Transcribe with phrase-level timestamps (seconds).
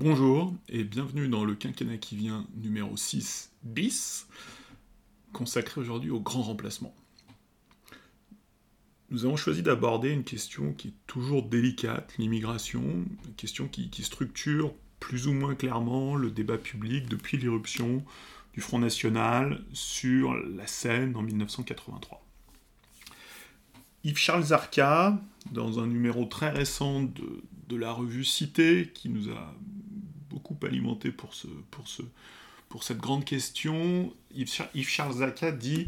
[0.00, 4.28] Bonjour et bienvenue dans le quinquennat qui vient numéro 6 bis,
[5.32, 6.94] consacré aujourd'hui au grand remplacement.
[9.10, 14.72] Nous avons choisi d'aborder une question qui est toujours délicate, l'immigration, une question qui, structure
[15.00, 18.04] plus ou moins clairement le débat public depuis l'irruption
[18.54, 22.24] du Front National sur la scène en 1983.
[24.04, 25.20] Yves-Charles Zarka,
[25.50, 29.54] dans un numéro très récent de, la revue Cité, qui nous a
[30.38, 32.02] beaucoup alimenté pour, ce, pour, ce,
[32.68, 35.86] pour cette grande question, Yves-Charles Zarka dit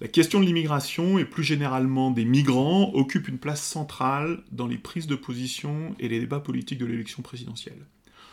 [0.00, 4.78] La question de l'immigration et plus généralement des migrants occupe une place centrale dans les
[4.78, 7.86] prises de position et les débats politiques de l'élection présidentielle.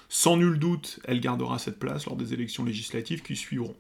[0.10, 3.76] Sans nul doute, elle gardera cette place lors des élections législatives qui suivront.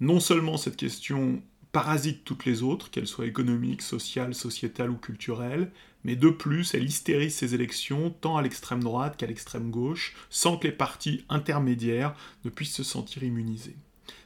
[0.00, 5.70] Non seulement cette question parasite toutes les autres, qu'elles soient économiques, sociales, sociétales ou culturelles,
[6.04, 10.56] mais de plus, elle hystérise ces élections tant à l'extrême droite qu'à l'extrême gauche, sans
[10.56, 13.76] que les partis intermédiaires ne puissent se sentir immunisés.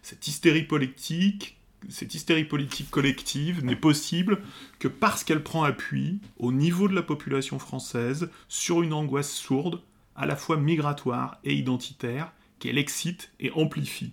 [0.02, 1.56] Cette hystérie politique,
[1.88, 4.42] cette hystérie politique collective n'est possible
[4.78, 9.80] que parce qu'elle prend appui, au niveau de la population française, sur une angoisse sourde,
[10.16, 14.12] à la fois migratoire et identitaire, qu'elle excite et amplifie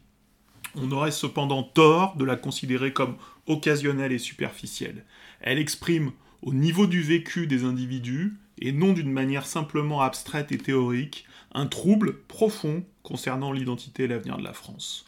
[0.76, 3.17] on aurait cependant tort de la considérer comme
[3.48, 5.06] occasionnelle et superficielle.
[5.42, 6.11] Elle exprime,
[6.46, 11.66] au niveau du vécu des individus, et non d'une manière simplement abstraite et théorique, un
[11.66, 15.06] trouble profond concernant l'identité et l'avenir de la France.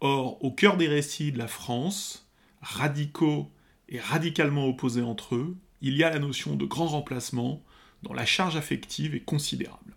[0.00, 2.26] Or, au cœur des récits de la France,
[2.62, 3.50] radicaux
[3.90, 7.62] et radicalement opposés entre eux, il y a la notion de grand remplacement
[8.02, 9.94] dont la charge affective est considérable.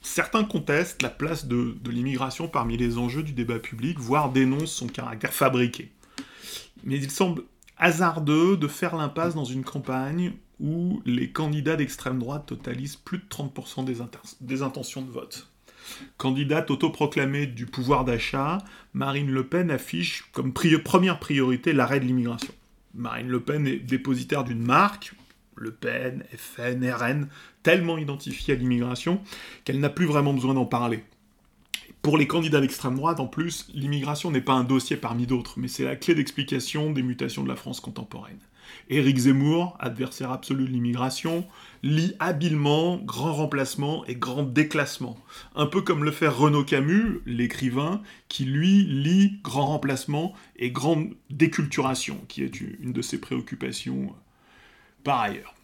[0.00, 4.88] Certains contestent la place de, l'immigration parmi les enjeux du débat public, voire dénoncent son
[4.88, 5.92] caractère fabriqué.
[6.82, 7.44] Mais il semble
[7.78, 13.24] hasardeux de faire l'impasse dans une campagne où les candidats d'extrême droite totalisent plus de
[13.30, 13.98] 30% des,
[14.40, 15.48] des, intentions de vote.
[16.16, 18.58] Candidate autoproclamée du pouvoir d'achat,
[18.92, 22.52] Marine Le Pen affiche comme première priorité l'arrêt de l'immigration.
[22.94, 25.14] Marine Le Pen est dépositaire d'une marque,
[25.54, 27.28] le Pen, FN, RN,
[27.62, 29.20] tellement identifiée à l'immigration
[29.64, 31.04] qu'elle n'a plus vraiment besoin d'en parler.
[32.08, 35.68] Pour les candidats d'extrême droite, en plus, l'immigration n'est pas un dossier parmi d'autres, mais
[35.68, 38.38] c'est la clé d'explication des mutations de la France contemporaine.
[38.88, 41.46] Éric Zemmour, adversaire absolu de l'immigration,
[41.82, 45.18] lit habilement grand remplacement et grand déclassement.
[45.54, 51.10] Un peu comme le fait Renaud Camus, l'écrivain, qui lui lit grand remplacement et grande
[51.28, 54.14] déculturation, qui est une de ses préoccupations
[55.04, 55.54] par ailleurs.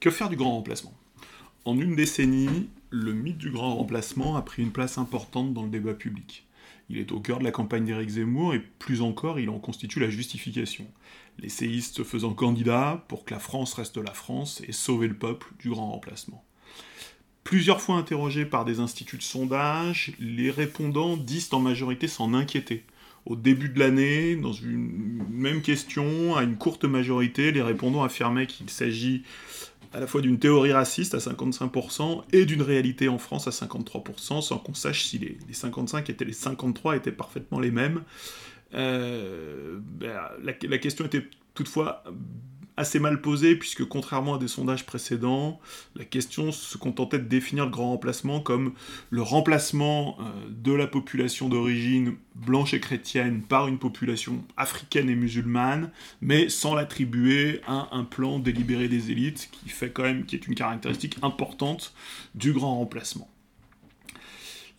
[0.00, 0.94] Que faire du grand remplacement?
[1.64, 5.70] En une décennie, le mythe du grand remplacement a pris une place importante dans le
[5.70, 6.46] débat public.
[6.88, 9.98] Il est au cœur de la campagne d'Éric Zemmour et plus encore, il en constitue
[9.98, 10.86] la justification.
[11.40, 15.16] Les séistes se faisant candidats pour que la France reste la France et sauver le
[15.16, 16.44] peuple du grand remplacement.
[17.42, 22.84] Plusieurs fois interrogés par des instituts de sondage, les répondants disent en majorité s'en inquiéter.
[23.26, 28.46] Au début de l'année, dans une même question, à une courte majorité, les répondants affirmaient
[28.46, 29.24] qu'il s'agit
[29.92, 34.42] à la fois d'une théorie raciste à 55% et d'une réalité en France à 53%,
[34.42, 38.02] sans qu'on sache si les, 55 étaient les 53 étaient parfaitement les mêmes.
[38.74, 42.04] Euh, ben, la, question était toutefois
[42.78, 45.60] assez mal posé, puisque contrairement à des sondages précédents,
[45.96, 48.72] la question se contentait de définir le grand remplacement comme
[49.10, 55.16] le remplacement euh, de la population d'origine blanche et chrétienne par une population africaine et
[55.16, 55.90] musulmane,
[56.20, 60.46] mais sans l'attribuer à un plan délibéré des élites, qui fait quand même, qui est
[60.46, 61.92] une caractéristique importante
[62.34, 63.28] du grand remplacement.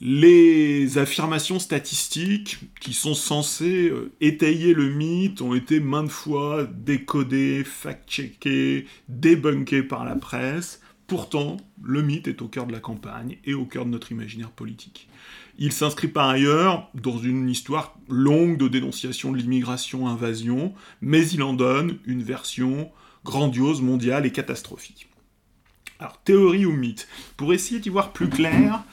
[0.01, 7.65] Les affirmations statistiques qui sont censées euh, étayer le mythe ont été maintes fois décodées,
[7.65, 10.79] fact-checkées, débunkées par la presse.
[11.07, 14.51] Pourtant, le mythe est au cœur de la campagne et au cœur de notre imaginaire
[14.51, 15.09] politique.
[15.57, 21.53] Il s'inscrit par ailleurs dans une histoire longue de dénonciation de l'immigration-invasion, mais il en
[21.53, 22.90] donne une version
[23.25, 25.09] grandiose, mondiale et catastrophique.
[25.99, 27.09] Alors, théorie ou mythe?
[27.35, 28.85] Pour essayer d'y voir plus clair,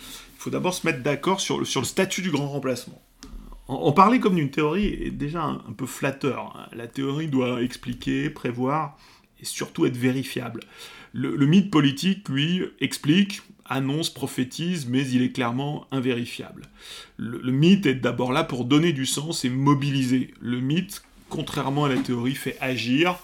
[0.46, 3.02] faut d'abord se mettre d'accord sur, le statut du grand remplacement.
[3.66, 6.68] En, parler comme d'une théorie est déjà un, peu flatteur.
[6.72, 8.96] La théorie doit expliquer, prévoir
[9.40, 10.60] et surtout être vérifiable.
[11.12, 16.62] Le, mythe politique, lui, explique, annonce, prophétise, mais il est clairement invérifiable.
[17.16, 20.32] Le, le mythe est d'abord là pour donner du sens et mobiliser.
[20.40, 23.18] Le mythe, contrairement à la théorie, fait agir,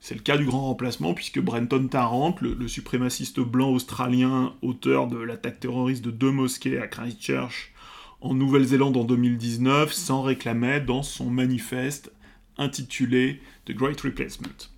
[0.00, 5.18] c'est le cas du grand remplacement, puisque Brenton Tarrant, le, suprémaciste blanc australien, auteur de
[5.18, 7.72] l'attaque terroriste de deux mosquées à Christchurch
[8.22, 12.12] en Nouvelle-Zélande en 2019, s'en réclamait dans son manifeste
[12.56, 14.70] intitulé The Great Replacement.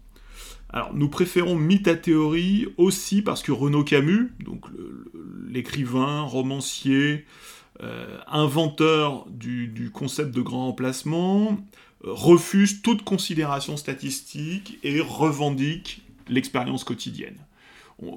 [0.71, 1.57] Alors, nous préférons
[1.97, 4.65] théorie aussi parce que Renaud Camus, donc
[5.49, 7.27] l'écrivain, romancier,
[7.83, 11.59] euh, inventeur du, concept de grand remplacement,
[12.05, 17.39] refuse toute considération statistique et revendique l'expérience quotidienne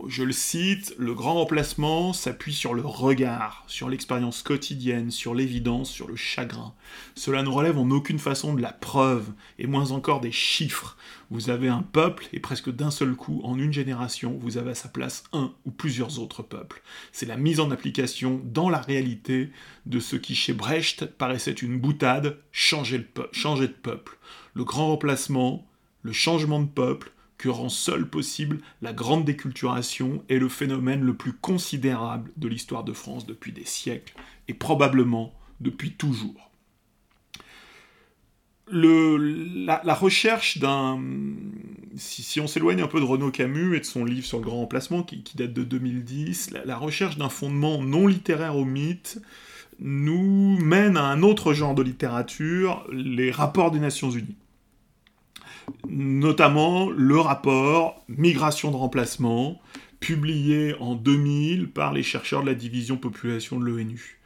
[0.07, 5.91] je le cite, le grand remplacement s'appuie sur le regard, sur l'expérience quotidienne, sur l'évidence,
[5.91, 6.73] sur le chagrin.
[7.13, 10.97] Cela ne relève en aucune façon de la preuve, et moins encore des chiffres.
[11.29, 14.75] Vous avez un peuple, et presque d'un seul coup, en une génération, vous avez à
[14.75, 16.81] sa place un ou plusieurs autres peuples.
[17.11, 19.51] C'est la mise en application dans la réalité
[19.85, 24.17] de ce qui chez Brecht paraissait une boutade, changer, changer de peuple.
[24.55, 25.67] Le grand remplacement,
[26.01, 31.13] le changement de peuple, que rend seul possible la grande déculturation est le phénomène le
[31.13, 34.15] plus considérable de l'histoire de France depuis des siècles,
[34.47, 36.51] et probablement depuis toujours.
[38.71, 40.99] la, recherche d'un...
[41.97, 44.61] Si, on s'éloigne un peu de Renaud Camus et de son livre sur le grand
[44.61, 49.21] emplacement, qui, date de 2010, la recherche d'un fondement non littéraire au mythe
[49.79, 54.38] nous mène à un autre genre de littérature, les rapports des Nations Unies
[55.88, 59.62] notamment le rapport Migration de remplacement,
[60.00, 64.19] publié en 2000 par les chercheurs de la division population de l'ONU.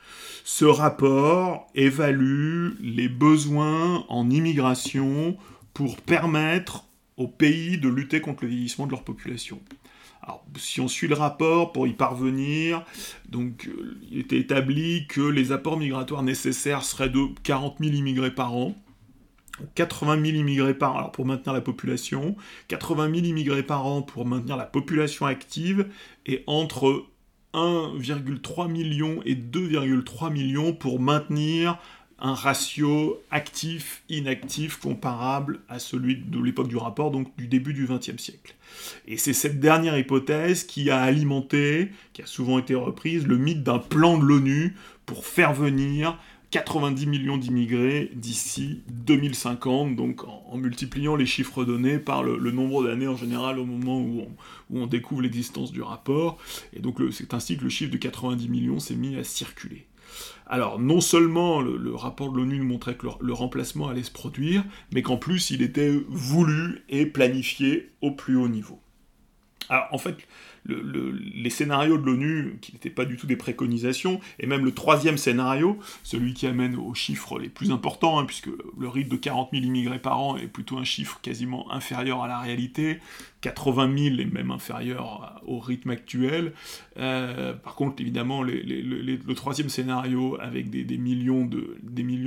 [0.43, 5.37] Ce rapport évalue les besoins en immigration
[5.73, 6.85] pour permettre
[7.17, 9.59] aux pays de lutter contre le vieillissement de leur population.
[10.57, 12.83] Si on suit le rapport pour y parvenir,
[13.35, 13.49] euh,
[14.11, 18.75] il était établi que les apports migratoires nécessaires seraient de 40 000 immigrés par an,
[19.75, 22.35] 80 000 immigrés par an pour maintenir la population,
[22.67, 25.87] 80 000 immigrés par an pour maintenir la population active,
[26.25, 27.05] et entre
[27.53, 31.79] 1,3 million et 2,3 millions pour maintenir
[32.21, 38.21] un ratio actif-inactif comparable à celui de l'époque du rapport, donc du début du XXe
[38.21, 38.55] siècle.
[39.07, 43.63] Et c'est cette dernière hypothèse qui a alimenté, qui a souvent été reprise, le mythe
[43.63, 46.19] d'un plan de l'ONU pour faire venir
[46.51, 53.07] 90 millions d'immigrés d'ici 2050, donc en, multipliant les chiffres donnés par le, nombre d'années
[53.07, 54.25] en général au moment où
[54.73, 56.39] on, découvre l'existence du rapport.
[56.73, 59.85] Et donc c'est ainsi que le chiffre de 90 millions s'est mis à circuler.
[60.47, 65.03] Alors non seulement le, rapport de l'ONU montrait que le remplacement allait se produire, mais
[65.03, 68.79] qu'en plus il était voulu et planifié au plus haut niveau.
[69.69, 70.17] Alors en fait,
[70.65, 75.17] les scénarios de l'ONU, qui n'étaient pas du tout des préconisations, et même le troisième
[75.17, 79.49] scénario, celui qui amène aux chiffres les plus importants, hein, puisque le rythme de 40
[79.51, 82.99] 000 immigrés par an est plutôt un chiffre quasiment inférieur à la réalité,
[83.41, 86.53] 80 000 est même inférieur au rythme actuel.
[86.97, 91.45] Euh, par contre, évidemment, le troisième scénario, avec des, millions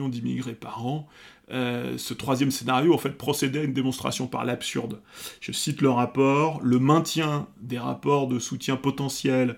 [0.08, 1.08] d'immigrés par an,
[1.50, 5.00] euh, ce troisième scénario en fait procédait à une démonstration par l'absurde.
[5.40, 9.56] Je cite le rapport, le maintien des rapports de soutien potentiel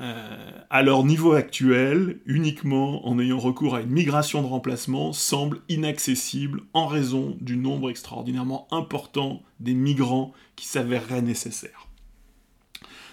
[0.00, 5.60] euh, à leur niveau actuel, uniquement en ayant recours à une migration de remplacement, semble
[5.68, 11.86] inaccessible en raison du nombre extraordinairement important des migrants qui s'avéreraient nécessaires.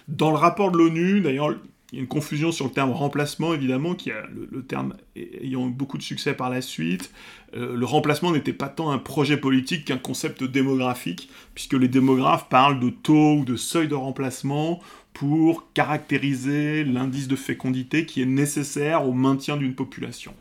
[0.08, 1.56] Dans le rapport de l'ONU, d'ailleurs,
[1.92, 5.68] il y a une confusion sur le terme remplacement, évidemment, qui a le, terme ayant
[5.68, 7.12] eu beaucoup de succès par la suite.
[7.54, 12.48] Euh, le remplacement n'était pas tant un projet politique qu'un concept démographique, puisque les démographes
[12.48, 14.80] parlent de taux ou de seuil de remplacement
[15.22, 20.34] pour caractériser l'indice de fécondité qui est nécessaire au maintien d'une population.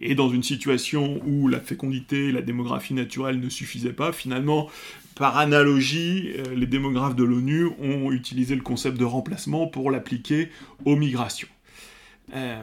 [0.00, 4.68] Et dans une situation où la fécondité et la démographie naturelle ne suffisaient pas, finalement,
[5.16, 10.50] par analogie, euh, les démographes de l'ONU ont utilisé le concept de remplacement pour l'appliquer
[10.84, 11.48] aux migrations.
[12.36, 12.62] Euh,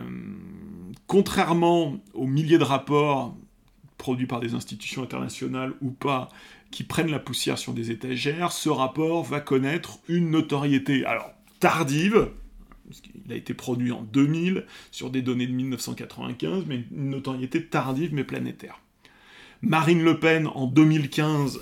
[1.05, 3.35] contrairement aux milliers de rapports
[3.97, 6.29] produits par des institutions internationales ou pas,
[6.71, 12.29] qui prennent la poussière sur des étagères, ce rapport va connaître une notoriété, alors tardive,
[13.25, 18.13] il a été produit en 2000 sur des données de 1995, mais une notoriété tardive
[18.13, 18.81] mais planétaire.
[19.61, 21.59] Marine Le Pen, en 2015,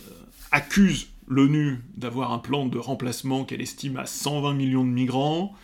[0.52, 5.56] accuse l'ONU d'avoir un plan de remplacement qu'elle estime à 120 millions de migrants.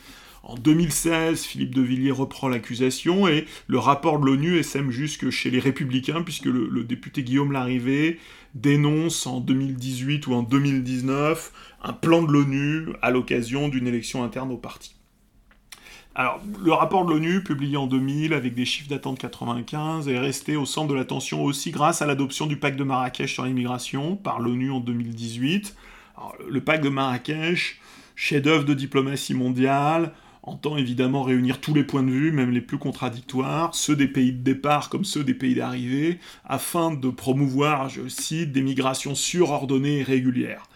[0.44, 5.52] En 2016, Philippe de Villiers reprend l'accusation et le rapport de l'ONU essaime jusque chez
[5.52, 8.20] les républicains, puisque le, député Guillaume Larrivé
[8.56, 14.52] dénonce en 2018 ou en 2019 un plan de l'ONU à l'occasion d'une élection interne
[14.52, 14.96] au parti.
[16.16, 20.20] Alors, le rapport de l'ONU, publié en 2000 avec des chiffres datant de 95, est
[20.20, 24.18] resté au centre de l'attention aussi grâce à l'adoption du pacte de Marrakech sur l'immigration
[24.18, 25.76] par l'ONU en 2018.
[26.50, 27.80] le pacte de Marrakech,
[28.16, 30.12] chef-d'œuvre de diplomatie mondiale,
[30.44, 34.34] entend évidemment réunir tous les points de vue, même les plus contradictoires, ceux des pays
[34.34, 40.00] de départ comme ceux des pays d'arrivée, afin de promouvoir, je cite, des migrations surordonnées
[40.00, 40.68] et régulières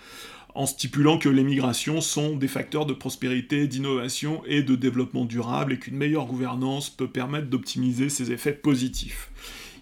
[0.56, 5.74] en stipulant que les migrations sont des facteurs de prospérité, d'innovation et de développement durable
[5.74, 9.30] et qu'une meilleure gouvernance peut permettre d'optimiser ces effets positifs.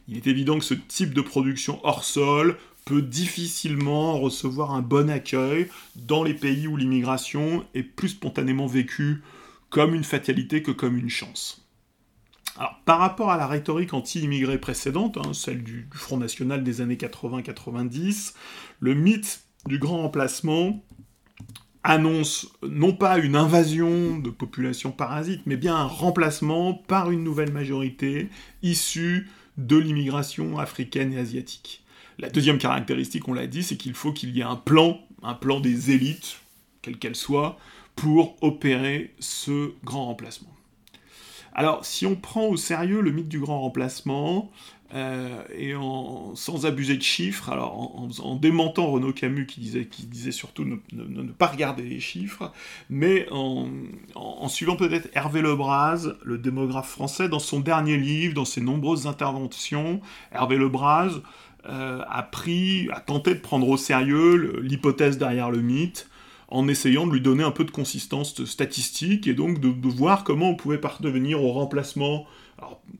[0.08, 5.10] Il est évident que ce type de production hors sol peut difficilement recevoir un bon
[5.10, 9.22] accueil dans les pays où l'immigration est plus spontanément vécue
[9.74, 11.66] comme une fatalité que comme une chance.
[12.60, 16.96] Alors, par rapport à la rhétorique anti-immigrée précédente, hein, celle du, Front National des années
[16.96, 18.36] 80-90,
[18.80, 20.86] le mythe du grand remplacement
[21.84, 27.52] annonce non pas une invasion de populations parasites, mais bien un remplacement par une nouvelle
[27.52, 28.30] majorité
[28.62, 29.28] issue
[29.58, 31.84] de l'immigration africaine et asiatique.
[32.20, 35.34] La deuxième caractéristique, on l'a dit, c'est qu'il faut qu'il y ait un plan, un
[35.34, 36.42] plan des élites,
[36.84, 37.58] quelle qu'elle soit,
[37.96, 40.54] pour opérer ce grand remplacement.
[41.54, 44.52] Alors, si on prend au sérieux le mythe du grand remplacement,
[44.96, 45.74] euh, et
[46.36, 51.48] sans abuser de chiffres, alors en, démentant Renaud Camus qui disait, surtout ne, ne, pas
[51.48, 52.52] regarder les chiffres,
[52.92, 53.68] mais en,
[54.50, 60.00] suivant peut-être Hervé Lebras, le démographe français, dans son dernier livre, dans ses nombreuses interventions,
[60.32, 61.22] Hervé Lebras
[61.68, 66.08] euh, a pris, a tenté de prendre au sérieux l'hypothèse derrière le mythe,
[66.54, 70.52] en essayant de lui donner un peu de consistance statistique et donc de, voir comment
[70.52, 72.26] on pouvait parvenir au remplacement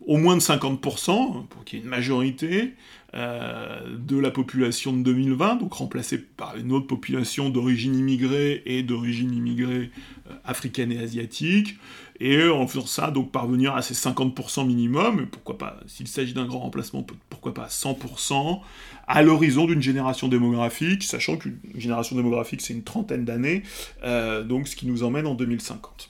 [0.08, 2.74] au moins de 50%, pour qu'il y ait une majorité
[3.14, 8.82] euh, de la population de 2020, donc remplacée par une autre population d'origine immigrée et
[8.82, 9.92] d'origine immigrée
[10.30, 11.78] euh, africaine et asiatique,
[12.20, 16.34] et en faisant ça, donc parvenir à ces 50% minimum, et pourquoi pas, s'il s'agit
[16.34, 18.62] d'un grand remplacement, pourquoi pas 100%,
[19.08, 23.64] à l'horizon d'une génération démographique, sachant qu'une génération démographique c'est une trentaine d'années,
[24.04, 26.10] euh, donc ce qui nous emmène en 2050.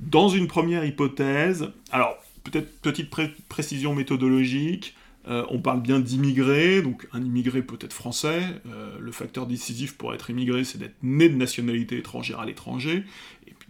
[0.00, 3.10] Dans une première hypothèse, alors peut-être petite
[3.48, 4.94] précision méthodologique,
[5.28, 8.40] euh, on parle bien d'immigrés, donc un immigré peut être français.
[8.66, 13.04] Euh, le facteur décisif pour être immigré, c'est d'être né de nationalité étrangère à l'étranger,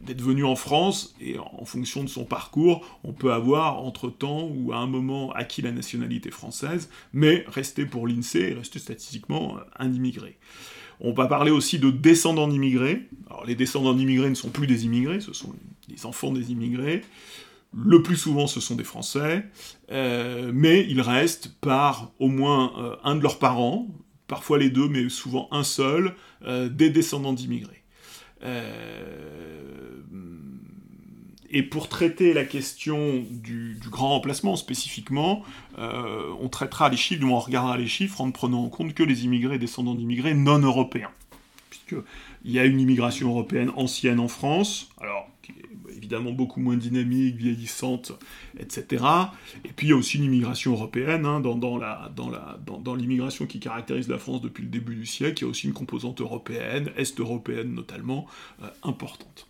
[0.00, 4.72] d'être venu en France, et en fonction de son parcours, on peut avoir entre-temps ou
[4.72, 10.38] à un moment acquis la nationalité française, mais rester pour l'INSEE, rester statistiquement un immigré.
[11.00, 13.08] On va parler aussi de descendants d'immigrés.
[13.28, 15.54] Alors les descendants d'immigrés ne sont plus des immigrés, ce sont
[15.88, 17.02] les enfants des immigrés.
[17.72, 19.46] Le plus souvent, ce sont des Français,
[19.92, 23.86] euh, mais ils restent par au moins euh, un de leurs parents,
[24.26, 26.14] parfois les deux, mais souvent un seul,
[26.44, 27.79] euh, des descendants d'immigrés.
[31.52, 35.42] Et pour traiter la question du, grand remplacement spécifiquement,
[35.78, 38.94] on traitera les chiffres, du moins on regardera les chiffres en ne prenant en compte
[38.94, 41.10] que les immigrés descendants d'immigrés non européens.
[41.68, 45.28] Puisqu'il y a une immigration européenne ancienne en France, alors
[46.10, 48.12] évidemment beaucoup moins dynamique, vieillissante,
[48.58, 49.04] etc.
[49.64, 54.18] Et puis il y a aussi une immigration européenne, hein, dans, l'immigration qui caractérise la
[54.18, 58.26] France depuis le début du siècle, il y a aussi une composante européenne, est-européenne notamment,
[58.62, 59.46] euh, importante.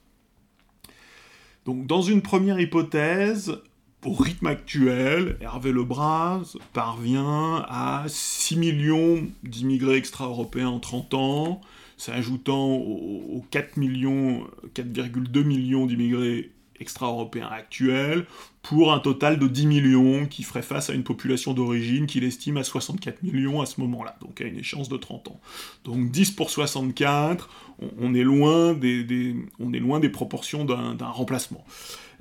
[1.64, 3.56] Donc dans une première hypothèse,
[4.04, 11.60] au rythme actuel, Hervé Lebras parvient à 6 millions d'immigrés extra-européens en 30 ans,
[11.98, 18.24] s'ajoutant aux 4 millions, 4,2 millions d'immigrés extra-européens actuels,
[18.62, 22.56] pour un total de 10 millions qui ferait face à une population d'origine qu'il estime
[22.56, 25.40] à 64 millions à ce moment-là, donc à une échéance de 30 ans.
[25.84, 27.50] Donc 10 pour 64,
[27.98, 31.64] on, est, loin des, on est loin des proportions d'un remplacement.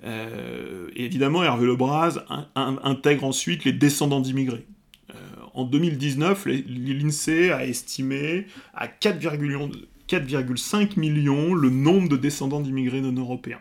[0.04, 2.18] Euh, et évidemment, Hervé Lebras
[2.56, 4.66] intègre ensuite les descendants d'immigrés
[5.54, 8.88] en 2019, l'INSEE a estimé à
[10.10, 13.60] 4,5 millions le nombre de descendants d'immigrés non européens.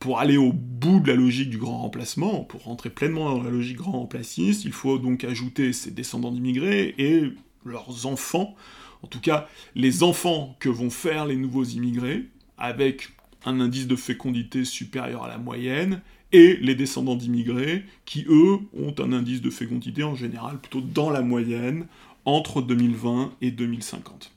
[0.00, 3.50] Pour aller au bout de la logique du grand remplacement, pour rentrer pleinement dans la
[3.50, 7.30] logique grand remplaciste, il faut donc ajouter ces descendants d'immigrés et
[7.64, 8.56] leurs enfants,
[9.02, 12.24] en tout cas les enfants que vont faire les nouveaux immigrés,
[12.58, 13.10] avec
[13.44, 18.94] un indice de fécondité supérieur à la moyenne, et les descendants d'immigrés, qui eux ont
[18.98, 21.86] un indice de fécondité en général plutôt dans la moyenne
[22.24, 24.33] entre 2020 et 2050.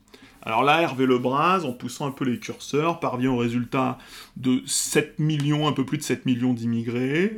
[0.48, 3.98] Alors là, Hervé Lebras, en poussant un peu les curseurs, parvient au résultat
[4.38, 7.36] de 7 millions, un peu plus de 7 millions d'immigrés,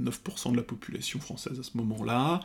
[0.00, 2.38] 9% de la population française à ce moment-là,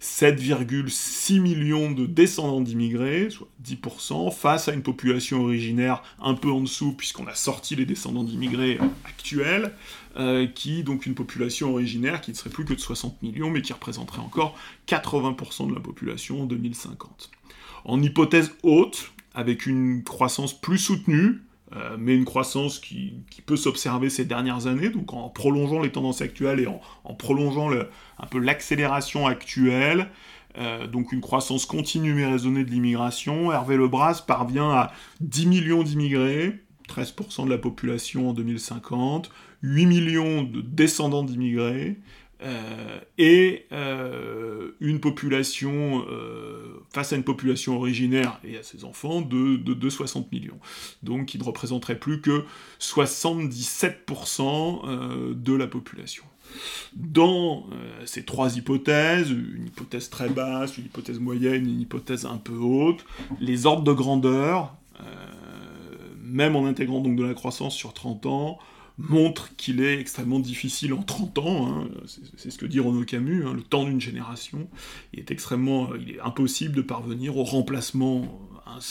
[0.00, 6.62] 7,6 millions de descendants d'immigrés, soit 10%, face à une population originaire un peu en
[6.62, 9.74] dessous, puisqu'on a sorti les descendants d'immigrés actuels,
[10.16, 13.62] euh, qui, donc une population originaire qui ne serait plus que de 60 millions, mais
[13.62, 17.30] qui représenterait encore 80% de la population en 2050.
[17.84, 21.42] En hypothèse haute, avec une croissance plus soutenue,
[21.74, 23.14] euh, mais une croissance qui,
[23.46, 28.26] peut s'observer ces dernières années, donc en prolongeant les tendances actuelles et en, prolongeant un
[28.30, 30.08] peu l'accélération actuelle.
[30.58, 33.52] Euh, donc une croissance continue mais raisonnée de l'immigration.
[33.52, 39.30] Hervé Lebras parvient à 10 millions d'immigrés, 13% de la population en 2050,
[39.62, 41.98] 8 millions de descendants d'immigrés,
[42.42, 44.70] euh, et euh,
[45.00, 50.60] population, euh, face à une population originaire et à ses enfants, de, de, 60 millions.
[51.02, 52.44] Donc il ne représenterait plus que
[52.80, 56.22] 77% de la population.
[56.94, 57.66] Dans
[58.04, 63.04] ces trois hypothèses, une hypothèse très basse, une hypothèse moyenne, une hypothèse un peu haute,
[63.40, 64.76] les ordres de grandeur,
[66.22, 68.58] même en intégrant donc de la croissance sur 30 ans,
[69.02, 71.88] montre qu'il est extrêmement difficile en 30 ans, hein,
[72.36, 74.68] c'est ce que dit Renaud Camus, hein, le temps d'une génération,
[75.12, 78.40] il est extrêmement, il est impossible de parvenir au remplacement,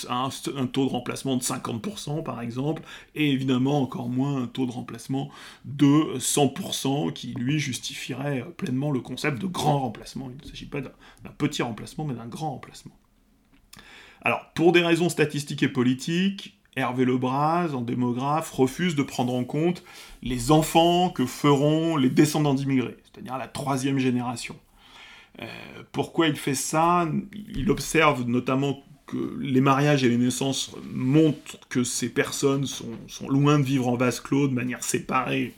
[0.09, 2.83] à un, taux de remplacement de 50% par exemple,
[3.15, 5.29] et évidemment encore moins un taux de remplacement
[5.65, 10.29] de 100% qui lui justifierait pleinement le concept de grand remplacement.
[10.29, 10.91] Il ne s'agit pas d'un
[11.37, 12.95] petit remplacement, mais d'un grand remplacement.
[14.23, 19.43] Alors, pour des raisons statistiques et politiques, Hervé Lebras, en démographe, refuse de prendre en
[19.43, 19.83] compte
[20.23, 24.55] les enfants que feront les descendants d'immigrés, c'est-à-dire la troisième génération.
[25.41, 25.45] Euh,
[25.91, 27.09] pourquoi il fait ça?
[27.53, 33.59] Il observe notamment que les mariages et les naissances montrent que ces personnes sont, loin
[33.59, 35.53] de vivre en vase clos de manière séparée,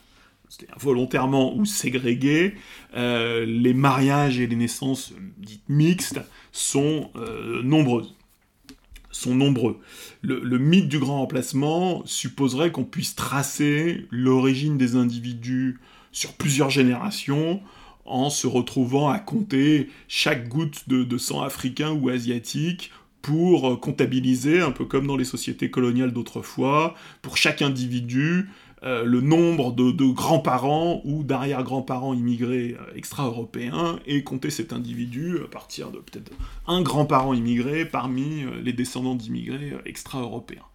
[0.49, 2.55] c'est-à-dire volontairement ou ségrégée.
[2.95, 8.15] Euh, les mariages et les naissances dites mixtes sont euh, nombreuses
[9.13, 9.79] sont nombreux.
[10.21, 15.79] Le, mythe du grand remplacement supposerait qu'on puisse tracer l'origine des individus
[16.11, 17.61] sur plusieurs générations
[18.05, 22.91] en se retrouvant à compter chaque goutte de sang africain ou asiatique
[23.23, 28.49] pour comptabiliser, un peu comme dans les sociétés coloniales d'autrefois, pour chaque individu,
[28.83, 35.47] euh, le nombre de, grands-parents ou d'arrière-grands-parents immigrés euh, extra-européens et compter cet individu à
[35.47, 36.31] partir de peut-être
[36.67, 40.65] un grand-parent immigré parmi euh, les descendants d'immigrés extra-européens.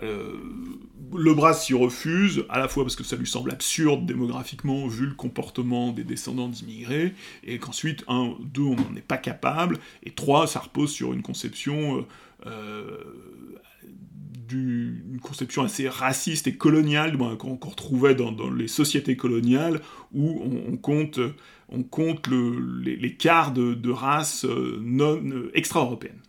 [0.00, 5.06] le bras s'y refuse, à la fois parce que ça lui semble absurde démographiquement vu
[5.06, 7.12] le comportement des descendants d'immigrés,
[7.44, 11.22] et qu'ensuite, un, deux, on n'en est pas capable, et trois, ça repose sur une
[11.22, 12.06] conception
[15.22, 19.80] conception assez raciste et coloniale qu'on retrouvait dans, les sociétés coloniales
[20.12, 21.20] où on, compte,
[21.68, 26.20] on compte les, quarts de, races euh, non euh, extra-européennes.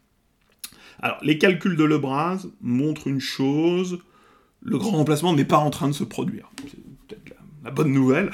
[1.00, 4.00] Alors, les calculs de Lebras montrent une chose,
[4.62, 6.50] le grand remplacement n'est pas en train de se produire
[7.64, 8.32] la bonne nouvelle,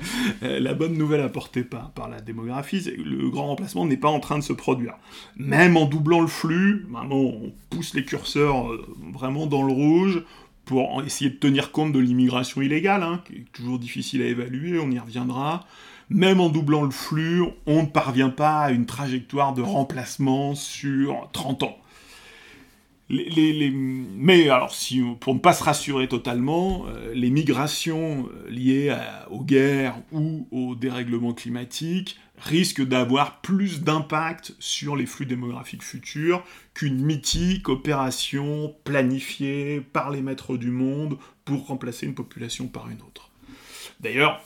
[0.42, 4.08] la bonne nouvelle apportée par, par la démographie, c'est que le grand remplacement n'est pas
[4.08, 4.94] en train de se produire.
[5.36, 10.24] Même en doublant le flux, vraiment, on pousse les curseurs euh, vraiment dans le rouge
[10.64, 14.78] pour essayer de tenir compte de l'immigration illégale, hein, qui est toujours difficile à évaluer,
[14.78, 15.64] on y reviendra.
[16.10, 21.28] Même en doublant le flux, on ne parvient pas à une trajectoire de remplacement sur
[21.32, 21.78] 30 ans.
[23.10, 24.74] Mais alors,
[25.20, 28.96] pour ne pas se rassurer totalement, euh, les migrations euh, liées
[29.30, 36.42] aux guerres ou au dérèglement climatique risquent d'avoir plus d'impact sur les flux démographiques futurs
[36.72, 43.00] qu'une mythique opération planifiée par les maîtres du monde pour remplacer une population par une
[43.02, 43.30] autre.
[44.00, 44.42] D'ailleurs,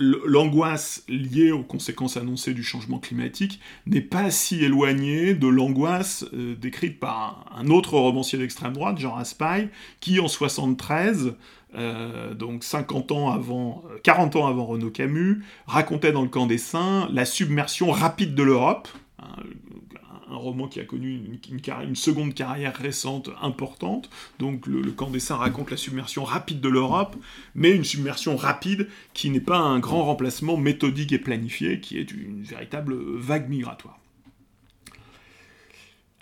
[0.00, 6.56] l'angoisse liée aux conséquences annoncées du changement climatique n'est pas si éloignée de l'angoisse euh,
[6.56, 9.68] décrite par un, autre romancier d'extrême droite, Jean Raspail,
[10.00, 11.34] qui en 73,
[11.74, 16.46] euh, donc 50 ans avant, 40 euh, ans avant Renaud Camus, racontait dans le camp
[16.46, 19.36] des Saints la submersion rapide de l'Europe, hein,
[20.30, 24.10] un roman qui a connu une, seconde carrière récente importante.
[24.38, 27.16] Donc le, camp des saints raconte la submersion rapide de l'Europe,
[27.54, 32.10] mais une submersion rapide qui n'est pas un grand remplacement méthodique et planifié, qui est
[32.12, 33.98] une véritable vague migratoire.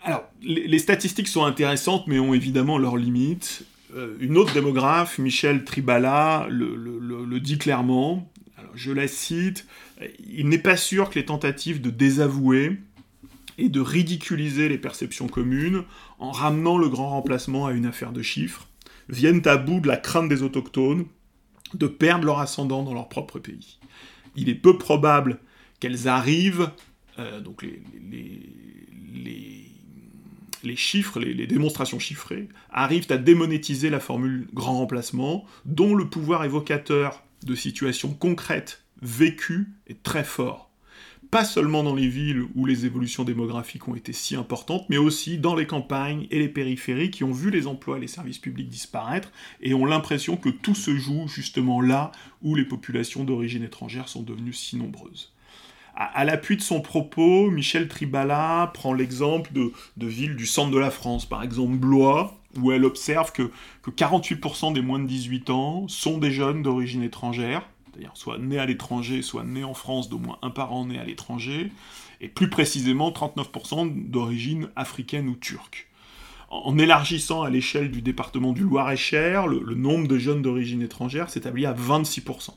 [0.03, 3.65] Alors, les, statistiques sont intéressantes, mais ont évidemment leurs limites.
[3.95, 8.31] Euh, une autre démographe, Michel Tribala, le, dit clairement.
[8.75, 9.67] je la cite.
[10.27, 12.79] Il n'est pas sûr que les tentatives de désavouer
[13.59, 15.83] et de ridiculiser les perceptions communes
[16.19, 18.69] en ramenant le grand remplacement à une affaire de chiffres,
[19.09, 21.07] viennent à bout de la crainte des autochtones
[21.75, 23.79] de perdre leur ascendant dans leur propre pays.
[24.37, 25.39] Il est peu probable
[25.81, 26.71] qu'elles arrivent,
[27.19, 27.83] euh, donc les,
[30.63, 36.45] les, chiffres, les, démonstrations chiffrées, arrivent à démonétiser la formule grand remplacement, dont le pouvoir
[36.45, 40.68] évocateur de situations concrètes vécues est très fort
[41.31, 45.39] pas seulement dans les villes où les évolutions démographiques ont été si importantes, mais aussi
[45.39, 48.69] dans les campagnes et les périphéries qui ont vu les emplois et les services publics
[48.69, 52.13] disparaître et ont l'impression que tout se joue justement là
[52.43, 55.33] où les populations d'origine étrangère sont devenues si nombreuses.
[56.01, 59.73] À, l'appui de son propos, Michel Tribala prend l'exemple de,
[60.07, 63.51] villes du centre de la France, par exemple Blois, où elle observe que,
[63.83, 68.59] que 48% des moins de 18 ans sont des jeunes d'origine étrangère, c'est-à-dire soit nés
[68.59, 71.73] à l'étranger, soit nés en France, d'au moins un parent né à l'étranger,
[72.21, 75.89] et plus précisément 39% d'origine africaine ou turque.
[76.49, 81.67] En élargissant à l'échelle du département du Loir-et-Cher, le, nombre de jeunes d'origine étrangère s'établit
[81.67, 82.51] à 26%.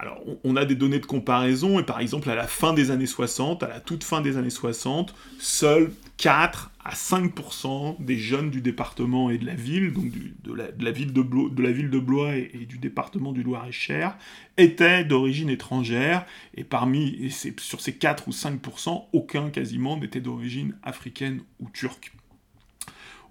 [0.00, 3.04] Alors, on a des données de comparaison, et par exemple, à la fin des années
[3.04, 8.62] 60, à la toute fin des années 60, seuls 4 à 5% des jeunes du
[8.62, 13.42] département et de la ville, donc de, la, ville de, Blois, et, du département du
[13.42, 14.16] Loir-et-Cher,
[14.56, 21.42] étaient d'origine étrangère, et parmi, sur ces 4 ou 5%, aucun quasiment n'était d'origine africaine
[21.60, 22.10] ou turque.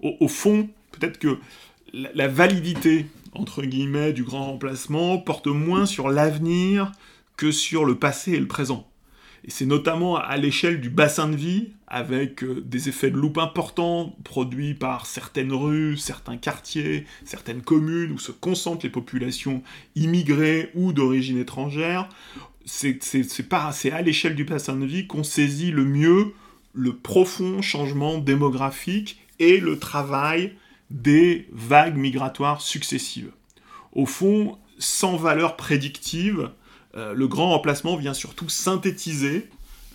[0.02, 1.40] Au, fond, peut-être que
[1.92, 6.92] la validité entre guillemets, du grand remplacement porte moins sur l'avenir
[7.36, 8.86] que sur le passé et le présent.
[9.44, 13.38] Et c'est notamment à l'échelle du bassin de vie, avec euh, des effets de loupe
[13.38, 19.62] importants produits par certaines rues, certains quartiers, certaines communes où se concentrent les populations
[19.96, 22.08] immigrées ou d'origine étrangère.
[22.66, 23.00] C'est
[23.52, 26.34] à l'échelle du bassin de vie qu'on saisit le mieux
[26.72, 30.52] le profond changement démographique et le travail
[30.90, 33.30] des vagues migratoires successives.
[33.92, 36.50] Au fond, sans valeur prédictive,
[36.96, 39.48] euh, le grand remplacement vient surtout synthétiser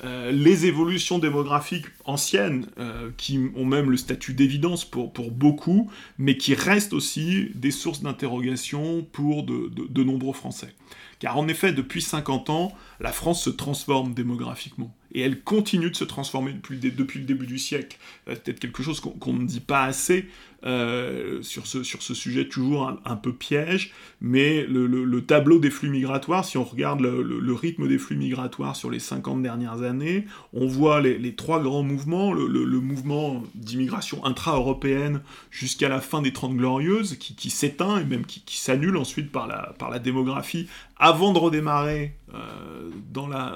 [0.03, 5.89] euh, les évolutions démographiques anciennes, euh, qui ont même le statut d'évidence pour, pour, beaucoup,
[6.17, 10.75] mais qui restent aussi des sources d'interrogation pour de, nombreux Français.
[11.19, 14.93] Car en effet, depuis 50 ans, la France se transforme démographiquement.
[15.15, 17.97] Et elle continue de se transformer depuis, le début du siècle.
[18.25, 20.28] Peut-être quelque chose qu'on ne dit pas assez,
[20.65, 26.58] euh, sur, ce, sujet toujours un, peu piège, mais le, tableau des flux migratoires, si
[26.58, 31.36] on regarde le, rythme des flux migratoires sur les 50 dernières années, on voit les,
[31.36, 37.99] trois grands mouvements, le, mouvement d'immigration intra-européenne jusqu'à la fin des Trente Glorieuses, qui, s'éteint
[37.99, 42.89] et même qui, s'annule ensuite par la démographie, avant de redémarrer euh,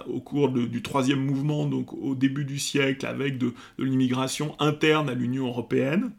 [0.08, 5.14] au cours du troisième mouvement, donc au début du siècle, avec de l'immigration interne à
[5.14, 6.12] l'Union européenne.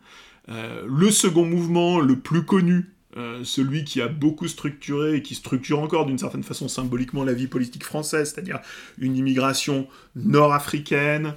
[0.49, 5.35] Euh, le second mouvement, le plus connu, euh, celui qui a beaucoup structuré et qui
[5.35, 8.61] structure encore d'une certaine façon symboliquement la vie politique française, c'est-à-dire
[8.99, 11.35] une immigration nord-africaine,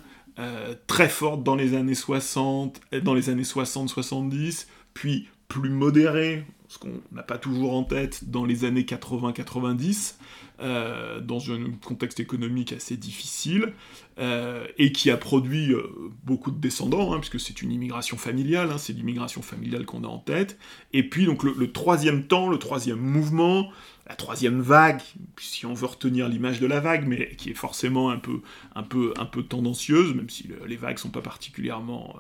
[0.87, 4.65] très forte dans les années 60, dans les années 60-70,
[4.95, 6.43] puis plus modérée,
[6.73, 10.15] ce qu'on n'a pas toujours en tête, dans les années 80-90,
[10.59, 13.73] euh, dans un contexte économique assez difficile,
[14.17, 15.83] euh, et qui a produit euh,
[16.23, 20.07] beaucoup de descendants, hein, puisque c'est une immigration familiale, hein, c'est l'immigration familiale qu'on a
[20.07, 20.57] en tête.
[20.93, 23.69] Et puis donc le, troisième temps, le troisième mouvement,
[24.07, 25.01] la troisième vague,
[25.39, 28.41] si on veut retenir l'image de la vague, mais qui est forcément un peu,
[28.75, 32.17] un peu, un peu tendancieuse, même si les vagues sont pas particulièrement,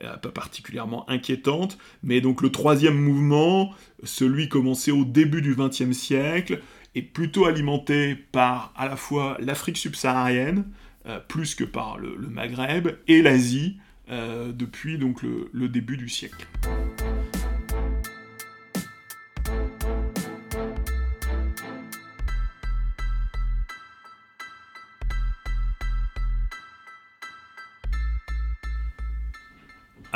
[0.00, 1.76] pas particulièrement inquiétantes.
[2.02, 6.62] Mais donc le troisième mouvement, celui commencé au début du XXe siècle,
[6.96, 10.64] est plutôt alimenté par à la fois l'Afrique subsaharienne,
[11.06, 13.76] euh, plus que par le, Maghreb, et l'Asie,
[14.10, 16.46] euh, depuis donc le début du siècle.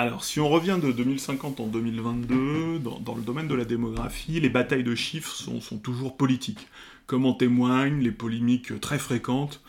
[0.00, 4.48] Alors, si on revient de 2050 en 2022, dans, le domaine de la démographie, les
[4.48, 6.68] batailles de chiffres sont, toujours politiques,
[7.04, 9.60] comme en témoignent les polémiques très fréquentes.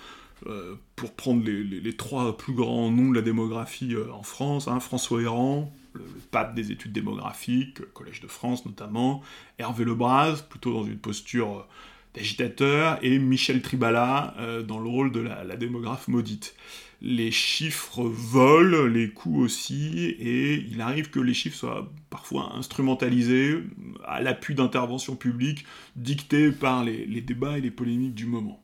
[0.48, 4.80] Euh, pour prendre les, trois plus grands noms de la démographie euh, en France, hein,
[4.80, 9.22] François Héran, le, pape des études démographiques, Collège de France notamment,
[9.60, 11.64] Hervé Lebras, plutôt dans une posture euh,
[12.16, 14.34] d'agitateur, et Michel Tribala
[14.66, 16.56] dans le rôle de la démographe maudite
[17.02, 23.64] les chiffres volent, les coûts aussi, et il arrive que les chiffres soient parfois instrumentalisés
[24.06, 28.64] à l'appui d'interventions publiques dictées par les, débats et les polémiques du moment.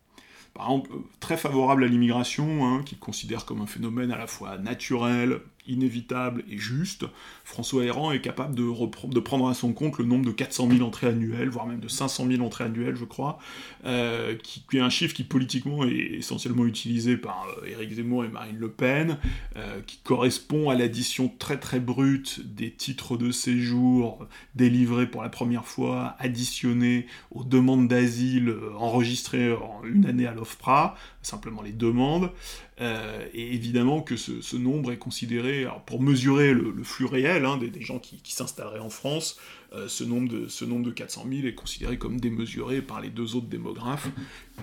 [0.53, 4.57] Par exemple, très favorable à l'immigration, hein, qu'il considère comme un phénomène à la fois
[4.57, 7.05] naturel, inévitable et juste,
[7.43, 11.07] François Héran est capable de, prendre à son compte le nombre de 400 000 entrées
[11.07, 13.39] annuelles, voire même de 500 000 entrées annuelles, je crois,
[13.85, 18.29] euh, qui, est un chiffre qui politiquement est essentiellement utilisé par euh, Éric Zemmour et
[18.29, 19.17] Marine Le Pen,
[19.55, 25.29] euh, qui correspond à l'addition très très brute des titres de séjour délivrés pour la
[25.29, 32.31] première fois, additionnés aux demandes d'asile enregistrées en une année à l'OFPRA, simplement les demandes,
[32.79, 37.81] euh, et évidemment que ce, nombre est considéré, pour mesurer le, flux réel hein, des,
[37.81, 39.39] gens qui, s'installeraient en France,
[39.73, 43.09] euh, ce, nombre de, ce nombre de 400 000 est considéré comme démesuré par les
[43.09, 44.09] deux autres démographes,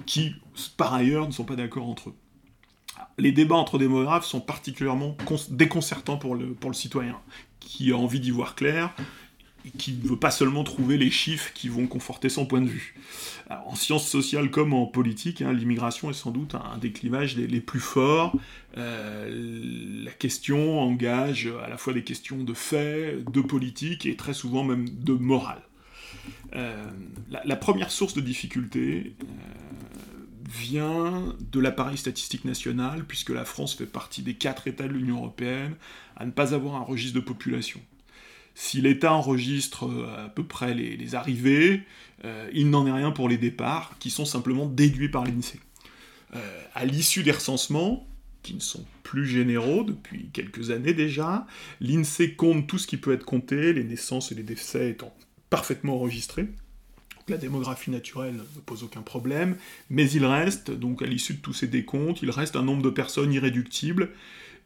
[0.07, 0.35] qui
[0.77, 2.15] par ailleurs ne sont pas d'accord entre eux.
[3.19, 5.17] Les débats entre démographes sont particulièrement
[5.51, 7.19] déconcertants pour le citoyen,
[7.59, 8.95] qui a envie d'y voir clair,
[9.79, 12.95] qui ne veut pas seulement trouver les chiffres qui vont conforter son point de vue.
[13.51, 17.61] en sciences sociales comme en politique, hein, l'immigration est sans doute un, des clivages les,
[17.61, 18.37] plus forts.
[18.77, 24.35] Euh, la question engage à la fois des questions de fait, de politique et très
[24.35, 25.63] souvent même de morale.
[26.55, 26.85] Euh,
[27.45, 29.25] la, première source de difficulté euh,
[30.49, 35.17] vient de l'appareil statistique national, puisque la France fait partie des quatre États de l'Union
[35.17, 35.75] européenne
[36.17, 37.81] à ne pas avoir un registre de population.
[38.55, 41.83] Si l'État enregistre euh, à peu près les, arrivées,
[42.25, 45.61] euh, il n'en est rien pour les départs, qui sont simplement déduits par l'INSEE.
[46.37, 48.07] Euh, à l'issue des recensements,
[48.43, 51.47] qui ne sont plus généraux depuis quelques années déjà,
[51.81, 55.15] l'INSEE compte tout ce qui peut être compté, les naissances et les décès étant
[55.51, 56.49] parfaitement enregistrés.
[57.27, 59.57] La démographie naturelle ne pose aucun problème,
[59.89, 62.91] mais il reste, donc à l'issue de tous ces décomptes, il reste un nombre de
[62.91, 64.11] personnes irréductibles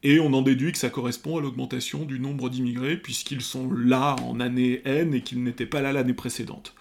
[0.03, 4.15] et on en déduit que ça correspond à l'augmentation du nombre d'immigrés, puisqu'ils sont là
[4.23, 6.75] en année N et qu'ils n'étaient pas là l'année précédente.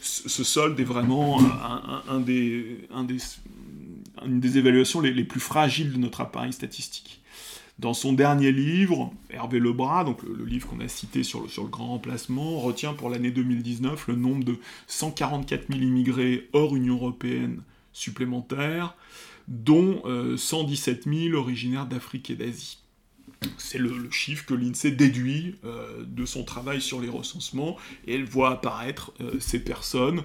[0.00, 1.40] Ce solde est vraiment
[4.24, 7.20] une des évaluations les, plus fragiles de notre appareil statistique.
[7.80, 11.64] Dans son dernier livre, Hervé Lebras, donc le, livre qu'on a cité sur le, sur
[11.64, 16.96] le grand remplacement, retient pour l'année 2019 le nombre de 144 000 immigrés hors Union
[16.96, 18.94] européenne supplémentaires,
[19.50, 20.02] dont
[20.36, 22.78] 117 euh, 000 originaires d'Afrique et d'Asie.
[23.58, 28.24] C'est le, chiffre que l'INSEE déduit euh, de son travail sur les recensements, et elle
[28.24, 30.22] voit apparaître euh, ces personnes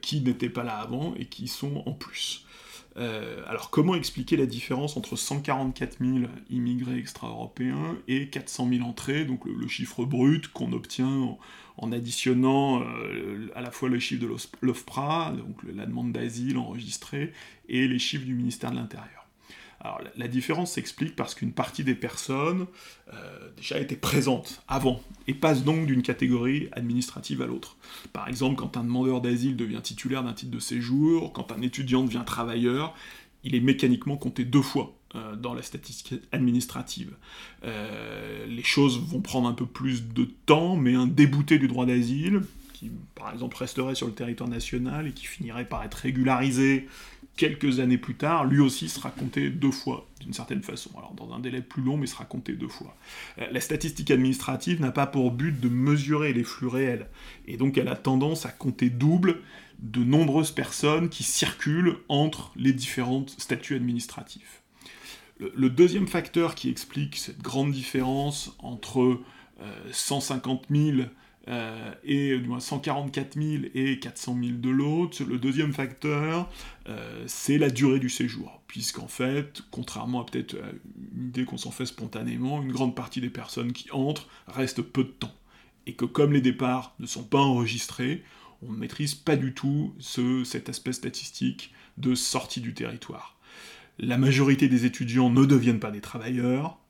[0.00, 2.46] qui n'étaient pas là avant et qui sont en plus.
[2.96, 9.44] Alors comment expliquer la différence entre 144 000 immigrés extra-européens et 400 000 entrées, donc
[9.46, 11.36] le, chiffre brut qu'on obtient
[11.80, 17.32] en additionnant euh, à la fois le chiffre de l'OFPRA, donc la demande d'asile enregistrée,
[17.68, 19.19] et les chiffres du ministère de l'Intérieur.
[19.80, 22.66] Alors la, différence s'explique parce qu'une partie des personnes
[23.14, 27.76] euh, déjà étaient présentes avant et passent donc d'une catégorie administrative à l'autre.
[28.12, 32.04] Par exemple, quand un demandeur d'asile devient titulaire d'un titre de séjour, quand un étudiant
[32.04, 32.94] devient travailleur,
[33.42, 37.12] il est mécaniquement compté deux fois euh, dans la statistique administrative.
[37.64, 41.86] Euh, les choses vont prendre un peu plus de temps, mais un débouté du droit
[41.86, 42.42] d'asile,
[42.74, 46.86] qui par exemple resterait sur le territoire national et qui finirait par être régularisé
[47.40, 50.90] quelques années plus tard, lui aussi sera compté deux fois, d'une certaine façon.
[50.98, 52.94] Alors dans un délai plus long, mais sera compté deux fois.
[53.38, 57.08] Euh, la statistique administrative n'a pas pour but de mesurer les flux réels,
[57.46, 59.40] et donc elle a tendance à compter double
[59.78, 64.60] de nombreuses personnes qui circulent entre les différents statuts administratifs.
[65.38, 69.18] Le, deuxième facteur qui explique cette grande différence entre
[69.90, 71.08] 150 000
[71.48, 75.24] euh, et 144 000 et 400 000 de l'autre.
[75.24, 76.50] Le deuxième facteur,
[76.88, 80.56] euh, c'est la durée du séjour, puisqu'en fait, contrairement à peut-être
[81.16, 85.04] une idée qu'on s'en fait spontanément, une grande partie des personnes qui entrent restent peu
[85.04, 85.34] de temps,
[85.86, 88.22] et que comme les départs ne sont pas enregistrés,
[88.62, 89.94] on ne maîtrise pas du tout
[90.44, 93.36] cet aspect statistique de sortie du territoire.
[93.98, 96.78] La majorité des étudiants ne deviennent pas des travailleurs,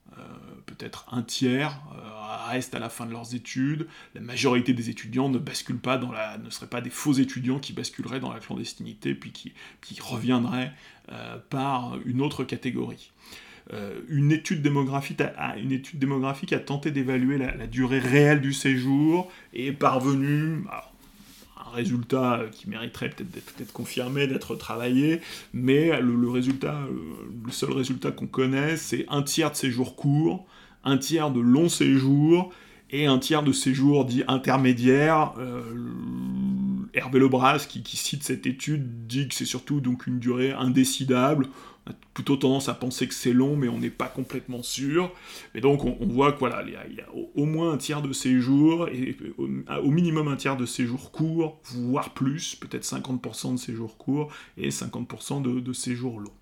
[0.65, 5.29] peut-être un tiers euh, reste à la fin de leurs études, la majorité des étudiants
[5.29, 8.39] ne basculent pas dans la, ne seraient pas des faux étudiants qui basculeraient dans la
[8.39, 9.53] clandestinité puis qui,
[10.01, 10.71] reviendraient
[11.11, 13.11] euh, par une autre catégorie.
[14.09, 19.31] une, étude démographique a, une étude démographique a tenté d'évaluer la, durée réelle du séjour
[19.53, 20.63] et est parvenue,
[21.71, 25.21] résultat qui mériterait peut-être d'être confirmé, d'être travaillé,
[25.53, 26.93] mais le, résultat, euh,
[27.45, 30.45] le seul résultat qu'on connaît, c'est un tiers de séjours courts,
[30.83, 32.51] un tiers de longs séjours,
[32.91, 35.33] et un tiers de séjours dits intermédiaires.
[35.39, 35.61] Euh,
[36.93, 41.47] Hervé Lebras, qui, qui, cite cette étude, dit que c'est surtout donc une durée indécidable,
[41.85, 45.11] on a plutôt tendance à penser que c'est long, mais on n'est pas complètement sûr.
[45.55, 49.17] Et donc on, voit qu'il voilà, y, a au, moins un tiers de séjours, et
[49.37, 54.69] au, minimum un tiers de séjours courts, voire plus, peut-être 50% de séjours courts et
[54.69, 56.33] 50% de, séjours longs.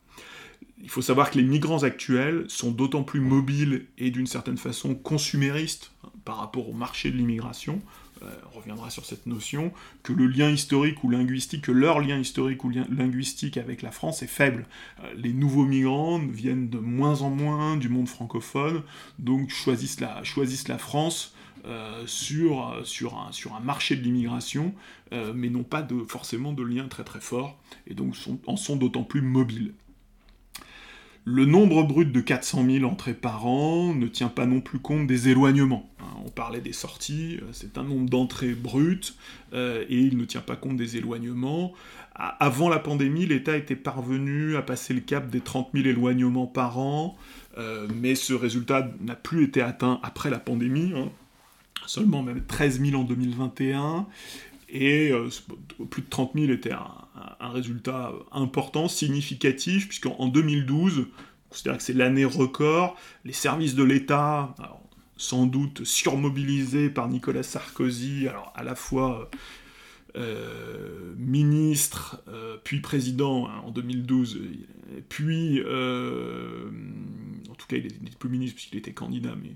[0.82, 4.96] Il faut savoir que les migrants actuels sont d'autant plus mobiles et d'une certaine façon
[4.96, 7.82] consuméristes hein, par rapport au marché de l'immigration,
[8.22, 9.72] on reviendra sur cette notion,
[10.04, 14.24] que le lien historique ou linguistique, que leur lien historique ou linguistique avec la France
[14.24, 14.66] est faible.
[15.04, 18.84] Euh, les nouveaux migrants viennent de moins en moins du monde francophone,
[19.18, 21.34] donc choisissent la, France
[21.66, 24.74] euh, sur, sur, un, sur un marché de l'immigration,
[25.34, 29.04] mais n'ont pas de, forcément de lien très très fort, et donc en sont d'autant
[29.04, 29.74] plus mobiles.
[31.26, 35.06] Le nombre brut de 400 000 entrées par an ne tient pas non plus compte
[35.06, 35.90] des éloignements.
[36.00, 39.16] Hein, on parlait des sorties, euh, c'est un nombre d'entrées brutes,
[39.54, 41.74] euh, et il ne tient pas compte des éloignements.
[42.16, 46.78] Avant la pandémie, l'État était parvenu à passer le cap des 30 000 éloignements par
[46.78, 47.18] an,
[47.58, 51.10] euh, mais ce résultat n'a plus été atteint après la pandémie, hein.
[51.86, 54.06] seulement même 13 000 en 2021,
[54.72, 55.12] et
[55.90, 61.94] plus de 30 000 était un, résultat important, significatif, puisqu'en 2012, on considère que c'est
[61.94, 64.54] l'année record, les services de l'État,
[65.18, 69.30] sans doute surmobilisés par Nicolas Sarkozy, alors à la fois
[70.16, 74.40] euh, ministre, euh, puis président hein, en 2012,
[75.08, 76.70] puis, euh,
[77.50, 79.52] en tout cas il n'était plus ministre puisqu'il était candidat, mais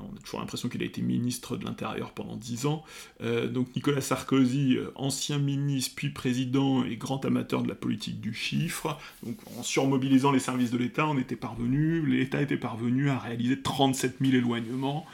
[0.00, 2.84] on a toujours l'impression qu'il a été ministre de l'Intérieur pendant dix ans.
[3.20, 8.20] Euh, donc Nicolas Sarkozy, euh, ancien ministre, puis président et grand amateur de la politique
[8.20, 8.98] du chiffre.
[9.24, 13.60] Donc en surmobilisant les services de l'État, on était parvenu, l'État était parvenu à réaliser
[13.60, 15.06] 37 000 éloignements,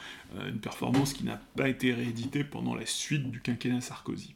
[0.47, 4.35] une performance qui n'a pas été rééditée pendant la suite du quinquennat Sarkozy.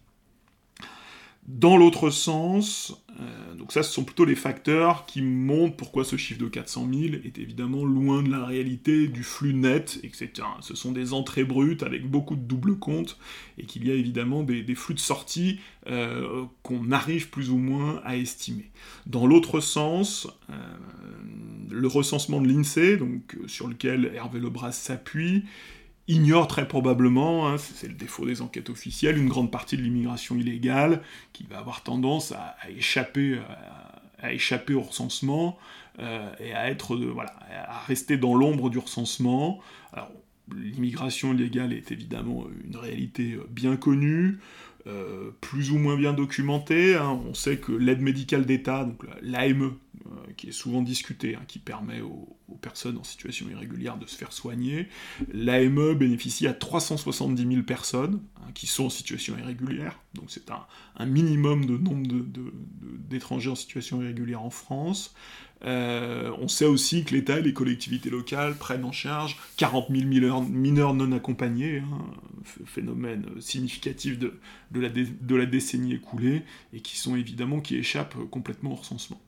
[1.50, 6.16] Dans l'autre sens, euh, donc ça ce sont plutôt les facteurs qui montrent pourquoi ce
[6.16, 10.32] chiffre de 400 000 est évidemment loin de la réalité du flux net, etc.
[10.62, 13.18] Ce sont des entrées brutes avec beaucoup de double compte
[13.58, 18.02] et qu'il y a évidemment des, flux de sortie euh, qu'on arrive plus ou moins
[18.06, 18.70] à estimer.
[19.06, 20.54] Dans l'autre sens, euh,
[21.70, 23.00] le recensement de l'INSEE,
[23.48, 25.44] sur lequel Hervé Lebras s'appuie,
[26.10, 30.36] ignore très probablement, hein, c'est le défaut des enquêtes officielles, une grande partie de l'immigration
[30.36, 31.02] illégale
[31.34, 33.40] qui va avoir tendance à, échapper,
[34.24, 35.58] euh, échapper au recensement
[36.00, 39.60] euh, et à rester dans l'ombre du recensement.
[39.94, 40.12] Alors,
[40.56, 44.40] l'immigration illégale est évidemment une réalité bien connue.
[44.88, 46.96] Euh, plus ou moins bien documenté.
[46.96, 47.20] Hein.
[47.28, 49.64] On sait que l'aide médicale d'État, donc l'AME,
[50.06, 54.18] euh, qui est souvent discutée, hein, qui permet aux, personnes en situation irrégulière de se
[54.18, 54.90] faire soigner,
[55.32, 59.98] l'AME bénéficie à 370 000 personnes hein, qui sont en situation irrégulière.
[60.14, 62.08] Donc c'est un, minimum de nombre
[63.08, 65.16] d'étrangers en situation irrégulière en France.
[65.66, 70.06] Euh, on sait aussi que l'État et les collectivités locales prennent en charge 40 000
[70.06, 72.06] mineurs, non accompagnés, hein,
[72.66, 74.40] phénomène significatif de,
[74.72, 76.44] la décennie écoulée,
[76.74, 79.20] et qui sont évidemment qui échappent complètement au recensement.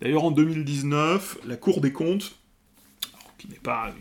[0.00, 2.36] D'ailleurs, en 2019, la Cour des comptes,
[3.38, 3.94] qui n'est pas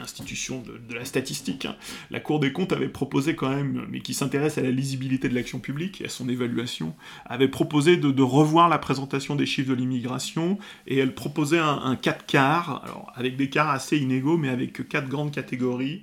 [0.00, 1.64] institution de, la statistique.
[1.64, 1.76] Hein.
[2.10, 5.34] La Cour des comptes avait proposé quand même, mais qui s'intéresse à la lisibilité de
[5.34, 6.94] l'action publique et à son évaluation,
[7.26, 11.96] avait proposé de, revoir la présentation des chiffres de l'immigration, et elle proposait un, un
[11.96, 16.02] 4 quarts, alors avec des quarts assez inégaux, mais avec quatre grandes catégories.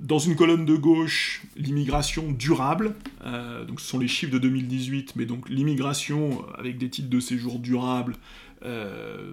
[0.00, 2.94] Dans une colonne de gauche, l'immigration durable,
[3.26, 7.20] euh, donc ce sont les chiffres de 2018, mais donc l'immigration avec des titres de
[7.20, 8.14] séjour durables,
[8.64, 9.32] euh,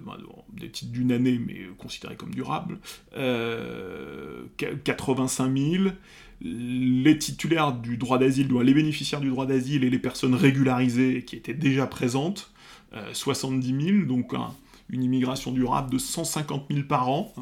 [0.52, 2.78] des titres d'une année, mais considérés comme durables,
[4.84, 5.84] 85 euh, 000.
[6.40, 11.36] Les titulaires du droit d'asile, les bénéficiaires du droit d'asile et les personnes régularisées qui
[11.36, 12.52] étaient déjà présentes,
[13.12, 14.34] 70 euh, 000, donc
[14.90, 17.32] une immigration durable de 150 000 par an.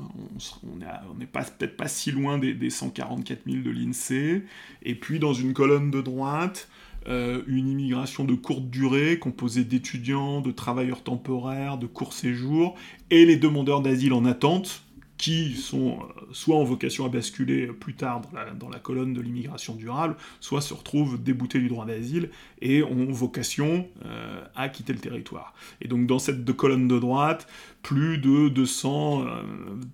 [0.63, 4.45] On n'est peut-être pas si loin des, des 144 000 de l'INSEE.
[4.83, 6.69] Et puis dans une colonne de droite,
[7.09, 12.77] euh, une immigration de courte durée composée d'étudiants, de travailleurs temporaires, de court séjour,
[13.11, 14.83] et les demandeurs d'asile en attente,
[15.19, 18.23] qui sont euh, soit en vocation à basculer plus tard
[18.59, 23.11] dans la, colonne de l'immigration durable, soit se retrouvent déboutés du droit d'asile et ont
[23.11, 25.55] vocation euh, à quitter le territoire.
[25.81, 27.47] Et donc dans cette deux colonnes de droite,
[27.83, 29.27] plus de, 200,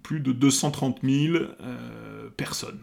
[0.03, 1.45] plus de 230 000
[2.37, 2.79] personnes.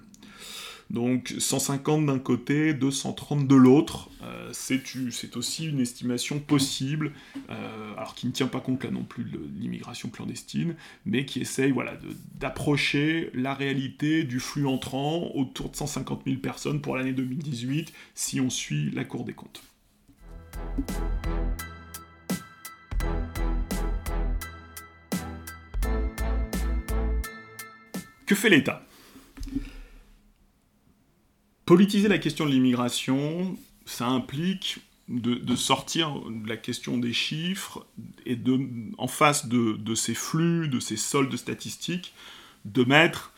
[0.90, 7.12] Donc 150 d'un côté, 230 de l'autre, euh, c'est aussi une estimation possible,
[7.50, 11.42] euh, alors qui ne tient pas compte là non plus de l'immigration clandestine, mais qui
[11.42, 11.94] essaye voilà,
[12.36, 18.40] d'approcher la réalité du flux entrant autour de 150 000 personnes pour l'année 2018, si
[18.40, 19.64] on suit la Cour des comptes.
[28.26, 28.85] Que fait l'État?
[31.66, 37.86] Politiser la question de l'immigration, ça implique de, sortir de la question des chiffres
[38.26, 38.60] et de,
[38.98, 42.14] en face de, ces flux, de ces soldes statistiques,
[42.66, 43.34] de mettre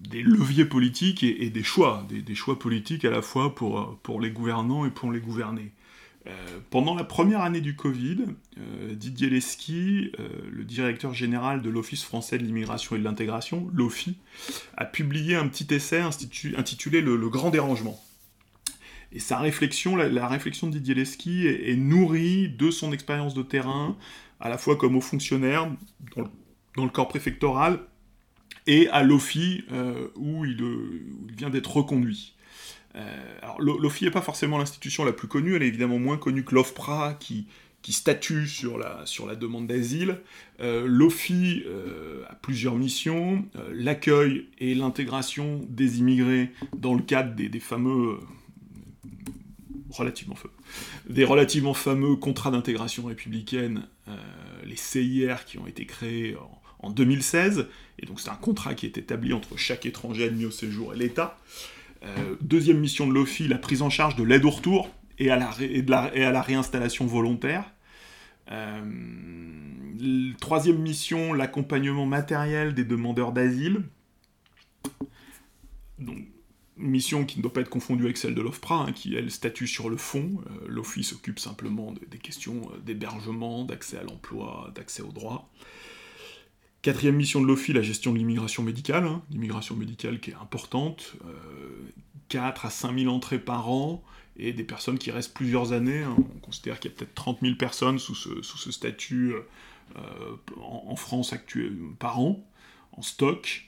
[0.00, 4.30] des leviers politiques et, des choix, des, choix politiques à la fois pour, pour les
[4.30, 5.72] gouvernants et pour les gouvernés.
[6.26, 6.30] Euh,
[6.70, 8.24] pendant la première année du Covid,
[8.58, 13.70] euh, Didier Lesky, euh, le directeur général de l'Office français de l'immigration et de l'intégration,
[13.72, 14.16] l'OFI,
[14.76, 18.00] a publié un petit essai intitulé le, Grand Dérangement.
[19.12, 23.96] Et sa réflexion, la, réflexion de Didier Lesky est, nourrie de son expérience de terrain,
[24.40, 25.70] à la fois comme haut fonctionnaire
[26.74, 27.80] dans le, corps préfectoral
[28.66, 29.64] et à l'OFI
[30.16, 30.56] où il
[31.36, 32.35] vient d'être reconduit.
[32.96, 36.44] Euh, alors, l'OFI n'est pas forcément l'institution la plus connue, elle est évidemment moins connue
[36.44, 37.46] que l'OFPRA, qui,
[37.88, 39.04] statue sur la,
[39.36, 40.18] demande d'asile.
[40.60, 47.60] Euh, L'OFI euh, a plusieurs missions, l'accueil et l'intégration des immigrés dans le cadre des,
[47.60, 48.18] fameux
[49.90, 50.34] relativement
[51.08, 53.86] des relativement fameux contrats d'intégration républicaine,
[54.64, 56.36] les CIR qui ont été créés
[56.80, 57.68] en 2016,
[58.00, 60.96] et donc c'est un contrat qui est établi entre chaque étranger admis au séjour et
[60.96, 61.38] l'État.
[62.02, 65.36] Euh, deuxième mission de l'OFI, la prise en charge de l'aide au retour et à
[65.36, 67.72] la, réinstallation volontaire.
[68.50, 68.82] Euh,
[70.40, 73.82] troisième mission, l'accompagnement matériel des demandeurs d'asile.
[75.98, 76.18] Donc,
[76.76, 79.66] mission qui ne doit pas être confondue avec celle de l'OFPRA, hein, qui elle statue
[79.66, 80.42] sur le fond.
[80.50, 85.48] Euh, L'OFI s'occupe simplement des questions d'hébergement, d'accès à l'emploi, d'accès aux droits.
[86.86, 89.06] Quatrième mission de l'OFI, la gestion de l'immigration médicale.
[89.06, 89.20] Hein.
[89.32, 91.16] l'immigration médicale qui est importante.
[92.28, 94.04] 4 euh, à 5 000 entrées par an
[94.36, 96.04] et des personnes qui restent plusieurs années.
[96.04, 96.14] Hein.
[96.16, 99.34] On considère qu'il y a peut-être 30 000 personnes sous ce, statut
[99.96, 102.46] euh, en, France actuelle par an,
[102.92, 103.64] en stock.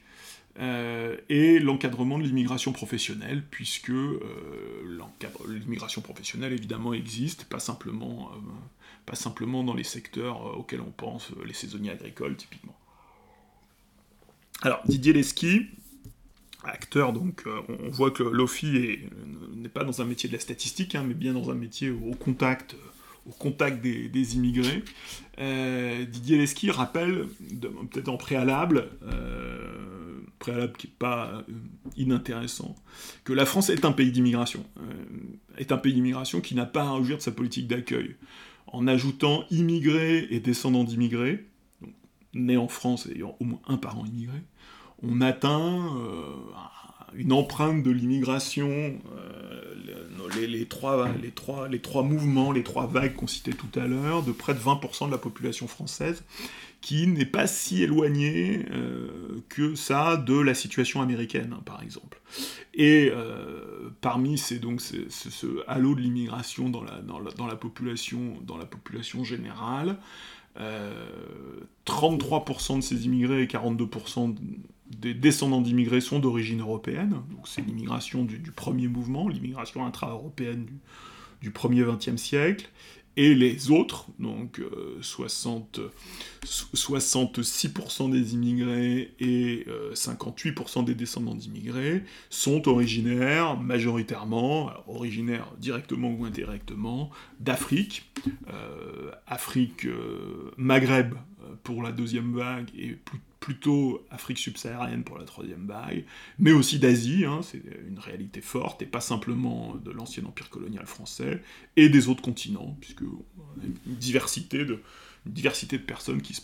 [0.60, 3.90] Euh, et l'encadrement de l'immigration professionnelle, puisque
[5.48, 8.30] l'immigration professionnelle évidemment existe, pas simplement,
[9.06, 12.77] pas simplement dans les secteurs auxquels on pense, les saisonniers agricoles typiquement.
[14.62, 15.66] Alors, Didier Leski,
[16.64, 18.98] acteur, donc euh, on voit que Lofi
[19.54, 22.12] n'est pas dans un métier de la statistique, hein, mais bien dans un métier au
[22.14, 22.74] contact,
[23.38, 24.82] contact des, immigrés.
[25.38, 27.26] Euh, Didier Leski rappelle,
[27.90, 31.44] peut-être en préalable, euh, préalable qui n'est pas
[31.96, 32.74] inintéressant,
[33.22, 34.64] que la France est un pays d'immigration,
[35.56, 38.16] est un pays d'immigration qui n'a pas à rougir de sa politique d'accueil,
[38.66, 41.47] en ajoutant immigrés et descendants d'immigrés,
[42.34, 44.40] né en France et ayant au moins un parent immigré,
[45.02, 46.24] on atteint euh,
[47.14, 49.74] une empreinte de l'immigration, euh,
[50.36, 55.06] les, trois, mouvements, les trois vagues qu'on citait tout à l'heure, de près de 20%
[55.06, 56.22] de la population française,
[56.80, 62.20] qui n'est pas si éloignée euh, que ça de la situation américaine, hein, par exemple.
[62.74, 63.10] Et
[64.00, 69.98] parmi ces, donc, ce, halo de l'immigration dans la, dans la population générale,
[71.86, 74.34] 33% de ces immigrés et 42%
[74.90, 77.20] des descendants d'immigrés sont d'origine européenne.
[77.44, 80.66] C'est l'immigration du, premier mouvement, l'immigration intra-européenne
[81.40, 82.68] du, premier XXe siècle
[83.18, 84.62] et les autres, donc
[85.00, 85.88] 60, euh,
[86.44, 96.26] 66% des immigrés et 58% euh, des descendants d'immigrés, sont originaires majoritairement, originaires directement ou
[96.26, 97.10] indirectement,
[97.40, 98.08] d'Afrique,
[98.52, 99.88] euh, Afrique
[100.56, 101.14] Maghreb
[101.64, 106.04] pour la deuxième vague et plus plutôt Afrique subsaharienne pour la troisième vague,
[106.38, 110.86] mais aussi d'Asie, hein, c'est une réalité forte, et pas simplement de l'ancien empire colonial
[110.86, 111.42] français,
[111.76, 114.82] et des autres continents, puisque a une diversité de,
[115.26, 116.34] diversité de personnes qui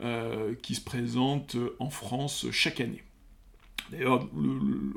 [0.00, 3.02] euh, qui se présentent en France chaque année.
[3.90, 4.26] D'ailleurs,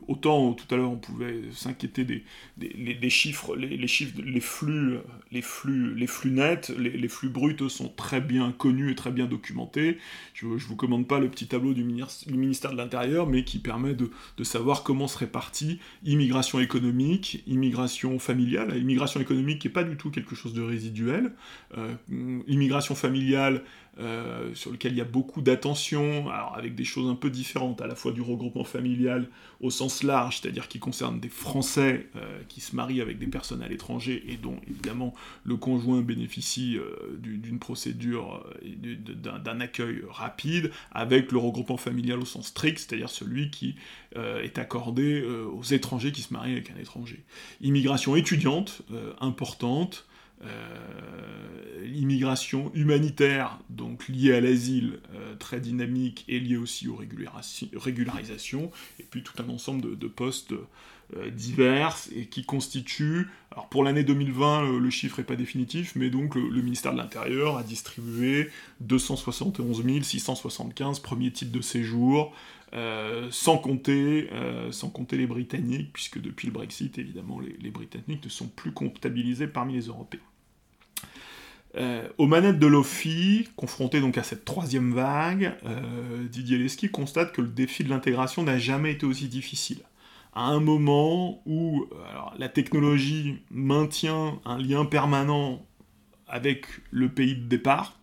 [0.08, 4.98] autant tout à l'heure on pouvait s'inquiéter des, chiffres, les, chiffres, les flux,
[5.32, 9.26] les flux, les flux nets, les, flux bruts sont très bien connus et très bien
[9.26, 9.98] documentés.
[10.34, 13.94] Je ne vous commande pas le petit tableau du ministère de l'Intérieur, mais qui permet
[13.94, 14.10] de,
[14.44, 18.78] savoir comment se répartit immigration économique, immigration familiale.
[18.78, 21.34] Immigration économique n'est pas du tout quelque chose de résiduel.
[21.78, 21.94] Euh,
[22.48, 23.64] immigration familiale,
[24.00, 27.88] euh, sur lequel il y a beaucoup d'attention, avec des choses un peu différentes, à
[27.88, 29.28] la fois du regroupement familial
[29.60, 33.64] au sens large, c'est-à-dire qui concerne des Français euh, qui se marient avec des personnes
[33.64, 41.32] à l'étranger et dont évidemment le conjoint bénéficie euh, d'une procédure, d'un accueil rapide, avec
[41.32, 43.76] le regroupement familial au sens strict, c'est-à-dire celui qui
[44.16, 47.24] est accordé aux étrangers qui se marient avec un étranger.
[47.62, 48.82] Immigration étudiante
[49.20, 50.07] importante,
[51.88, 59.04] l'immigration humanitaire, donc liée à l'asile, euh, très dynamique et liée aussi aux régularisations, et
[59.04, 60.54] puis tout un ensemble de, postes
[61.32, 66.36] diverses et qui constituent, alors pour l'année 2020 le, chiffre n'est pas définitif, mais donc
[66.36, 68.50] le, ministère de l'Intérieur a distribué
[68.82, 72.34] 271 675 premiers titres de séjour,
[73.30, 74.30] sans, compter,
[74.72, 79.48] sans compter les Britanniques, puisque depuis le Brexit, évidemment, les, Britanniques ne sont plus comptabilisés
[79.48, 80.20] parmi les Européens.
[81.78, 87.34] Euh, aux manettes de l'OFI, confronté donc à cette troisième vague, euh, Didier Lesky constate
[87.34, 89.80] que le défi de l'intégration n'a jamais été aussi difficile.
[90.38, 91.88] À un moment où
[92.38, 95.66] la technologie maintient un lien permanent
[96.28, 98.00] avec le pays de départ,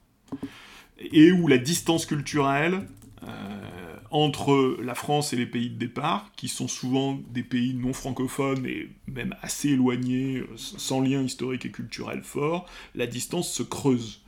[0.99, 2.89] et où la distance culturelle
[3.23, 7.93] euh, entre la France et les pays de départ, qui sont souvent des pays non
[7.93, 13.63] francophones et même assez éloignés, euh, sans lien historique et culturel fort, la distance se
[13.63, 14.25] creuse.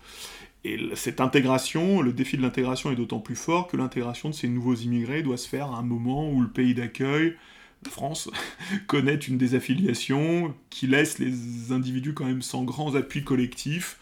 [0.63, 4.47] Et cette intégration, le défi de l'intégration est d'autant plus fort que l'intégration de ces
[4.47, 7.35] nouveaux immigrés doit se faire à un moment où le pays d'accueil,
[7.85, 8.31] la France,
[8.87, 13.99] connaît une désaffiliation qui laisse les individus quand même sans grands appuis collectifs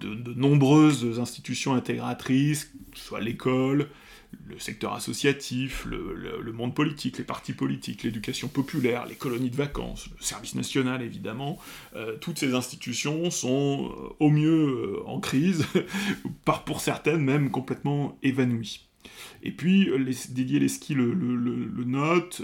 [0.00, 3.88] de, nombreuses institutions intégratrices, soit l'école,
[4.46, 10.08] le secteur associatif, le, monde politique, les partis politiques, l'éducation populaire, les colonies de vacances,
[10.16, 11.58] le service national évidemment,
[11.96, 15.66] euh, toutes ces institutions sont euh, au mieux euh, en crise,
[16.44, 18.80] par, pour certaines même complètement évanouies.
[19.42, 22.42] Et puis, les, Didier Leski le, le note,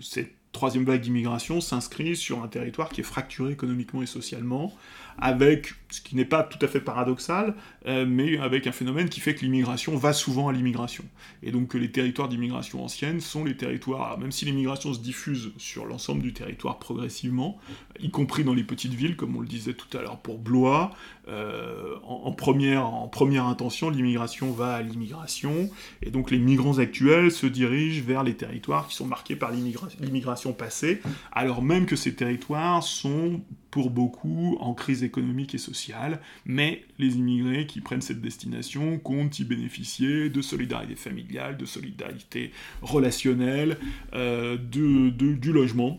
[0.00, 4.72] cette troisième vague d'immigration s'inscrit sur un territoire qui est fracturé économiquement et socialement,
[5.18, 7.54] avec, ce qui n'est pas tout à fait paradoxal,
[7.86, 11.04] euh, mais avec un phénomène qui fait que l'immigration va souvent à l'immigration.
[11.42, 15.52] Et donc que les territoires d'immigration ancienne sont les territoires, même si l'immigration se diffuse
[15.58, 17.58] sur l'ensemble du territoire progressivement,
[18.00, 20.92] y compris dans les petites villes, comme on le disait tout à l'heure pour Blois,
[21.28, 25.70] euh, en, première, en première intention, l'immigration va à l'immigration,
[26.02, 30.52] et donc les migrants actuels se dirigent vers les territoires qui sont marqués par l'immigration
[30.52, 31.00] passée,
[31.32, 33.40] alors même que ces territoires sont
[33.72, 39.40] pour beaucoup en crise économique et sociale, mais les immigrés qui prennent cette destination comptent
[39.40, 42.52] y bénéficier de solidarité familiale, de solidarité
[42.82, 43.78] relationnelle,
[44.12, 45.98] euh, de, du logement.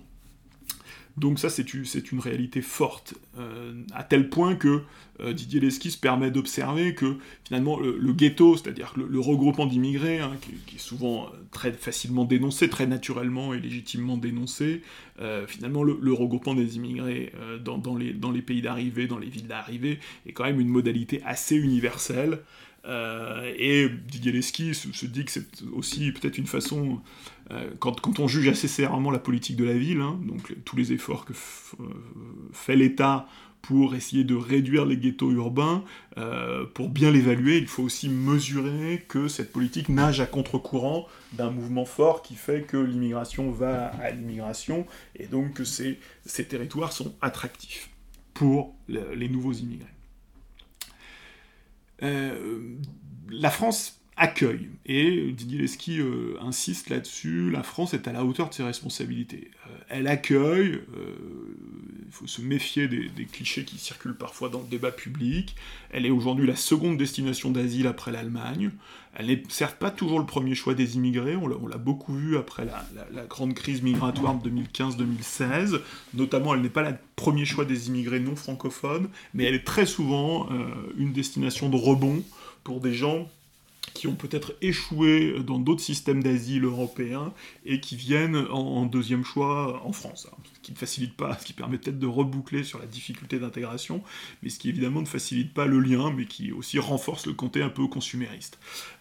[1.15, 1.71] Donc ça, c'est
[2.11, 4.81] une réalité forte, euh, à tel point que
[5.19, 10.31] euh, Didier Lesquis permet d'observer que finalement le, ghetto, c'est-à-dire le, regroupement d'immigrés, hein,
[10.65, 14.81] qui, est souvent euh, très facilement dénoncé, très naturellement et légitimement dénoncé,
[15.47, 17.31] finalement le, regroupement des immigrés
[17.63, 22.39] dans, les, pays d'arrivée, dans les villes d'arrivée, est quand même une modalité assez universelle.
[22.85, 26.99] et Didier Lesquis se, dit que c'est aussi peut-être une façon
[27.51, 30.93] euh, quand, on juge assez sévèrement la politique de la ville, hein, donc tous les
[30.93, 31.85] efforts que euh,
[32.53, 33.27] fait l'État
[33.61, 35.83] pour essayer de réduire les ghettos urbains,
[36.17, 41.49] euh, pour bien l'évaluer, il faut aussi mesurer que cette politique nage à contre-courant d'un
[41.49, 44.85] mouvement fort qui fait que l'immigration va à l'immigration,
[45.15, 47.89] et donc que ces, territoires sont attractifs
[48.33, 49.87] pour les nouveaux immigrés.
[52.01, 54.69] la France accueille.
[54.85, 59.49] Et Didier Lesky euh, insiste là-dessus, la France est à la hauteur de ses responsabilités.
[59.67, 61.15] Euh, elle accueille, euh,
[62.05, 65.55] il faut se méfier des, clichés qui circulent parfois dans le débat public,
[65.89, 68.71] elle est aujourd'hui la seconde destination d'asile après l'Allemagne,
[69.15, 72.65] elle n'est certes pas toujours le premier choix des immigrés, on l'a beaucoup vu après
[72.65, 75.79] la grande crise migratoire de 2015-2016,
[76.13, 79.85] notamment elle n'est pas le premier choix des immigrés non francophones, mais elle est très
[79.85, 80.49] souvent
[80.97, 82.23] une destination de rebond
[82.63, 83.29] pour des gens
[83.93, 87.33] qui ont peut-être échoué dans d'autres systèmes d'asile européens
[87.65, 90.27] et qui viennent en, deuxième choix en France.
[90.53, 94.03] ce qui ne facilite pas, ce qui permet peut-être de reboucler sur la difficulté d'intégration,
[94.41, 97.61] mais ce qui évidemment ne facilite pas le lien, mais qui aussi renforce le côté
[97.61, 98.59] un peu consumériste.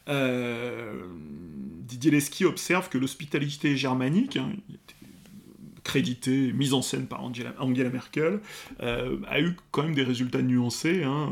[0.09, 1.03] Euh,
[1.81, 4.53] Didier Lesky observe que l'hospitalité germanique, hein,
[5.85, 7.55] crédité, mise en scène par Angela,
[7.91, 8.41] Merkel,
[8.83, 11.03] euh, a eu quand même des résultats nuancés.
[11.05, 11.31] Hein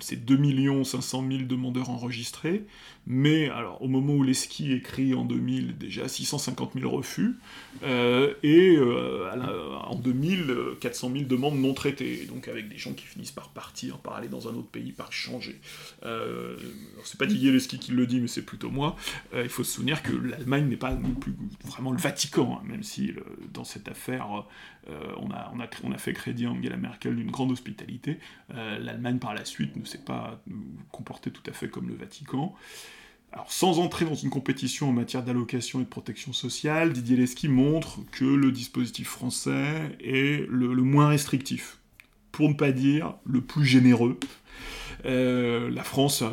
[0.00, 2.64] c'est 2 500 000 demandeurs enregistrés,
[3.06, 7.36] mais alors au moment où l'ESKI écrit en 2000, déjà 650 000 refus,
[7.82, 9.28] euh, et euh,
[9.84, 13.98] en 2000, 400 000 demandes non traitées, donc avec des gens qui finissent par partir,
[13.98, 15.58] par aller dans un autre pays, par changer.
[16.04, 16.56] Euh,
[17.04, 18.96] c'est pas Didier Leski qui le dit, mais c'est plutôt moi.
[19.34, 21.34] il faut se souvenir que l'Allemagne n'est pas non plus
[21.64, 23.12] vraiment le Vatican, hein, même si
[23.52, 24.44] dans cette affaire
[24.88, 28.18] on a, on, a, on, a, fait crédit à Angela Merkel d'une grande hospitalité.
[28.50, 30.42] L'Allemagne par la suite ne s'est pas
[30.92, 32.54] comportée tout à fait comme le Vatican.
[33.32, 37.46] Alors, sans entrer dans une compétition en matière d'allocation et de protection sociale, Didier Lesky
[37.48, 41.78] montre que le dispositif français est le, moins restrictif,
[42.32, 44.18] pour ne pas dire le plus généreux.
[45.04, 46.24] la France,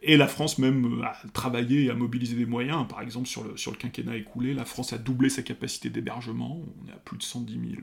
[0.00, 2.88] et la France même a travaillé et a mobilisé des moyens.
[2.88, 6.62] Par exemple, sur le, sur le quinquennat écoulé, la France a doublé sa capacité d'hébergement.
[6.82, 7.82] On est à plus de 110 000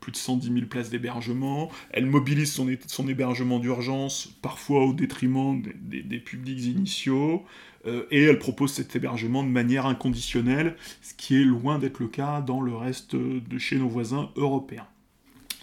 [0.00, 1.70] plus de 110 000 places d'hébergement.
[1.90, 7.44] Elle mobilise son, hébergement d'urgence, parfois au détriment des, des, publics initiaux,
[7.86, 12.08] euh, et elle propose cet hébergement de manière inconditionnelle, ce qui est loin d'être le
[12.08, 14.86] cas dans le reste de chez nos voisins européens.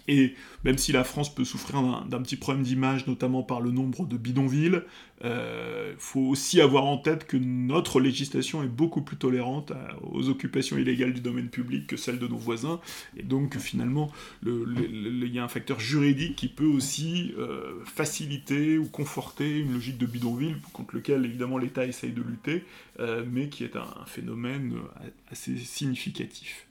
[0.08, 0.34] Et
[0.64, 4.16] même si la France peut souffrir d'un petit problème d'image, notamment par le nombre de
[4.16, 4.82] bidonvilles,
[5.22, 10.28] il euh, faut aussi avoir en tête que notre législation est beaucoup plus tolérante aux
[10.28, 12.80] occupations illégales du domaine public que celle de nos voisins,
[13.16, 14.10] et donc finalement,
[14.44, 19.98] il y a un facteur juridique qui peut aussi euh, faciliter ou conforter une logique
[19.98, 22.64] de bidonville contre lequel évidemment l'État essaye de lutter,
[23.00, 24.74] euh, mais qui est un phénomène
[25.30, 26.65] assez significatif.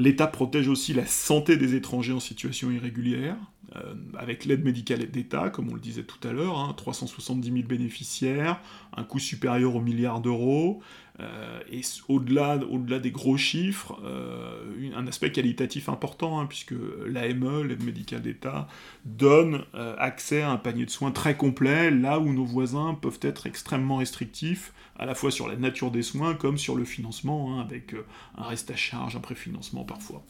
[0.00, 3.36] L'État protège aussi la santé des étrangers en situation irrégulière,
[3.76, 7.68] euh, avec l'aide médicale d'État, comme on le disait tout à l'heure, 370 hein, 000
[7.68, 8.62] bénéficiaires,
[8.96, 10.80] un coût supérieur au milliard d'euros,
[11.20, 16.74] euh, et au-delà au -delà des gros chiffres, euh, un aspect qualitatif important, hein, puisque
[17.06, 18.68] l'AME, l'aide médicale d'État,
[19.04, 23.18] donne euh, accès à un panier de soins très complet, là où nos voisins peuvent
[23.22, 27.58] être extrêmement restrictifs, à la fois sur la nature des soins comme sur le financement,
[27.58, 27.94] hein, avec
[28.36, 30.24] un reste à charge, un préfinancement parfois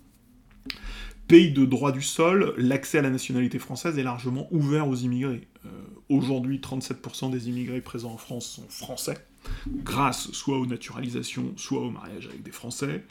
[1.26, 5.46] pays de droit du sol, l'accès à la nationalité française est largement ouvert aux immigrés.
[6.08, 9.16] Aujourd'hui, 37% des immigrés présents en France sont français
[9.68, 13.04] grâce soit aux naturalisations, soit au mariage avec des Français.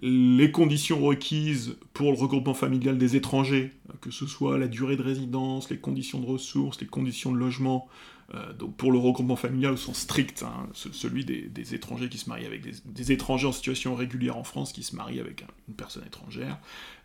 [0.00, 5.02] Les conditions requises pour le regroupement familial des étrangers, que ce soit la durée de
[5.02, 7.88] résidence, les conditions de ressources, les conditions de logement,
[8.34, 12.28] euh, donc pour le regroupement familial au sens strict, hein, celui des, étrangers qui se
[12.28, 16.04] marient avec des, étrangers en situation régulière en France qui se marient avec une personne
[16.06, 16.58] étrangère.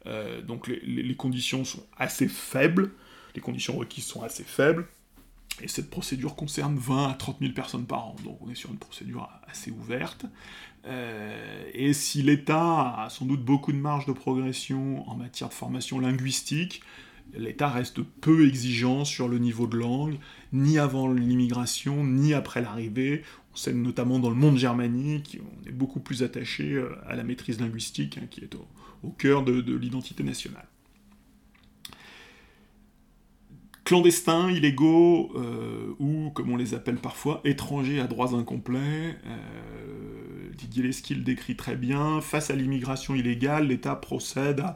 [0.06, 2.92] Euh, donc les conditions sont assez faibles,
[3.36, 4.88] les conditions requises sont assez faibles.
[5.62, 8.72] Et cette procédure concerne 20 à 30 000 personnes par an, donc on est sur
[8.72, 10.26] une procédure assez ouverte.
[10.86, 15.55] Euh, et si l'État a sans doute beaucoup de marge de progression en matière de
[15.55, 16.82] formation linguistique,
[17.34, 20.20] l'État reste peu exigeant sur le niveau de langue,
[20.53, 23.24] ni avant l'immigration, ni après l'arrivée.
[23.53, 27.24] On sait notamment dans le monde germanique, on est beaucoup plus attaché euh, à la
[27.24, 30.68] maîtrise linguistique, hein, qui est au, cœur de l'identité nationale.
[33.88, 39.16] Clandestins, illégaux, euh, ou, comme on les appelle parfois, étrangers à droits incomplets.
[39.26, 42.20] Euh, Didier Lesky le décrit très bien.
[42.20, 44.76] Face à l'immigration illégale, l'État procède à,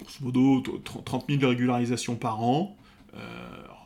[0.00, 2.78] grosso modo, 30 000 régularisations par an.
[3.14, 3.18] Euh,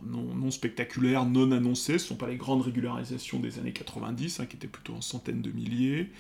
[0.07, 4.47] non, spectaculaires, non annoncées, ce ne sont pas les grandes régularisations des années 90, hein,
[4.47, 6.11] qui étaient plutôt en centaines de milliers.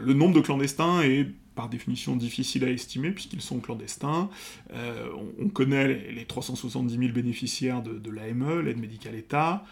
[0.00, 4.30] le nombre de clandestins est par définition difficile à estimer puisqu'ils sont clandestins.
[4.72, 5.08] Euh,
[5.40, 9.64] on, connaît les, 370 000 bénéficiaires de, l'AME, l'aide médicale État,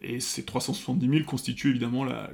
[0.00, 2.30] et ces 370 000 constituent évidemment la,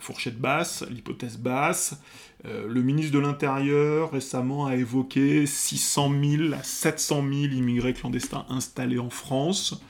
[0.00, 2.00] fourchette basse, l'hypothèse basse.
[2.46, 8.46] Euh, le ministre de l'Intérieur récemment a évoqué 600 000 à 700 000 immigrés clandestins
[8.48, 9.80] installés en France.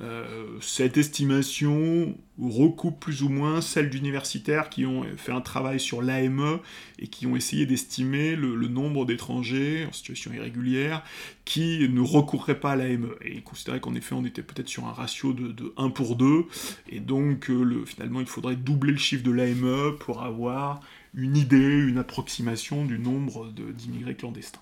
[0.00, 6.02] Euh, cette estimation recoupe plus ou moins celle d'universitaires qui ont fait un travail sur
[6.02, 6.58] l'AME
[6.98, 11.04] et qui ont essayé d'estimer le, nombre d'étrangers en situation irrégulière
[11.44, 13.14] qui ne recourraient pas à l'AME.
[13.22, 16.46] Et ils considéraient qu'en effet on était peut-être sur un ratio de, 1 pour 2,
[16.88, 20.80] et donc euh, le, finalement il faudrait doubler le chiffre de l'AME pour avoir
[21.14, 24.60] une idée, une approximation du nombre d'immigrés clandestins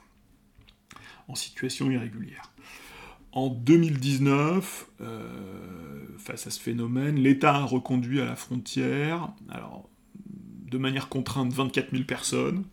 [1.29, 2.52] en situation irrégulière.
[3.33, 5.27] En 2019, euh,
[6.19, 9.89] face à ce phénomène, l'État a reconduit à la frontière, alors
[10.71, 12.65] de manière contrainte 24 000 personnes,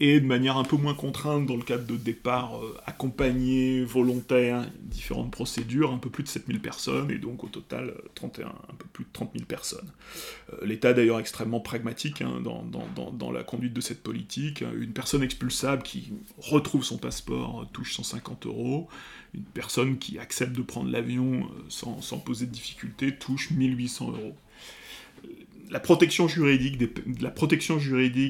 [0.00, 4.64] et de manière un peu moins contrainte dans le cadre de départ euh, accompagné, volontaire,
[4.80, 8.74] différentes procédures, un peu plus de 7000 personnes, et donc au total 31, euh, un
[8.74, 9.90] peu plus de 30 000 personnes.
[10.52, 14.62] Euh, L'État d'ailleurs extrêmement pragmatique hein, dans, la conduite de cette politique.
[14.78, 18.88] Une personne expulsable qui retrouve son passeport touche 150 euros,
[19.34, 24.36] une personne qui accepte de prendre l'avion sans, sans poser de difficulté touche 1800 euros
[25.70, 26.78] la protection juridique,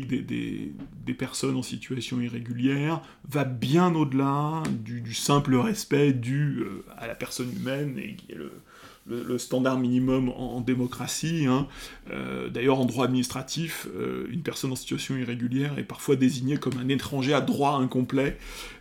[0.08, 7.14] des, personnes en situation irrégulière va bien au-delà du, simple respect dû euh, à la
[7.14, 8.52] personne humaine et qui est le,
[9.08, 11.46] le, standard minimum en, démocratie.
[11.46, 11.66] Hein.
[12.10, 16.78] Euh, d'ailleurs, en droit administratif, euh, une personne en situation irrégulière est parfois désignée comme
[16.78, 18.38] un étranger à droit incomplet.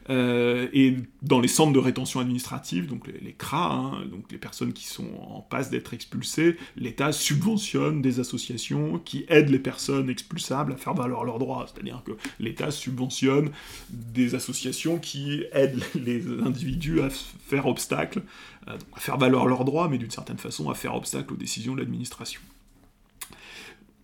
[0.09, 4.73] Euh, et dans les centres de rétention administrative, donc les, CRA, hein, donc les personnes
[4.73, 10.73] qui sont en passe d'être expulsées, l'État subventionne des associations qui aident les personnes expulsables
[10.73, 11.65] à faire valoir leurs droits.
[11.71, 13.49] C'est-à-dire que l'État subventionne
[13.89, 18.21] des associations qui aident les individus à faire obstacle
[18.67, 21.79] à faire valoir leurs droits, mais d'une certaine façon à faire obstacle aux décisions de
[21.79, 22.41] l'administration.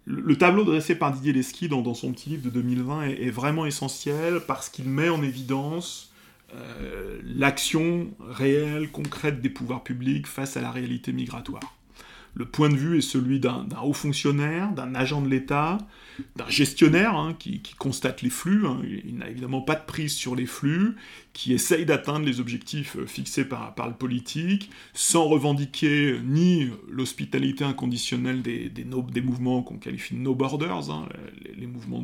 [0.06, 4.42] Le, tableau dressé par Didier Lesky dans, son petit livre de 2020 est, vraiment essentiel
[4.48, 6.12] parce qu'il met en évidence
[7.24, 11.74] l'action réelle, concrète des pouvoirs publics face à la réalité migratoire.
[12.36, 15.78] Le point de vue est celui d'un haut fonctionnaire, d'un agent de l'État,
[16.36, 18.82] d'un gestionnaire hein, qui, constate les flux, hein.
[19.06, 20.96] il, n'a évidemment pas de prise sur les flux,
[21.34, 28.42] qui essaye d'atteindre les objectifs euh, fixés par, le politique, sans revendiquer ni l'hospitalité inconditionnelle
[28.42, 28.72] des,
[29.22, 31.10] mouvements qu'on qualifie de no borders, hein,
[31.58, 32.04] les, mouvements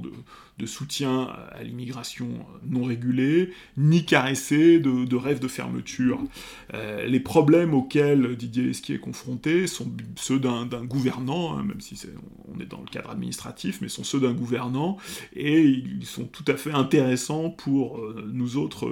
[0.58, 2.28] de, soutien à l'immigration
[2.68, 6.22] non régulée, ni caresser de, rêves de fermeture.
[6.74, 12.00] Euh, les problèmes auxquels Didier Lesquier est confronté sont ceux d'un gouvernant, même si
[12.54, 14.98] on est dans le cadre administratif, mais ceux d'un gouvernant,
[15.36, 18.90] et ils sont tout à fait intéressants pour euh, nous autres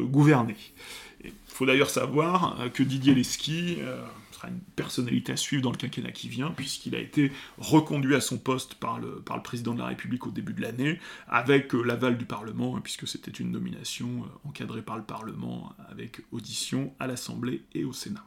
[1.24, 5.72] Il faut d'ailleurs savoir euh, que Didier Lesky euh, sera une personnalité à suivre dans
[5.72, 9.80] le quinquennat qui vient, puisqu'il a été reconduit à son poste par le, président de
[9.80, 14.26] la République au début de l'année, avec l'aval du Parlement, hein, puisque c'était une nomination
[14.46, 18.26] encadrée par le Parlement, avec audition à l'Assemblée et au Sénat.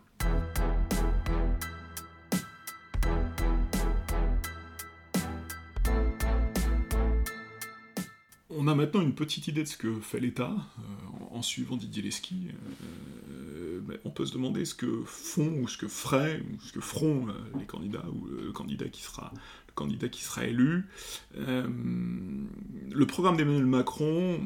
[8.60, 12.02] On a maintenant une petite idée de ce que fait l'État euh, en, suivant Didier
[12.02, 12.48] Lesky.
[13.30, 16.80] Euh, on peut se demander ce que font ou ce que feraient ou ce que
[16.80, 19.32] feront euh, les candidats ou le candidat qui sera
[19.66, 20.88] le candidat qui sera élu.
[21.36, 24.40] le programme d'Emmanuel Macron,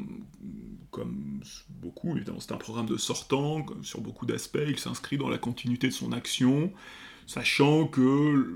[0.91, 4.59] comme beaucoup, évidemment, c'est un programme de sortant sur beaucoup d'aspects.
[4.65, 6.71] Il s'inscrit dans la continuité de son action
[7.27, 8.47] sachant que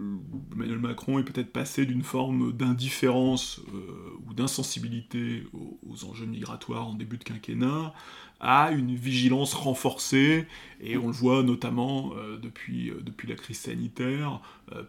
[0.54, 6.94] Emmanuel Macron est peut-être passé d'une forme d'indifférence euh, ou d'insensibilité aux, enjeux migratoires en
[6.94, 7.94] début de quinquennat
[8.40, 10.46] à une vigilance renforcée,
[10.82, 14.42] et on le voit notamment euh, depuis, euh, depuis la crise sanitaire,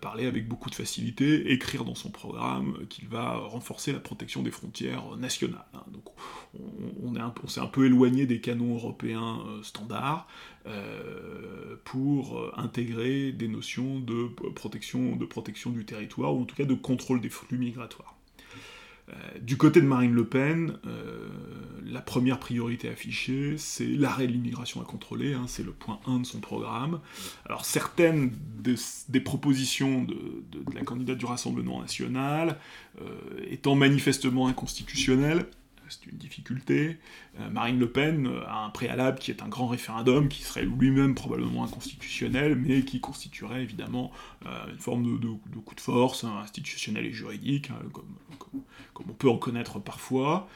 [0.03, 4.51] parler avec beaucoup de facilité, écrire dans son programme qu'il va renforcer la protection des
[4.51, 5.65] frontières nationales.
[5.73, 5.83] Hein.
[5.91, 6.05] Donc
[7.03, 10.29] on, s'est un peu éloigné des canons européens standards,
[10.67, 16.75] euh, pour euh, intégrer des notions de protection du territoire, ou en tout cas de
[16.75, 18.20] contrôle des flux migratoires.
[19.11, 20.75] Euh, du côté de Marine Le Pen,
[21.85, 26.21] la première priorité affichée, c'est l'arrêt de l'immigration à contrôler, hein, c'est le point 1
[26.21, 27.01] de son programme.
[27.47, 30.15] Alors certaines des, propositions de,
[30.53, 32.59] de, la candidate du Rassemblement national,
[33.49, 35.47] étant manifestement inconstitutionnelles,
[35.91, 36.99] c'est une difficulté.
[37.39, 41.15] Euh, Marine Le Pen a un préalable qui est un grand référendum, qui serait lui-même
[41.15, 44.13] probablement inconstitutionnel, mais qui constituerait évidemment
[44.47, 48.63] euh, une forme de, coup de force hein, institutionnel et juridique, hein, comme,
[49.09, 50.49] on peut en connaître parfois.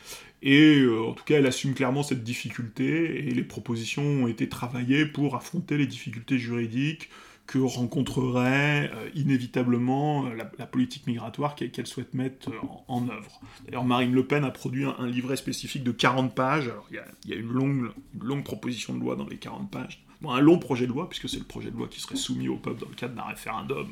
[0.42, 4.48] Et euh, en tout cas, elle assume clairement cette difficulté, et les propositions ont été
[4.48, 7.08] travaillées pour affronter les difficultés juridiques,
[7.46, 13.40] que rencontrerait euh, inévitablement euh, la, politique migratoire qu'elle souhaite mettre euh, en, œuvre.
[13.66, 16.70] D'ailleurs, Marine Le Pen a produit un, livret spécifique de 40 pages.
[16.90, 20.86] il y a, une, longue proposition de loi dans les 40 pages un long projet
[20.86, 22.94] de loi, puisque c'est le projet de loi qui serait soumis au peuple dans le
[22.94, 23.88] cadre d'un référendum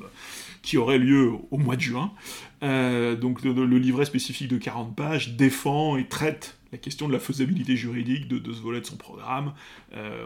[0.62, 2.12] qui aurait lieu au mois de juin.
[2.61, 7.76] donc le, livret spécifique de 40 pages défend et traite la question de la faisabilité
[7.76, 9.53] juridique de, ce volet de son programme.
[9.93, 10.24] Euh,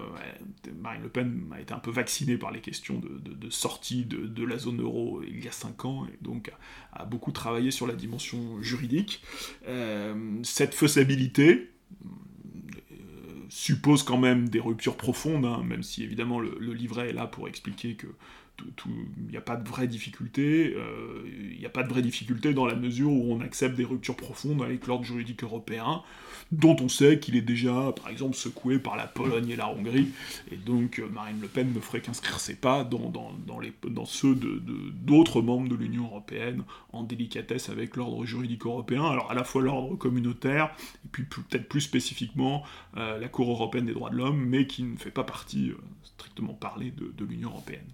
[0.81, 4.57] Marine Le Pen a été un peu vaccinée par les questions de, sortie de, la
[4.59, 6.53] zone euro il y a cinq ans, et donc
[6.93, 9.23] a, beaucoup travaillé sur la dimension juridique.
[9.67, 11.76] Euh, cette faisabilité, euh,
[13.67, 17.49] suppose quand même des ruptures profondes, hein, même si évidemment le, livret est là pour
[17.49, 18.07] expliquer que
[18.87, 20.75] il n'y a pas de vraie difficulté,
[21.53, 24.87] il n'y a pas de dans la mesure où on accepte des ruptures profondes avec
[24.87, 26.03] l'ordre juridique européen,
[26.53, 30.09] dont on sait qu'il est déjà, par exemple, secoué par la Pologne et la Hongrie,
[30.51, 33.11] et donc euh, Marine Le Pen ne ferait qu'inscrire ses pas dans,
[33.61, 39.05] les, dans ceux d'autres de, membres de l'Union européenne en délicatesse avec l'ordre juridique européen,
[39.05, 42.63] alors à la fois l'ordre communautaire, et puis peut-être plus spécifiquement
[42.97, 45.79] euh, la Cour européenne des droits de l'homme, mais qui ne fait pas partie, euh,
[46.05, 47.87] strictement parlé, de l'Union européenne.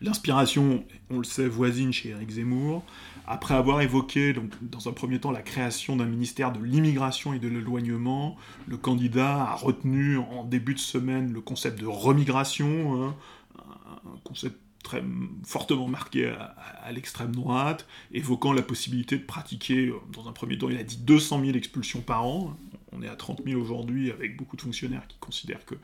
[0.00, 2.84] L'inspiration, on le sait, voisine chez Eric Zemmour.
[3.26, 7.48] Après avoir évoqué, dans un premier temps, la création d'un ministère de l'immigration et de
[7.48, 13.14] l'éloignement, le candidat a retenu en début de semaine le concept de remigration, hein,
[13.58, 15.04] un concept très
[15.44, 20.78] fortement marqué à, l'extrême droite, évoquant la possibilité de pratiquer, dans un premier temps, il
[20.78, 22.56] a dit 200 000 expulsions par an.
[22.92, 25.76] On est à 30 000 aujourd'hui, avec beaucoup de fonctionnaires qui considèrent que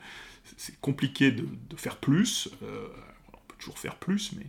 [0.57, 2.49] c'est compliqué de, faire plus.
[2.63, 2.87] Euh,
[3.57, 4.45] toujours faire plus, mais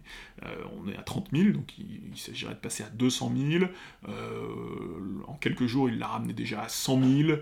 [0.77, 3.65] on est à 30 000, donc il, s'agirait de passer à 200 000.
[5.27, 7.39] en quelques jours, il l'a ramené déjà à 100 000.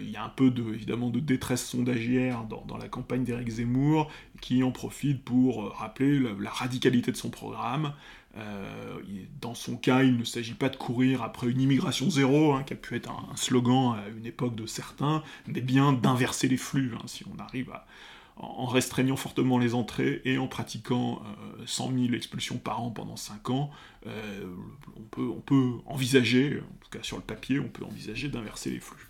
[0.00, 4.10] il y a un peu de, évidemment de détresse sondagière dans, la campagne d'Éric Zemmour,
[4.40, 7.92] qui en profite pour rappeler la radicalité de son programme.
[8.36, 9.00] Euh,
[9.40, 12.74] dans son cas, il ne s'agit pas de courir après une immigration zéro, hein, qui
[12.74, 16.92] a pu être un, slogan à une époque de certains, mais bien d'inverser les flux,
[16.94, 17.86] hein, si on arrive à,
[18.38, 21.22] en restreignant fortement les entrées et en pratiquant
[21.66, 23.70] 100 euh, 000 expulsions par an pendant 5 ans,
[24.06, 24.44] euh,
[25.18, 29.08] on, peut, envisager, en tout cas sur le papier, on peut envisager d'inverser les flux.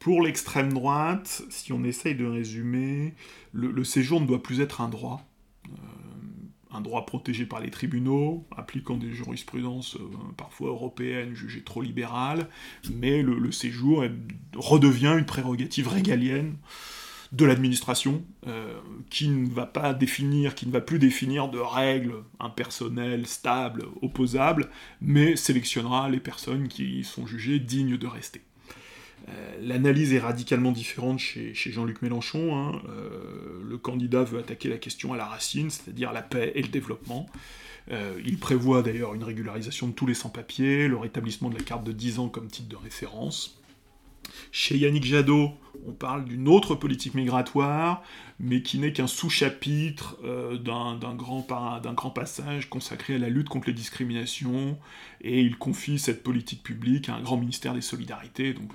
[0.00, 3.14] pour l'extrême droite, si on essaye de résumer,
[3.52, 5.27] le, séjour ne doit plus être un droit, euh,
[6.72, 12.48] un droit protégé par les tribunaux, appliquant des jurisprudences euh, parfois européennes jugées trop libérales,
[12.92, 14.04] mais le, séjour
[14.54, 16.56] redevient une prérogative régalienne
[17.32, 18.78] de l'administration, euh,
[19.10, 24.70] qui ne va pas définir, qui ne va plus définir de règles impersonnelles, stables, opposables,
[25.00, 28.42] mais sélectionnera les personnes qui sont jugées dignes de rester.
[29.28, 32.56] Euh, l'analyse est radicalement différente chez, Jean-Luc Mélenchon.
[32.56, 32.82] Hein.
[32.88, 36.68] Euh, le candidat veut attaquer la question à la racine, c'est-à-dire la paix et le
[36.68, 37.26] développement.
[37.90, 41.84] Euh, il prévoit d'ailleurs une régularisation de tous les sans-papiers, le rétablissement de la carte
[41.84, 43.57] de 10 ans comme titre de référence.
[44.52, 45.52] Chez Yannick Jadot,
[45.86, 48.02] on parle d'une autre politique migratoire,
[48.40, 53.74] mais qui n'est qu'un sous-chapitre euh, d'un grand, passage consacré à la lutte contre les
[53.74, 54.78] discriminations,
[55.20, 58.72] et il confie cette politique publique à un grand ministère des solidarités, donc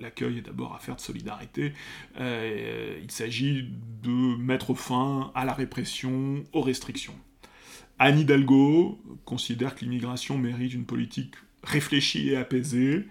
[0.00, 1.72] l'accueil est d'abord affaire de solidarité.
[2.20, 3.68] Euh, il s'agit
[4.02, 7.14] de mettre fin à la répression, aux restrictions.
[7.98, 13.06] Anne Hidalgo considère que l'immigration mérite une politique réfléchie et apaisée,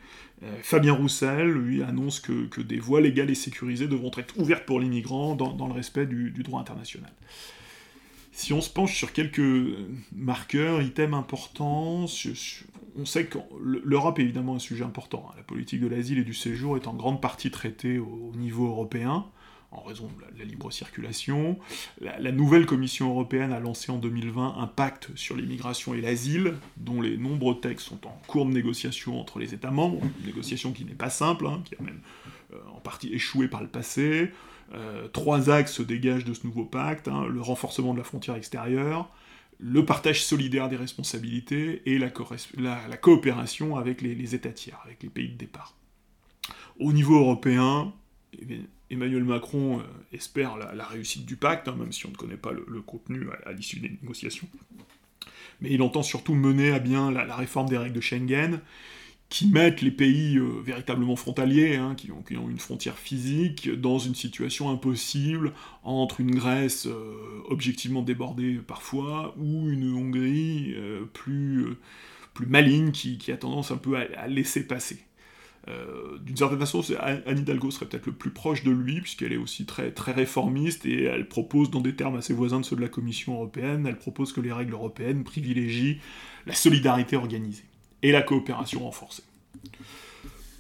[0.63, 5.35] Fabien Roussel, lui, annonce que, des voies légales et sécurisées devront être ouvertes pour l'immigrant
[5.35, 7.11] dans, le respect du, droit international.
[8.31, 9.41] Si on se penche sur quelques
[10.15, 12.05] marqueurs, items importants,
[12.95, 15.27] on sait que l'Europe est évidemment un sujet important.
[15.29, 15.33] Hein.
[15.37, 19.25] La politique de l'asile et du séjour est en grande partie traitée au niveau européen
[19.72, 21.57] en raison de la, libre circulation.
[21.99, 27.01] La, nouvelle Commission européenne a lancé en 2020 un pacte sur l'immigration et l'asile, dont
[27.01, 30.93] les nombreux textes sont en cours de négociation entre les États membres, négociation qui n'est
[30.93, 32.01] pas simple, hein, qui a même
[32.53, 34.32] euh, en partie échoué par le passé.
[34.74, 38.36] Euh, trois axes se dégagent de ce nouveau pacte, hein, le renforcement de la frontière
[38.36, 39.09] extérieure,
[39.59, 42.09] le partage solidaire des responsabilités et la,
[42.97, 45.76] coopération avec les, États tiers, avec les pays de départ.
[46.80, 47.93] Au niveau européen,
[48.89, 52.51] Emmanuel Macron euh, espère la, réussite du pacte, hein, même si on ne connaît pas
[52.51, 54.47] le, contenu à, l'issue des négociations.
[55.61, 58.59] Mais il entend surtout mener à bien la, réforme des règles de Schengen,
[59.29, 64.15] qui mettent les pays euh, véritablement frontaliers, hein, qui, ont, une frontière physique, dans une
[64.15, 65.53] situation impossible
[65.84, 70.75] entre une Grèce euh, objectivement débordée parfois, ou une Hongrie
[71.13, 71.65] plus,
[72.34, 74.99] plus maligne qui, a tendance un peu à laisser passer.
[75.68, 79.38] Euh, d'une certaine façon, Anne Hidalgo serait peut-être le plus proche de lui, puisqu'elle est
[79.38, 82.88] aussi très, réformiste, et elle propose, dans des termes assez voisins de ceux de la
[82.88, 85.99] Commission européenne, elle propose que les règles européennes privilégient
[86.47, 87.66] la solidarité organisée
[88.01, 89.24] et la coopération renforcée.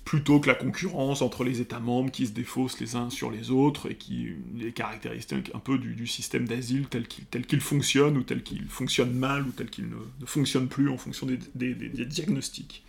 [0.05, 3.49] Plutôt que la concurrence entre les États membres qui se défaussent les uns sur les
[3.49, 8.43] autres et qui les caractéristiques un peu du, système d'asile tel qu'il fonctionne ou tel
[8.43, 11.25] qu'il fonctionne mal ou tel qu'il ne, fonctionne plus en fonction
[11.55, 11.73] des
[12.05, 12.83] diagnostics.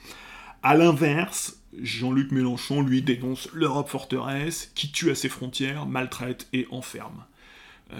[0.64, 6.68] A l'inverse, Jean-Luc Mélenchon, lui, dénonce l'Europe forteresse, qui tue à ses frontières, maltraite et
[6.70, 7.24] enferme.
[7.92, 7.98] Euh,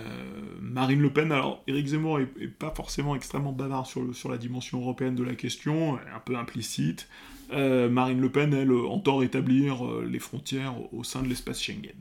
[0.60, 5.16] Marine Le Pen, alors Éric Zemmour est, pas forcément extrêmement bavard sur, la dimension européenne
[5.16, 7.08] de la question, un peu implicite.
[7.52, 11.96] Euh, Marine Le Pen, elle, entend rétablir euh, les frontières au sein de l'espace Schengen.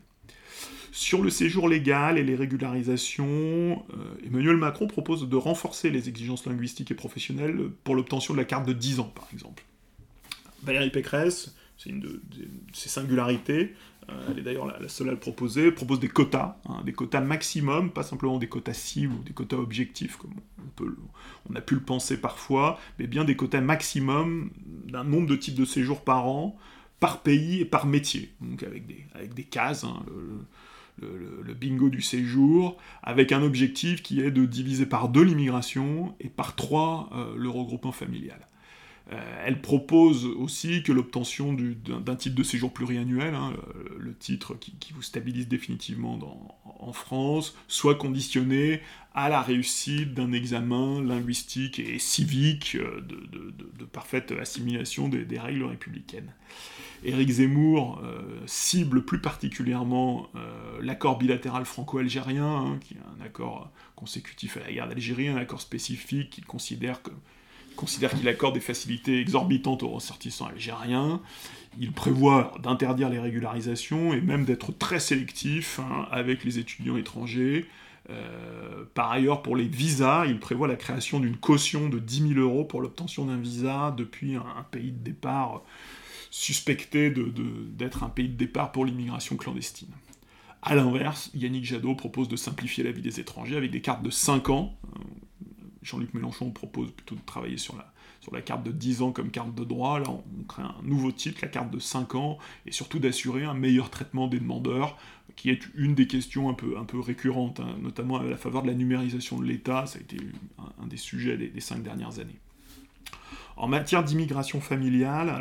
[0.91, 3.81] Sur le séjour légal et les régularisations,
[4.25, 8.67] Emmanuel Macron propose de renforcer les exigences linguistiques et professionnelles pour l'obtention de la carte
[8.67, 9.63] de 10 ans, par exemple.
[10.63, 12.21] Valérie Pécresse, c'est une de,
[12.73, 13.73] ses singularités,
[14.09, 17.21] euh, elle est d'ailleurs la, seule à le proposer, propose des quotas, hein, des quotas
[17.21, 20.95] maximum, pas simplement des quotas cibles ou des quotas objectifs, comme on, peut,
[21.55, 24.51] a pu le penser parfois, mais bien des quotas maximum
[24.85, 26.57] d'un nombre de types de séjours par an,
[26.99, 30.03] par pays et par métier, donc avec des, avec des cases, hein,
[31.01, 36.29] le, bingo du séjour, avec un objectif qui est de diviser par deux l'immigration et
[36.29, 38.47] par trois euh, le regroupement familial.
[39.45, 43.53] Elle propose aussi que l'obtention d'un titre de séjour pluriannuel, hein,
[43.97, 46.17] le, titre qui, vous stabilise définitivement
[46.79, 48.81] en France, soit conditionné
[49.13, 56.31] à la réussite d'un examen linguistique et civique de, parfaite assimilation des règles républicaines.
[57.03, 63.71] Éric Zemmour euh, cible plus particulièrement euh, l'accord bilatéral franco-algérien, hein, qui est un accord
[63.95, 67.01] consécutif à la guerre d'Algérie, un accord spécifique qu'il considère
[67.75, 71.21] qu'il accorde des facilités exorbitantes aux ressortissants algériens.
[71.79, 77.65] Il prévoit d'interdire les régularisations et même d'être très sélectif hein, avec les étudiants étrangers.
[78.09, 82.39] Euh, par ailleurs, pour les visas, il prévoit la création d'une caution de 10 000
[82.39, 85.63] euros pour l'obtention d'un visa depuis un, pays de départ
[86.29, 89.89] suspecté d'être un pays de départ pour l'immigration clandestine.
[90.61, 94.11] A l'inverse, Yannick Jadot propose de simplifier la vie des étrangers avec des cartes de
[94.11, 94.77] 5 ans.
[95.81, 99.63] Jean-Luc Mélenchon propose plutôt de travailler sur la, carte de 10 ans comme carte de
[99.63, 99.99] droit.
[99.99, 103.53] Là, on crée un nouveau titre, la carte de 5 ans, et surtout d'assurer un
[103.53, 104.97] meilleur traitement des demandeurs,
[105.35, 108.73] qui est une des questions un peu, récurrentes, hein, notamment à la faveur de la
[108.73, 109.85] numérisation de l'État.
[109.87, 110.17] Ça a été
[110.59, 112.39] un, des sujets des, des 5 dernières années.
[113.61, 115.39] En matière d'immigration familiale,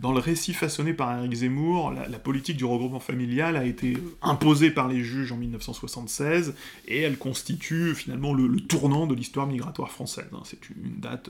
[0.00, 4.70] dans le récit façonné par Eric Zemmour, la, politique du regroupement familial a été imposée
[4.70, 6.54] par les juges en 1976
[6.86, 10.30] et elle constitue finalement le, tournant de l'histoire migratoire française.
[10.32, 10.40] Hein.
[10.44, 11.28] C'est une date,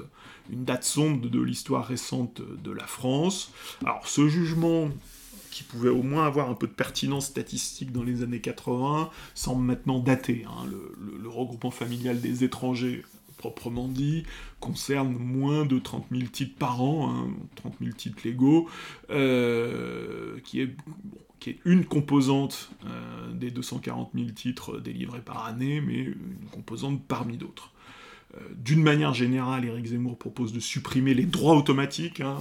[0.53, 3.53] une date sombre de, l'histoire récente de la France.
[3.83, 4.91] Alors ce jugement
[5.51, 9.65] qui pouvait au moins avoir un peu de pertinence statistique dans les années 80, semble
[9.65, 10.47] maintenant daté.
[10.49, 10.67] Hein.
[10.71, 13.03] le, regroupement familial des étrangers
[13.39, 14.25] proprement dit,
[14.61, 18.69] concerne moins de 30 000 titres par an, 30 hein, 000 titres légaux,
[19.11, 20.77] euh, qui, est,
[21.41, 27.01] qui est une composante euh, des 240 000 titres délivrés par année, mais une composante
[27.09, 27.73] parmi d'autres.
[28.35, 32.21] Euh, d'une manière générale, Éric Zemmour propose de supprimer les droits automatiques.
[32.21, 32.39] Hein.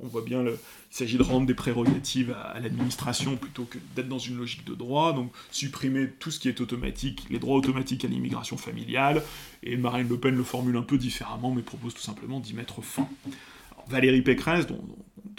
[0.00, 4.08] On voit bien le, il s'agit de rendre des prérogatives à, l'administration plutôt que d'être
[4.08, 8.04] dans une logique de droit, donc supprimer tout ce qui est automatique, les droits automatiques
[8.04, 9.22] à l'immigration familiale,
[9.62, 12.82] et Marine Le Pen le formule un peu différemment, mais propose tout simplement d'y mettre
[12.82, 13.08] fin.
[13.88, 14.84] Valérie Pécresse, dont,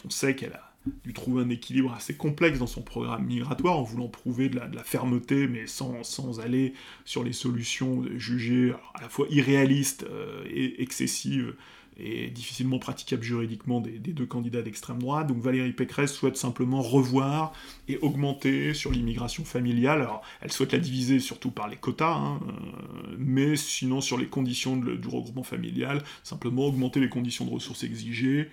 [0.06, 3.84] on sait qu'elle a dû trouver un équilibre assez complexe dans son programme migratoire, en
[3.84, 9.10] voulant prouver de la, fermeté, mais sans, sans, aller sur les solutions jugées à la
[9.10, 11.56] fois irréalistes euh, et excessives
[12.00, 15.28] et difficilement praticable juridiquement des, deux candidats d'extrême droite.
[15.28, 17.54] Donc Valérie Pécresse souhaite simplement revoir
[17.88, 20.02] et augmenter sur l'immigration familiale.
[20.02, 24.28] Alors elle souhaite la diviser surtout par les quotas, hein, euh, mais sinon sur les
[24.28, 28.50] conditions du regroupement familial, simplement augmenter les conditions de ressources exigées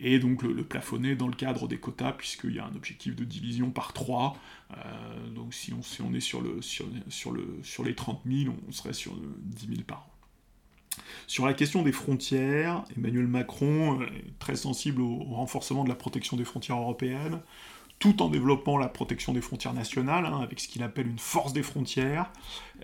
[0.00, 3.24] et donc le, plafonner dans le cadre des quotas, puisqu'il y a un objectif de
[3.24, 4.36] division par 3.
[4.70, 8.20] Euh, donc si on, si on est sur, le, sur, sur, le, sur les 30
[8.26, 10.17] 000, on serait sur 10 000 par an.
[11.26, 16.36] Sur la question des frontières, Emmanuel Macron est très sensible au renforcement de la protection
[16.36, 17.40] des frontières européennes,
[17.98, 21.52] tout en développant la protection des frontières nationales, hein, avec ce qu'il appelle une force
[21.52, 22.30] des frontières.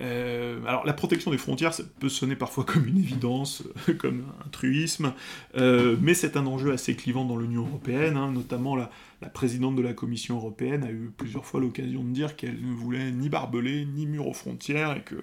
[0.00, 3.62] Euh, alors la protection des frontières, peut sonner parfois comme une évidence,
[3.98, 5.12] comme un truisme,
[5.56, 8.90] euh, mais c'est un enjeu assez clivant dans l'Union européenne, hein, notamment la,
[9.24, 13.10] présidente de la Commission européenne a eu plusieurs fois l'occasion de dire qu'elle ne voulait
[13.10, 15.16] ni barbelés, ni murs aux frontières, et que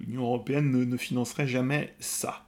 [0.00, 2.46] l'Union européenne ne financerait jamais ça.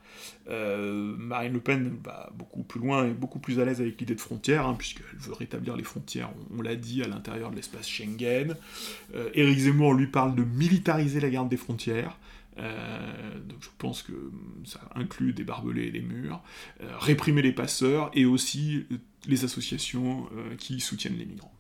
[0.48, 4.14] Euh, Marine Le Pen va beaucoup plus loin et beaucoup plus à l'aise avec l'idée
[4.14, 7.88] de frontières, hein, puisqu'elle veut rétablir les frontières, on, l'a dit, à l'intérieur de l'espace
[7.88, 8.56] Schengen.
[9.14, 12.18] Euh, Éric Zemmour lui parle de militariser la garde des frontières.
[12.58, 14.12] Euh, donc je pense que
[14.64, 16.42] ça inclut des barbelés et des murs,
[16.80, 18.86] réprimer les passeurs et aussi
[19.26, 20.28] les associations
[20.58, 21.52] qui soutiennent les migrants.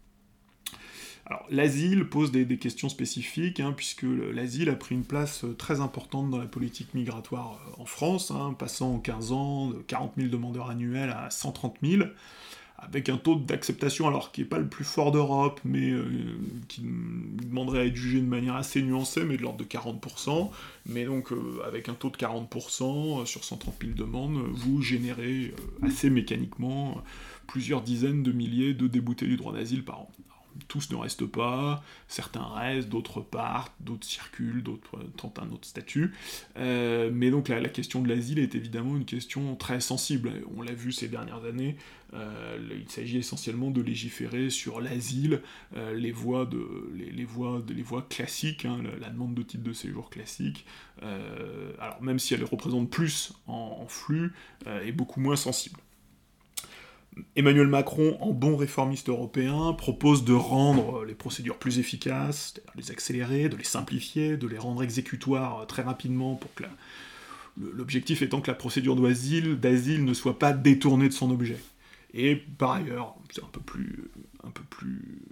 [1.30, 5.80] Alors, l'asile pose des, questions spécifiques, hein, puisque l'asile a pris une place euh, très
[5.80, 10.14] importante dans la politique migratoire euh, en France, hein, passant en 15 ans de 40
[10.16, 12.04] 000 demandeurs annuels à 130 000,
[12.78, 16.04] avec un taux d'acceptation, alors qui n'est pas le plus fort d'Europe, mais euh,
[16.68, 20.50] qui demanderait à être jugé de manière assez nuancée, mais de l'ordre de 40%,
[20.86, 21.32] mais donc
[21.66, 27.02] avec un taux de 40% sur 130 000 demandes, vous générez assez mécaniquement
[27.46, 30.10] plusieurs dizaines de milliers de déboutés du droit d'asile par an
[30.66, 36.12] tous ne restent pas, certains restent, d'autres partent, d'autres circulent, d'autres tentent un autre statut.
[36.56, 40.32] Euh, mais donc la, question de l'asile est évidemment une question très sensible.
[40.56, 41.76] On l'a vu ces dernières années.
[42.14, 45.42] Euh, il s'agit essentiellement de légiférer sur l'asile,
[45.76, 50.64] euh, les voies de les, voies classiques, hein, la, demande de titre de séjour classique.
[51.02, 54.32] alors même si elle représente plus en flux,
[54.66, 55.78] est beaucoup moins sensible.
[57.36, 62.90] Emmanuel Macron, en bon réformiste européen, propose de rendre les procédures plus efficaces, de les
[62.90, 66.64] accélérer, de les simplifier, de les rendre exécutoires très rapidement pour que
[67.56, 71.58] l'objectif étant que la procédure d'asile, ne soit pas détournée de son objet.
[72.14, 74.10] Et par ailleurs, c'est un peu plus,
[74.70, 75.28] plus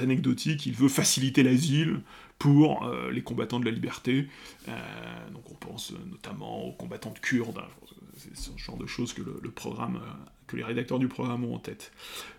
[0.00, 2.00] anecdotique, il veut faciliter l'asile
[2.38, 4.28] pour euh, les combattants de la liberté.
[4.68, 7.60] Euh, donc on pense notamment aux combattants de Kurdes,
[8.16, 10.00] c'est ce genre de choses que le programme
[10.46, 11.92] que les rédacteurs du programme ont en tête.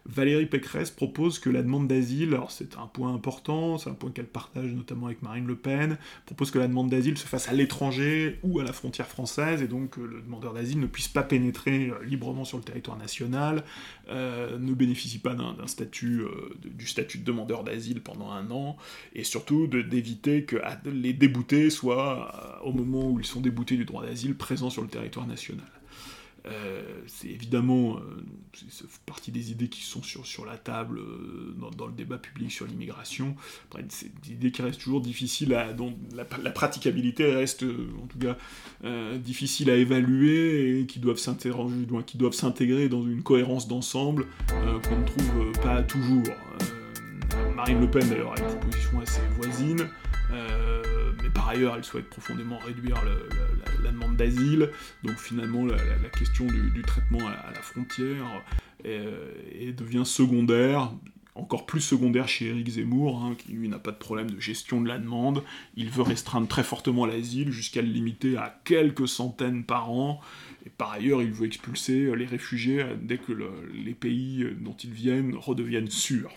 [0.06, 4.10] Valérie Pécresse propose que la demande d'asile, alors c'est un point important, c'est un point
[4.10, 7.54] qu'elle partage notamment avec Marine Le Pen, propose que la demande d'asile se fasse à
[7.54, 11.24] l'étranger ou à la frontière française, et donc que le demandeur d'asile ne puisse pas
[11.24, 13.64] pénétrer euh, librement sur le territoire national,
[14.10, 18.78] euh, ne bénéficie pas d'un statut, euh, du statut de demandeur d'asile pendant un an,
[19.14, 24.06] et surtout d'éviter que les déboutés soient, au moment où ils sont déboutés du droit
[24.06, 25.66] d'asile, présents sur le territoire national.
[26.48, 28.24] Euh, c'est évidemment euh,
[29.06, 33.36] partie des idées qui sont sur, la table euh, dans, le débat public sur l'immigration.
[33.90, 35.74] c'est des idées qui restent toujours difficiles à.
[35.74, 38.38] dont la, praticabilité reste, en tout cas,
[39.18, 45.84] difficile à évaluer et qui doivent s'intégrer dans une cohérence d'ensemble qu'on ne trouve pas
[45.84, 46.24] toujours.
[47.56, 49.88] Marine Le Pen, d'ailleurs, a une proposition assez voisine
[51.24, 53.02] mais par ailleurs, elle souhaite profondément réduire
[53.84, 54.70] la, demande d'asile,
[55.04, 55.78] donc finalement la,
[56.18, 58.44] question du, traitement à, la frontière
[58.84, 60.92] et devient secondaire,
[61.38, 64.82] encore plus secondaire chez Éric Zemmour, hein, qui lui n'a pas de problème de gestion
[64.82, 65.44] de la demande,
[65.76, 70.20] il veut restreindre très fortement l'asile jusqu'à le limiter à quelques centaines par an,
[70.66, 73.34] et par ailleurs il veut expulser les réfugiés dès que
[73.74, 76.32] les pays dont ils viennent redeviennent sûrs.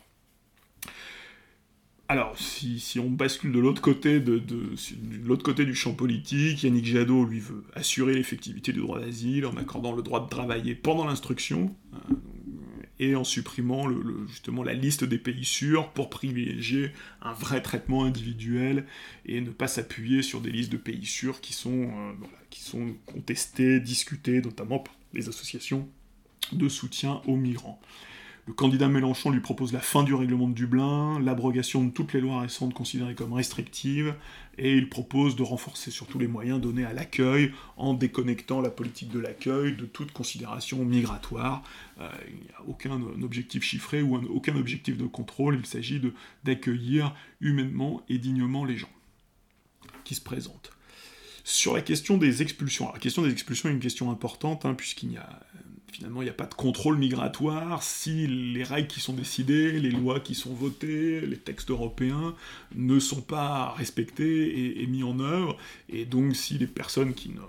[2.10, 8.14] Alors, si, on bascule de l'autre côté, du champ politique, Yannick Jadot, lui, veut assurer
[8.14, 12.14] l'effectivité du droit d'asile en accordant le droit de travailler pendant l'instruction, euh,
[12.98, 13.86] et en supprimant
[14.26, 16.90] justement la liste des pays sûrs pour privilégier
[17.22, 18.86] un vrai traitement individuel
[19.24, 22.12] et ne pas s'appuyer sur des listes de pays sûrs qui sont, euh,
[22.50, 25.88] qui sont contestées, discutées, notamment par les associations
[26.50, 27.80] de soutien aux migrants.
[28.46, 32.20] Le candidat Mélenchon lui propose la fin du règlement de Dublin, l'abrogation de toutes les
[32.20, 34.14] lois récentes considérées comme restrictives,
[34.58, 39.10] et il propose de renforcer surtout les moyens donnés à l'accueil en déconnectant la politique
[39.10, 41.62] de l'accueil de toute considération migratoire.
[42.00, 46.00] Euh, il n'y a aucun objectif chiffré ou aucun objectif de contrôle, il s'agit
[46.44, 48.90] d'accueillir humainement et dignement les gens
[50.04, 50.72] qui se présentent.
[51.44, 55.12] Sur la question des expulsions, la question des expulsions est une question importante, hein, puisqu'il
[55.12, 55.40] y a
[55.92, 59.90] finalement, il n'y a pas de contrôle migratoire si les règles qui sont décidées, les
[59.90, 62.34] lois qui sont votées, les textes européens
[62.74, 65.56] ne sont pas respectés et, mis en œuvre,
[65.88, 67.40] et donc si les personnes qui ne,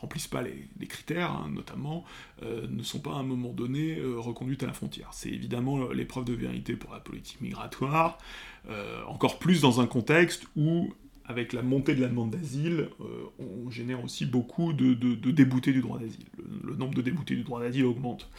[0.00, 2.04] remplissent pas les, critères, hein, notamment,
[2.42, 5.08] euh, ne sont pas à un moment donné euh, reconduites à la frontière.
[5.12, 8.18] C'est évidemment l'épreuve de vérité pour la politique migratoire,
[8.68, 10.92] euh, encore plus dans un contexte où
[11.28, 14.94] avec la montée de la demande d'asile, euh, on génère aussi beaucoup de,
[15.30, 16.26] déboutés du droit d'asile.
[16.62, 18.30] Le, nombre de déboutés du droit d'asile augmente.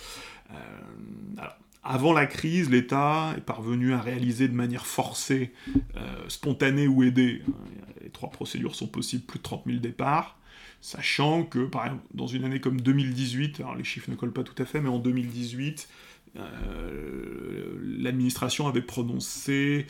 [0.51, 0.55] Euh,
[1.83, 5.53] avant la crise, l'État est parvenu à réaliser de manière forcée,
[5.95, 7.51] euh, spontanée ou aidée, hein,
[8.03, 10.37] les trois procédures sont possibles, plus de 30 000 départs,
[10.81, 14.43] sachant que, par exemple, dans une année comme 2018, alors les chiffres ne collent pas
[14.43, 15.89] tout à fait, mais en 2018,
[16.35, 19.87] euh, l'administration avait prononcé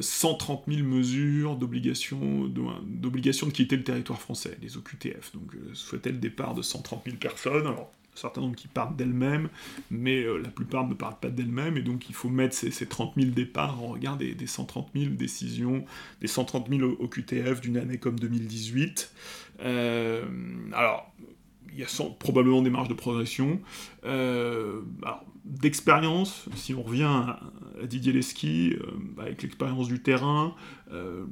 [0.00, 5.32] 130 euh, 000 mesures d'obligation de, quitter le territoire français, les OQTF.
[5.32, 7.66] Donc euh, souhaitait le départ de 130 000 personnes.
[7.66, 9.48] Alors, un certain qui partent d'elles-mêmes,
[9.90, 13.30] mais la plupart ne partent pas d'elles-mêmes, et donc il faut mettre ces, 30 000
[13.30, 15.86] départs en regard des, 130 000 décisions,
[16.20, 19.10] des 130 000 OQTF d'une année comme 2018.
[19.60, 21.10] alors,
[21.72, 21.86] il y a
[22.18, 23.60] probablement des marges de progression.
[24.04, 27.40] alors, d'expérience, si on revient à,
[27.86, 30.54] Didier Lesky, euh, avec l'expérience du terrain,
[30.92, 31.24] euh,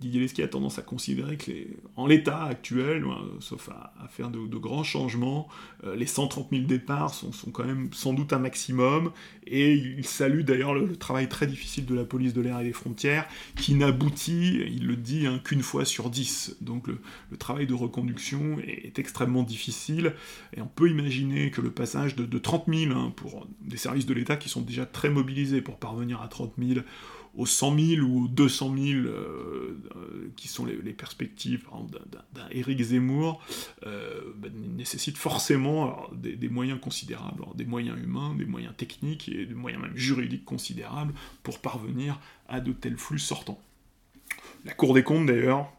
[0.00, 1.52] Didier Lesky a tendance à considérer que,
[1.96, 3.04] en l'état actuel,
[3.40, 5.48] sauf à, faire de, grands changements,
[5.84, 9.12] euh, les 130 000 départs sont, quand même sans doute un maximum,
[9.46, 12.72] et il salue d'ailleurs le, travail très difficile de la police de l'air et des
[12.72, 13.26] frontières,
[13.56, 16.56] qui n'aboutit, il le dit, hein, qu'une fois sur dix.
[16.60, 16.98] Donc le,
[17.38, 20.14] travail de reconduction est, extrêmement difficile,
[20.56, 24.14] et on peut imaginer que le passage de, 30 000 hein, pour des services de
[24.14, 26.80] l'État qui sont déjà très mobilisés pour parvenir à 30 000,
[27.36, 31.66] aux 100 000 ou aux 200 000 euh, euh, qui sont les, perspectives
[32.32, 33.40] d'un Éric Zemmour,
[33.86, 39.54] euh, bah, nécessite forcément des, moyens considérables, des moyens humains, des moyens techniques et des
[39.54, 42.18] moyens même juridiques considérables pour parvenir
[42.48, 43.60] à de tels flux sortants.
[44.64, 45.72] La Cour des comptes, d'ailleurs,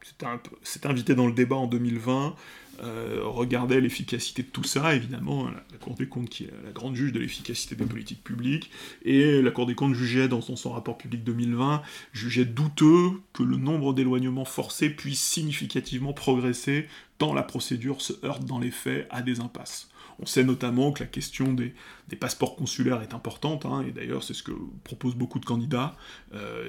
[0.63, 2.35] s'est invitée dans le débat en 2020,
[2.83, 6.95] euh, regardait l'efficacité de tout ça, évidemment, la, Cour des comptes qui est la grande
[6.95, 8.71] juge de l'efficacité des politiques publiques,
[9.03, 13.57] et la Cour des comptes jugeait dans son, rapport public 2020, jugeait douteux que le
[13.57, 16.87] nombre d'éloignements forcés puisse significativement progresser
[17.19, 19.89] tant la procédure se heurte dans les faits à des impasses.
[20.19, 21.73] On sait notamment que la question des,
[22.19, 24.53] passeports consulaires est importante, hein, et d'ailleurs c'est ce que
[24.83, 25.95] proposent beaucoup de candidats.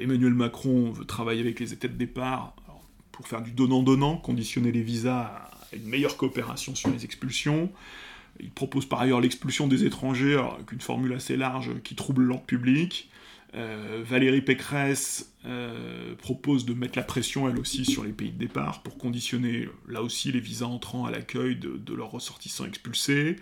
[0.01, 2.55] Emmanuel Macron veut travailler avec les États de départ
[3.13, 7.71] pour faire du donnant-donnant, conditionner les visas à une meilleure coopération sur les expulsions.
[8.41, 12.45] Il propose par ailleurs l'expulsion des étrangers, avec une formule assez large qui trouble l'ordre
[12.45, 13.09] public.
[13.55, 18.39] Euh, Valérie Pécresse euh, propose de mettre la pression, elle aussi, sur les pays de
[18.39, 23.37] départ pour conditionner, là aussi, les visas entrants à l'accueil de, leurs ressortissants expulsés.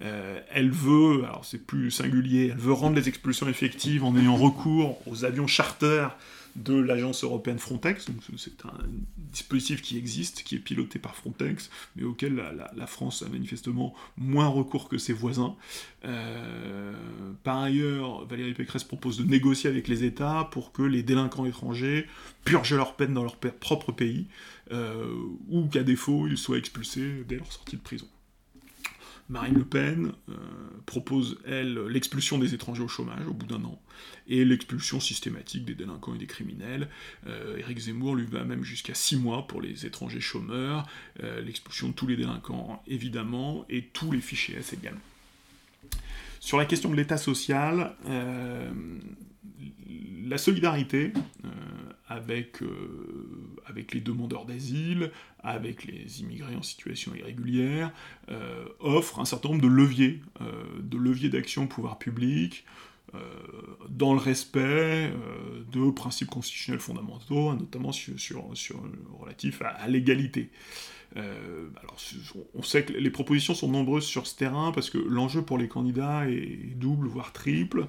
[0.00, 4.36] Euh, elle veut, alors c'est plus singulier, elle veut rendre les expulsions effectives en ayant
[4.36, 6.08] recours aux avions charter
[6.56, 8.06] de l'agence européenne Frontex.
[8.36, 8.78] C'est un
[9.16, 14.48] dispositif qui existe, qui est piloté par Frontex, mais auquel la, France a manifestement moins
[14.48, 15.56] recours que ses voisins.
[16.04, 16.92] Euh,
[17.42, 22.06] par ailleurs, Valérie Pécresse propose de négocier avec les États pour que les délinquants étrangers
[22.44, 24.26] purgent leur peine dans leur propre pays,
[24.72, 25.06] euh,
[25.48, 28.06] ou qu'à défaut, ils soient expulsés dès leur sortie de prison.
[29.32, 30.34] Marine Le Pen euh,
[30.84, 33.80] propose, elle, l'expulsion des étrangers au chômage au bout d'un an,
[34.28, 36.86] et l'expulsion systématique des délinquants et des criminels.
[37.26, 40.86] Euh, Éric Zemmour lui va même jusqu'à six mois pour les étrangers chômeurs,
[41.22, 45.00] euh, l'expulsion de tous les délinquants évidemment, et tous les fichiers S également.
[46.38, 47.94] Sur la question de l'État social,
[50.24, 51.12] la solidarité
[52.08, 52.58] avec,
[53.66, 55.12] avec les demandeurs d'asile,
[55.42, 57.92] avec les immigrés en situation irrégulière,
[58.30, 60.44] euh, offre un certain nombre de leviers, euh,
[60.80, 62.64] de leviers d'action au pouvoir public,
[63.90, 65.12] dans le respect
[65.70, 68.82] de principes constitutionnels fondamentaux, hein, notamment sur, sur,
[69.20, 70.48] relatifs à, l'égalité.
[71.14, 71.98] alors,
[72.54, 75.68] on sait que les propositions sont nombreuses sur ce terrain parce que l'enjeu pour les
[75.68, 77.86] candidats est double, voire triple.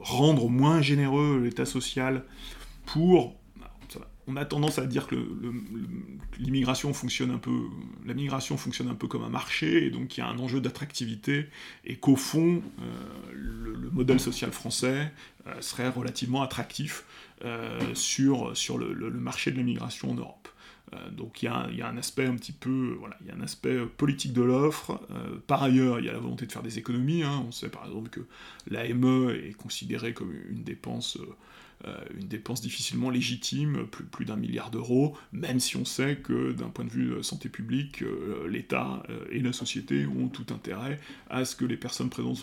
[0.00, 2.24] rendre moins généreux l'État social
[2.84, 3.36] pour
[4.28, 5.16] on a tendance à dire que
[6.38, 7.62] l'immigration fonctionne un peu,
[8.04, 10.60] la migration fonctionne un peu comme un marché, et donc il y a un enjeu
[10.60, 11.46] d'attractivité,
[11.84, 15.12] et qu'au fond, euh, le, modèle social français
[15.46, 17.04] euh, serait relativement attractif
[17.44, 20.48] euh, sur, le, marché de l'immigration en Europe.
[21.12, 23.78] donc il y, a, un aspect un petit peu, voilà, il y a un aspect
[23.96, 25.00] politique de l'offre.
[25.46, 27.22] par ailleurs, il y a la volonté de faire des économies.
[27.22, 27.44] Hein.
[27.46, 28.20] On sait par exemple que
[28.68, 31.18] l'AME est considérée comme une dépense
[32.18, 36.84] une dépense difficilement légitime, plus, d'un milliard d'euros, même si on sait que d'un point
[36.84, 40.98] de vue euh, santé publique, euh, l'État et la société ont tout intérêt
[41.30, 42.38] à ce que les personnes présentes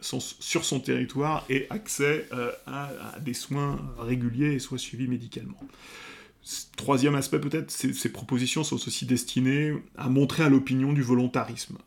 [0.00, 2.28] sur, son territoire aient accès
[2.66, 5.60] à, des soins réguliers et soient suivis médicalement.
[6.76, 11.78] Troisième aspect peut-être, ces, propositions sont aussi destinées à montrer à l'opinion du volontarisme.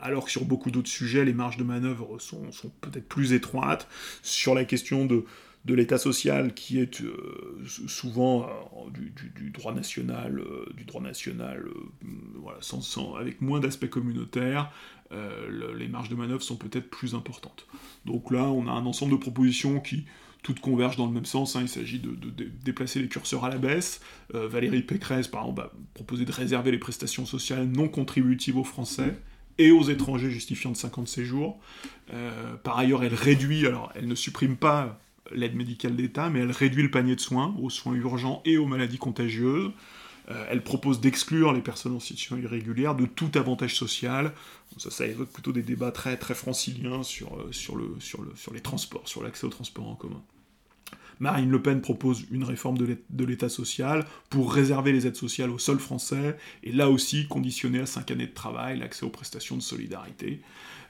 [0.00, 2.50] alors que sur beaucoup d'autres sujets, les marges de manœuvre sont,
[2.82, 3.88] peut-être plus étroites.
[4.22, 5.24] Sur la question de,
[5.66, 10.40] de l'État social qui est euh, souvent euh, du, droit national,
[10.76, 11.66] du droit national
[12.04, 14.70] euh, sans, avec moins d'aspects communautaires,
[15.10, 17.66] les marges de manœuvre sont peut-être plus importantes.
[18.06, 20.04] Donc là, on a un ensemble de propositions qui
[20.46, 21.56] toutes convergent dans le même sens.
[21.56, 21.62] Hein.
[21.62, 22.14] il s'agit de,
[22.64, 24.00] déplacer les curseurs à la baisse.
[24.32, 29.16] Valérie Pécresse, par exemple, a proposé de réserver les prestations sociales non contributives aux Français
[29.58, 31.58] et aux étrangers justifiant de 50 séjours.
[32.62, 35.00] par ailleurs, elle réduit, alors elle ne supprime pas
[35.32, 38.66] l'aide médicale d'État, mais elle réduit le panier de soins aux soins urgents et aux
[38.66, 39.70] maladies contagieuses.
[40.28, 44.32] Euh, elle propose d'exclure les personnes en situation irrégulière de tout avantage social.
[44.76, 48.52] Ça, évoque plutôt des débats très, très franciliens sur, euh, sur, le, sur, le, sur
[48.52, 50.22] les transports, sur l'accès aux transports en commun.
[51.18, 55.58] Marine Le Pen propose une réforme de l'État social pour réserver les aides sociales aux
[55.58, 59.62] seuls Français, et là aussi conditionner à 5 années de travail l'accès aux prestations de
[59.62, 60.40] solidarité.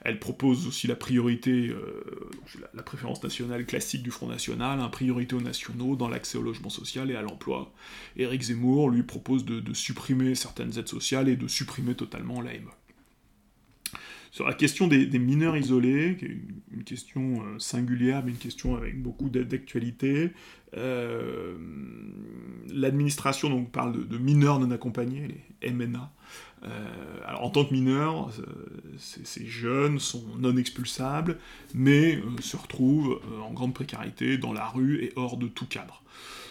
[0.01, 2.03] Elle propose aussi la priorité, euh,
[2.73, 6.69] la, préférence nationale classique du Front National, un priorité aux nationaux dans l'accès au logement
[6.69, 7.73] social et à l'emploi.
[8.15, 12.69] Éric Zemmour lui propose de, supprimer certaines aides sociales et de supprimer totalement l'AME.
[14.37, 16.37] Sur la question des, mineurs isolés, qui est
[16.71, 20.29] une, question euh, singulière, mais une question avec beaucoup d'actualité,
[20.75, 21.57] euh,
[22.71, 26.11] l'administration donc parle de, mineurs non accompagnés, les MNA.
[26.61, 26.67] Euh,
[27.25, 28.29] alors en tant que mineurs,
[28.99, 31.39] ces jeunes sont non expulsables,
[31.73, 36.03] mais se retrouvent en grande précarité dans la rue et hors de tout cadre.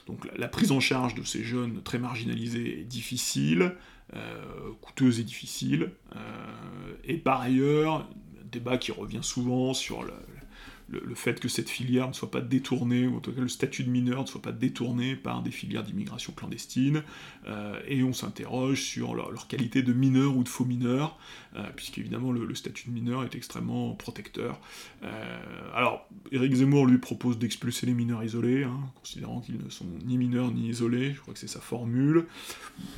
[0.09, 3.77] Donc la prise en charge de ces jeunes très marginalisés est difficile,
[4.81, 5.93] coûteuse et difficile.
[6.15, 6.19] Euh,
[7.05, 10.03] et par ailleurs, un débat qui revient souvent sur
[10.89, 13.83] le, fait que cette filière ne soit pas détournée, ou en tout cas le statut
[13.83, 17.03] de mineur ne soit pas détourné par des filières d'immigration clandestine,
[17.49, 21.19] euh, et on s'interroge sur leur, qualité de mineur ou de faux mineur,
[21.57, 24.61] euh, puisqu'évidemment le, statut de mineur est extrêmement protecteur.
[25.03, 25.39] Euh,
[25.75, 30.17] alors, Éric Zemmour lui propose d'expulser les mineurs isolés, hein, considérant qu'ils ne sont ni
[30.17, 32.27] mineurs ni isolés, je crois que c'est sa formule.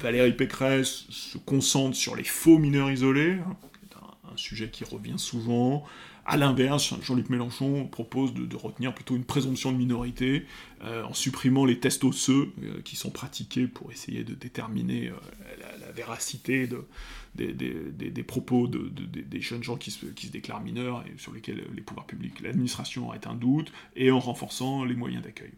[0.00, 3.56] Valérie Pécresse se concentre sur les faux mineurs isolés, hein,
[4.32, 5.84] un sujet qui revient souvent.
[6.30, 10.44] A l'inverse, Jean-Luc Mélenchon propose de, retenir plutôt une présomption de minorité
[10.84, 15.14] euh, en supprimant les tests osseux euh, qui sont pratiqués pour essayer de déterminer euh,
[15.80, 16.68] la, véracité
[17.34, 22.42] des, propos des jeunes gens qui se, déclarent mineurs et sur lesquels les pouvoirs publics,
[22.42, 25.52] l'administration auraient un doute, et en renforçant les moyens d'accueil.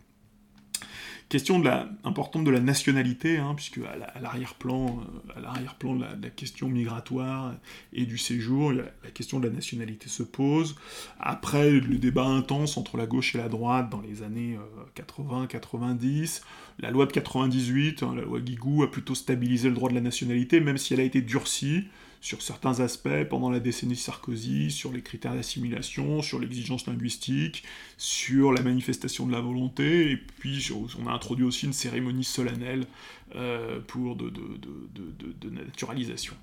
[1.30, 1.70] Question de
[2.02, 5.00] importante de la nationalité, hein, puisque à l'arrière-plan,
[5.36, 7.54] euh, de, la, question migratoire
[7.92, 8.82] et du séjour, la,
[9.14, 10.74] question de la nationalité se pose.
[11.20, 14.58] Après le débat intense entre la gauche et la droite dans les années
[14.96, 16.40] 80-90, euh,
[16.80, 20.00] la loi de 98, hein, la loi Guigou, a plutôt stabilisé le droit de la
[20.00, 21.84] nationalité, même si elle a été durcie
[22.20, 27.64] sur certains aspects pendant la décennie Sarkozy, sur les critères d'assimilation, sur l'exigence linguistique,
[27.96, 30.68] sur la manifestation de la volonté, et puis
[30.98, 32.86] on a introduit aussi une cérémonie solennelle
[33.34, 36.34] euh, pour de, de, naturalisation,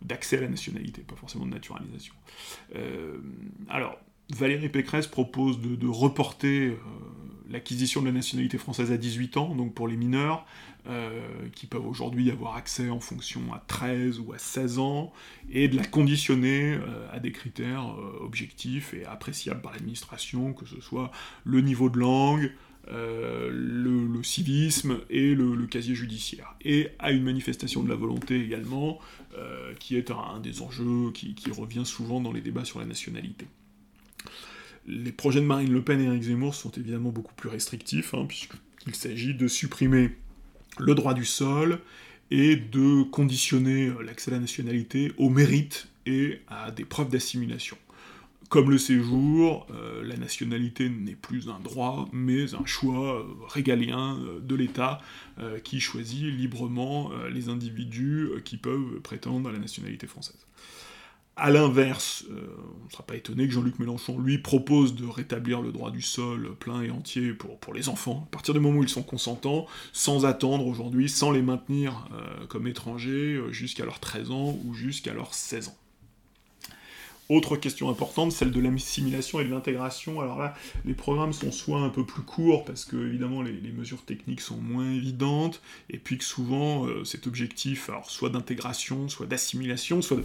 [0.00, 2.14] d'accès à la nationalité, pas forcément de naturalisation.
[2.76, 3.18] Euh,
[3.68, 3.98] alors,
[4.30, 6.76] Valérie Pécresse propose de, reporter euh,
[7.50, 10.46] l'acquisition de la nationalité française à 18 ans, donc pour les mineurs,
[10.88, 11.20] euh,
[11.54, 15.12] qui peuvent aujourd'hui avoir accès en fonction à 13 ou à 16 ans,
[15.50, 20.80] et de la conditionner euh, à des critères objectifs et appréciables par l'administration, que ce
[20.80, 21.10] soit
[21.44, 22.52] le niveau de langue,
[22.90, 26.54] le, civisme et le, casier judiciaire.
[26.62, 28.98] Et à une manifestation de la volonté également,
[29.78, 33.46] qui est un, des enjeux qui, revient souvent dans les débats sur la nationalité.
[34.86, 38.24] Les projets de Marine Le Pen et Eric Zemmour sont évidemment beaucoup plus restrictifs, hein,
[38.26, 40.16] puisqu'il s'agit de supprimer
[40.78, 41.80] le droit du sol
[42.30, 47.76] et de conditionner l'accès à la nationalité au mérite et à des preuves d'assimilation.
[48.48, 54.18] Comme le séjour, euh, la nationalité n'est plus un droit, mais un choix euh, régalien
[54.20, 55.00] euh, de l'État
[55.62, 60.48] qui choisit librement les individus qui peuvent prétendre à la nationalité française.
[61.40, 62.48] A l'inverse, euh,
[62.82, 66.02] on ne sera pas étonné que Jean-Luc Mélenchon, lui, propose de rétablir le droit du
[66.02, 69.04] sol plein et entier pour, pour les enfants, à partir du moment où ils sont
[69.04, 74.58] consentants, sans attendre aujourd'hui, sans les maintenir euh, comme étrangers euh, jusqu'à leurs 13 ans
[74.64, 75.76] ou jusqu'à leurs 16 ans.
[77.28, 80.20] Autre question importante, celle de l'assimilation et de l'intégration.
[80.20, 84.02] Alors là, les programmes sont soit un peu plus courts, parce que évidemment les, mesures
[84.02, 90.00] techniques sont moins évidentes, et puis que souvent cet objectif, alors soit d'intégration, soit d'assimilation,
[90.00, 90.24] soit de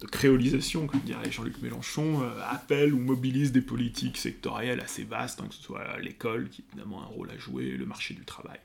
[0.00, 5.40] de créolisation, comme dirait Jean-Luc Mélenchon, euh, appelle ou mobilise des politiques sectorielles assez vastes,
[5.40, 8.24] hein, que ce soit l'école, qui a évidemment un rôle à jouer, le marché du
[8.24, 8.58] travail.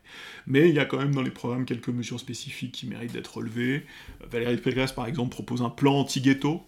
[0.47, 3.37] Mais il y a quand même dans les programmes quelques mesures spécifiques qui méritent d'être
[3.37, 3.85] relevées.
[4.29, 6.63] Valérie Pécresse, par exemple, propose un plan anti-ghetto,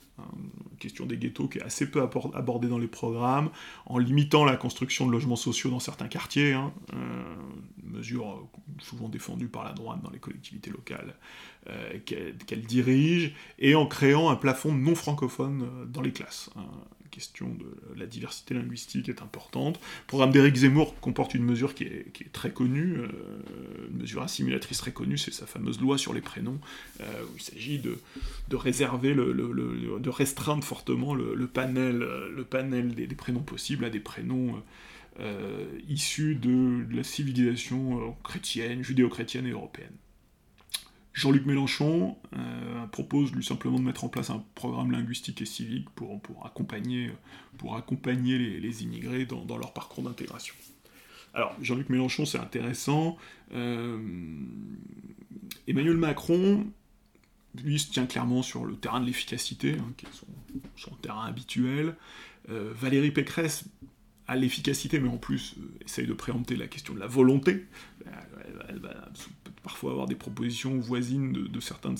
[0.79, 3.49] question des ghettos qui est assez peu abordée dans les programmes,
[3.85, 7.23] en limitant la construction de logements sociaux dans certains quartiers, hein, euh,
[7.83, 11.15] mesure euh, souvent défendue par la droite dans les collectivités locales
[11.69, 16.49] euh, qu'elle dirige, et en créant un plafond non francophone dans les classes.
[16.55, 16.65] Hein
[17.11, 19.79] question de la diversité linguistique est importante.
[19.79, 23.07] Le programme d'Éric Zemmour comporte une mesure qui est, très connue, euh,
[23.91, 26.59] une mesure assimilatrice très connue, c'est sa fameuse loi sur les prénoms,
[27.01, 27.97] euh, où il s'agit de,
[28.55, 34.63] réserver, de restreindre fortement le, panel, le panel des, prénoms possibles à des prénoms
[35.19, 39.93] euh, issus de la civilisation chrétienne, judéo-chrétienne et européenne.
[41.13, 45.89] Jean-Luc Mélenchon euh, propose lui simplement de mettre en place un programme linguistique et civique
[45.89, 47.09] pour, accompagner
[48.37, 50.55] les, immigrés dans, leur parcours d'intégration.
[51.33, 53.17] Alors, Jean-Luc Mélenchon, c'est intéressant.
[53.53, 53.99] Euh,
[55.67, 56.65] Emmanuel Macron,
[57.61, 60.09] lui, se tient clairement sur le terrain de l'efficacité, hein, qui est
[60.75, 61.95] son, terrain habituel.
[62.49, 63.65] Euh, Valérie Pécresse
[64.27, 67.65] a l'efficacité, mais en plus essaye de préempter la question de la volonté.
[68.69, 69.09] elle va
[69.63, 71.99] parfois avoir des propositions voisines de, certains de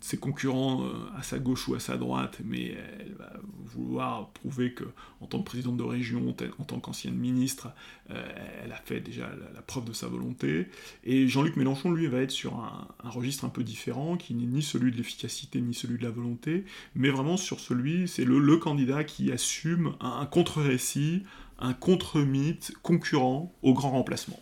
[0.00, 3.32] ses, concurrents euh, à sa gauche ou à sa droite, mais elle va
[3.64, 4.84] vouloir prouver que,
[5.20, 7.68] en tant que présidente de région, en tant qu'ancienne ministre,
[8.10, 8.32] euh,
[8.64, 10.66] elle a fait déjà la, preuve de sa volonté.
[11.04, 14.62] Et Jean-Luc Mélenchon, lui, va être sur un, registre un peu différent, qui n'est ni
[14.62, 16.64] celui de l'efficacité ni celui de la volonté,
[16.94, 21.22] mais vraiment sur celui, c'est le, candidat qui assume un, contre-récit,
[21.58, 24.40] un contre-mythe concurrent au grand remplacement.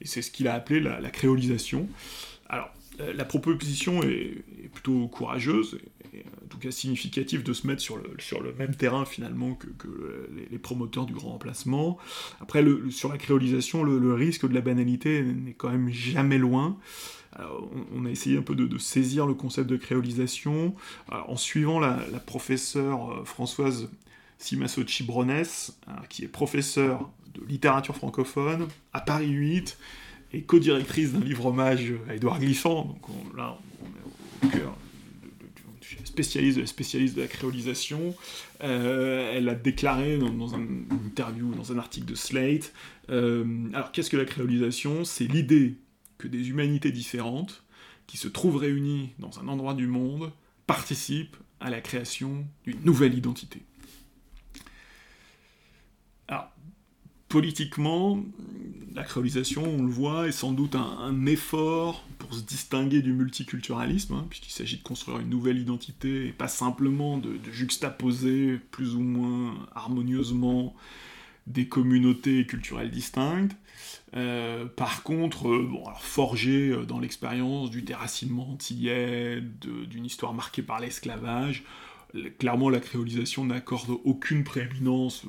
[0.00, 1.88] Et c'est ce qu'il a appelé la, créolisation.
[3.02, 5.78] Alors, la proposition est, plutôt courageuse,
[6.14, 11.06] et, tout cas significatif de se mettre sur le, même terrain finalement que, les, promoteurs
[11.06, 11.98] du grand remplacement.
[12.40, 16.76] Après, sur la créolisation, le, risque de la banalité n'est quand même jamais loin.
[17.94, 20.74] on, a essayé un peu de, saisir le concept de créolisation
[21.10, 21.96] en suivant la,
[22.26, 23.88] professeure Françoise
[24.38, 25.44] Simasochi-Brones,
[26.10, 29.78] qui est professeure de littérature francophone à Paris 8
[30.32, 32.84] et co-directrice d'un livre hommage à Édouard Glissant.
[32.84, 34.76] Donc là, on est au cœur
[36.04, 38.14] spécialiste de la spécialiste de la créolisation.
[38.62, 42.72] Euh, elle a déclaré dans, un interview, dans un article de Slate.
[43.10, 45.04] Euh, alors, qu'est-ce que la créolisation?
[45.04, 45.76] C'est l'idée
[46.18, 47.64] que des humanités différentes,
[48.06, 50.32] qui se trouvent réunies dans un endroit du monde,
[50.66, 53.62] participent à la création d'une nouvelle identité.
[56.28, 56.50] Alors,
[57.32, 58.22] politiquement,
[58.94, 64.12] la créolisation, on le voit, est sans doute un, effort pour se distinguer du multiculturalisme,
[64.12, 69.00] hein, puisqu'il s'agit de construire une nouvelle identité et pas simplement de, juxtaposer plus ou
[69.00, 70.74] moins harmonieusement
[71.46, 73.56] des communautés culturelles distinctes.
[74.14, 80.80] Euh, par contre, euh, forgé euh, dans l'expérience du déracinement antillais, d'une histoire marquée par
[80.80, 81.64] l'esclavage,
[82.38, 85.24] clairement la créolisation n'accorde aucune prééminence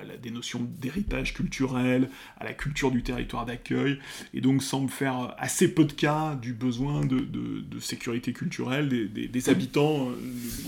[0.00, 2.08] à des notions d'héritage culturel,
[2.38, 3.98] à la culture du territoire d'accueil,
[4.34, 7.20] et donc semble faire assez peu de cas du besoin de,
[7.80, 10.14] sécurité culturelle des, habitants euh,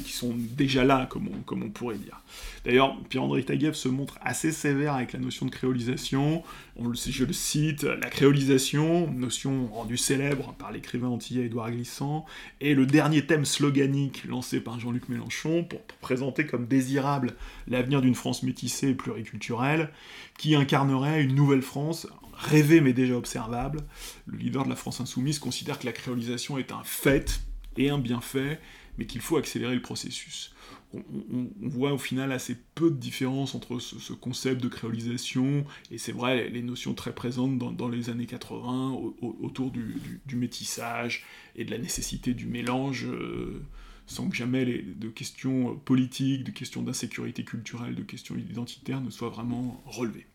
[0.05, 2.23] qui sont déjà là, comme on, comme on pourrait dire.
[2.65, 6.43] D'ailleurs, Pierre-André Taguieff se montre assez sévère avec la notion de créolisation.
[6.77, 12.25] On le, je le cite, la créolisation, notion rendue célèbre par l'écrivain antillais Édouard Glissant,
[12.63, 17.35] est le dernier thème sloganique lancé par Jean-Luc Mélenchon pour, présenter comme désirable
[17.69, 19.91] l'avenir d'une France métissée et pluriculturelle,
[20.39, 23.81] qui incarnerait une nouvelle France rêvée mais déjà observable.
[24.27, 27.43] Le leader de la France insoumise considère que la créolisation est un fait
[27.77, 28.59] et un bienfait,
[28.97, 30.52] mais qu'il faut accélérer le processus
[30.95, 36.13] on, voit au final assez peu de différence entre ce, concept de créolisation et c'est
[36.13, 41.25] vrai les, notions très présentes dans, les années 80 autour du, métissage
[41.57, 43.63] et de la nécessité du mélange euh,
[44.07, 49.11] sans que jamais les, de questions politiques, de questions d'insécurité culturelle, de questions identitaires ne
[49.11, 50.27] soient vraiment relevées.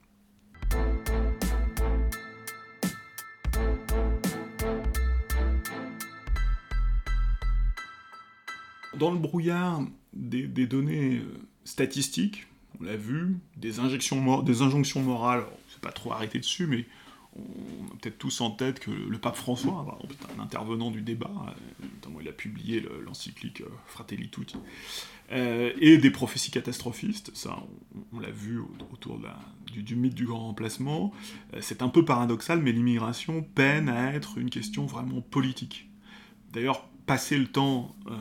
[8.97, 9.81] Dans le brouillard,
[10.13, 12.47] des, données euh, statistiques,
[12.79, 16.85] on l'a vu, des, injonctions morales, on ne s'est pas trop arrêté dessus, mais
[17.35, 19.99] on a peut-être tous en tête que le pape François,
[20.35, 24.57] un intervenant du débat, euh, notamment il a publié l'encyclique euh, Fratelli Tutti,
[25.29, 27.61] et des prophéties catastrophistes, ça
[28.13, 28.61] on, l'a vu
[28.93, 29.19] autour
[29.71, 31.13] du, du, mythe du grand remplacement.
[31.59, 35.89] C'est un peu paradoxal, mais l'immigration peine à être une question vraiment politique.
[36.53, 38.11] D'ailleurs, passer le temps euh,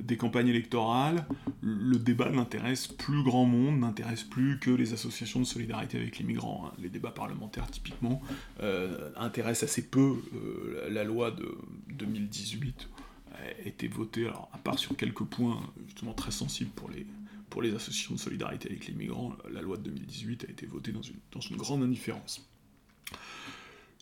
[0.00, 1.26] des campagnes électorales,
[1.60, 6.24] le débat n'intéresse plus grand monde, n'intéresse plus que les associations de solidarité avec les
[6.24, 6.66] migrants.
[6.66, 6.74] Hein.
[6.78, 8.22] Les débats parlementaires, typiquement,
[8.60, 10.22] euh, intéressent assez peu.
[10.32, 11.58] Euh, la loi de
[11.88, 12.88] 2018
[13.32, 17.04] a été votée, alors, à part sur quelques points justement très sensibles pour les,
[17.50, 20.92] pour les associations de solidarité avec les migrants, la loi de 2018 a été votée
[20.92, 22.47] dans une, dans une grande indifférence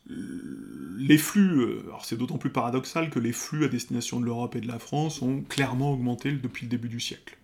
[0.09, 4.57] les flux, euh, alors c'est d'autant plus paradoxal que les flux à destination de l'Europe
[4.57, 7.37] et de la France ont clairement augmenté depuis le début du siècle.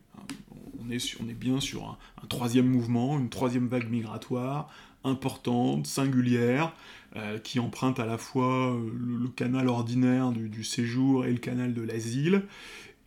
[0.85, 4.69] On est, bien sur un, troisième mouvement, une troisième vague migratoire
[5.05, 6.75] importante, singulière,
[7.17, 11.73] euh, qui emprunte à la fois euh, le, canal ordinaire du, séjour et le canal
[11.73, 12.43] de l'asile.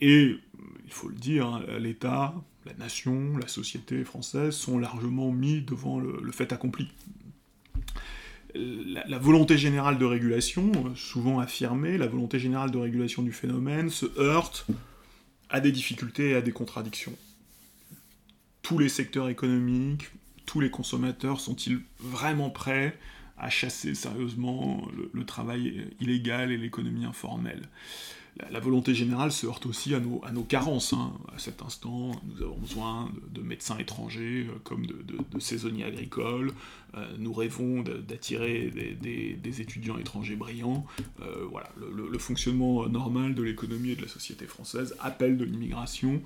[0.02, 0.38] Et,
[0.86, 2.34] il faut le dire, hein, l'État,
[2.66, 6.88] la nation, la société française sont largement mis devant le fait accompli
[8.56, 13.90] la, volonté générale de régulation, euh, souvent affirmée, la volonté générale de régulation du phénomène
[13.90, 14.68] se heurte
[15.50, 17.16] à des difficultés et à des contradictions.
[18.62, 20.10] Tous les secteurs économiques,
[20.46, 22.98] tous les consommateurs sont-ils vraiment prêts
[23.38, 27.70] à chasser sérieusement le travail illégal et l'économie informelle?
[28.52, 30.94] La, volonté générale se heurte aussi à nos, carences.
[30.94, 31.14] Hein.
[31.34, 35.04] À cet instant, nous avons besoin de, médecins étrangers euh, comme de,
[35.40, 36.52] saisonniers agricoles.
[36.96, 38.72] Euh, nous rêvons d'attirer
[39.02, 40.86] des, étudiants étrangers brillants.
[41.22, 46.22] Euh, voilà, le, fonctionnement normal de l'économie et de la société française appelle de l'immigration,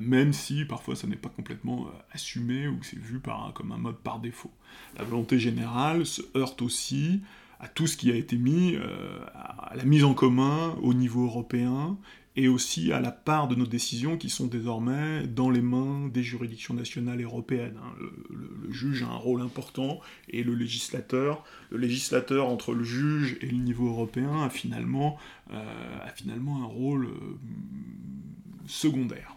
[0.00, 3.20] même si parfois ça n'est pas complètement assumé ou c'est vu
[3.54, 4.50] comme un mode par défaut.
[4.96, 7.20] La volonté générale se heurte aussi
[7.62, 11.24] à tout ce qui a été mis, euh, à la mise en commun au niveau
[11.24, 11.96] européen,
[12.34, 16.22] et aussi à la part de nos décisions qui sont désormais dans les mains des
[16.22, 17.78] juridictions nationales européennes.
[17.78, 17.94] Hein.
[18.30, 23.46] Le, juge a un rôle important, et le législateur, le législateur entre le juge et
[23.46, 25.18] le niveau européen a finalement,
[25.52, 27.38] euh, a finalement un rôle euh,
[28.66, 29.36] secondaire.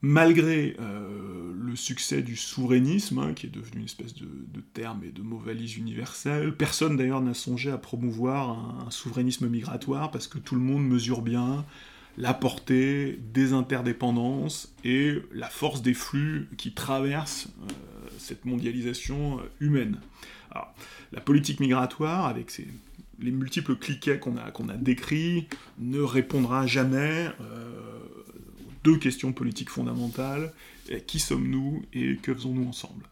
[0.00, 4.28] Malgré euh, le succès du souverainisme, hein, qui est devenu une espèce de,
[4.72, 10.10] terme et de mot valise universel, personne d'ailleurs n'a songé à promouvoir un, souverainisme migratoire
[10.12, 11.64] parce que tout le monde mesure bien
[12.16, 20.00] la portée des interdépendances et la force des flux qui traversent euh, cette mondialisation humaine.
[21.12, 22.50] la politique migratoire, avec
[23.20, 25.48] les multiples cliquets qu'on a, a décrits,
[25.78, 27.98] ne répondra jamais euh,
[28.88, 30.52] deux questions politiques fondamentales.
[31.06, 33.04] Qui sommes-nous et que faisons-nous ensemble?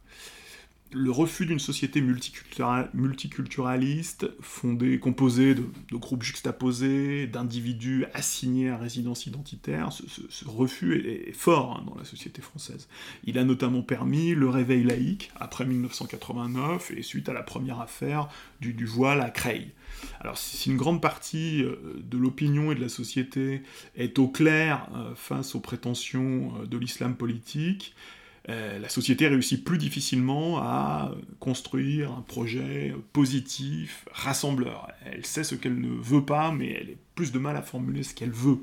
[0.93, 9.91] Le refus d'une société multiculturaliste, fondée, composée de, groupes juxtaposés, d'individus assignés à résidence identitaire,
[9.93, 12.89] ce, refus est, fort hein, dans la société française.
[13.25, 18.29] Il a notamment permis le réveil laïque après 1989 et suite à la première affaire
[18.61, 19.73] du, voile à Creil.
[20.21, 23.63] Alors si une grande partie euh, de l'opinion et de la société
[23.97, 27.95] est au clair euh, face aux prétentions euh, de l'islam politique,
[28.49, 34.89] euh, la société réussit plus difficilement à construire un projet positif, rassembleur.
[35.05, 38.05] Elle sait ce qu'elle ne veut pas, mais elle a plus de mal à formuler
[38.05, 38.59] ce qu'elle veut.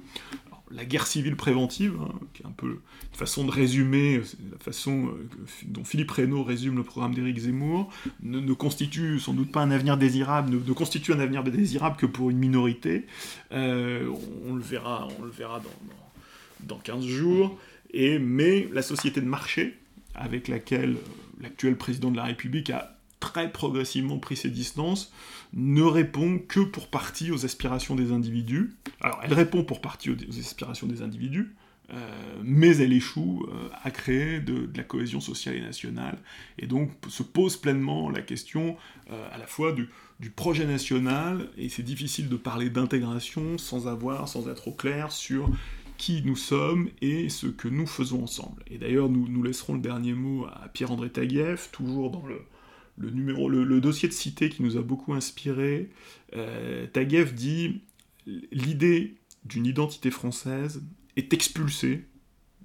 [0.72, 5.07] la guerre civile préventive, hein, qui est un peu une façon de résumer, la façon
[5.07, 5.30] euh,
[5.65, 7.91] dont Philippe Reynaud résume le programme d'Éric Zemmour,
[8.22, 12.30] ne, constitue sans doute pas un avenir désirable, ne, constitue un avenir désirable que pour
[12.30, 13.05] une minorité.
[13.51, 14.10] Euh,
[14.47, 17.60] on, le verra, on le verra dans, dans, dans 15 jours
[17.94, 19.78] mais la société de marché,
[20.15, 20.98] avec laquelle
[21.41, 25.14] l'actuel président de la République a très progressivement pris ses distances,
[25.53, 28.74] ne répond que pour partie aux aspirations des individus.
[28.99, 31.56] Alors, elle répond pour partie aux, aspirations des individus,
[31.94, 31.95] euh,
[32.44, 36.18] mais elle échoue euh, à créer de, la cohésion sociale et nationale,
[36.60, 38.76] et donc se pose pleinement la question
[39.11, 39.88] euh, à la fois du,
[40.20, 45.11] du, projet national, et c'est difficile de parler d'intégration sans avoir, sans être au clair
[45.11, 45.49] sur
[45.98, 48.64] qui nous sommes et ce que nous faisons ensemble.
[48.68, 53.49] Et d'ailleurs, nous, nous laisserons le dernier mot à Pierre-André Taguieff, toujours dans le, numéro,
[53.49, 55.90] le, dossier de cité qui nous a beaucoup inspiré.
[56.36, 57.82] Euh, Taguieff dit
[58.26, 60.84] L'idée d'une identité française
[61.18, 62.06] est expulsée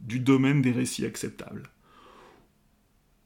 [0.01, 1.71] du domaine des récits acceptables.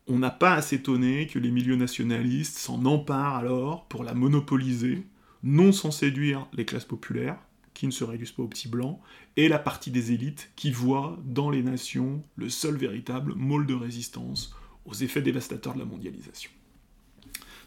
[0.06, 5.06] On n'a pas à s'étonner que les milieux nationalistes s'en emparent alors pour la monopoliser,
[5.42, 7.38] non sans séduire les classes populaires,
[7.82, 9.00] qui ne se réduisent pas aux petits blancs,
[9.36, 13.74] et la partie des élites qui voit dans les nations le seul véritable môle de
[13.74, 14.54] résistance
[14.84, 16.52] aux effets dévastateurs de la mondialisation.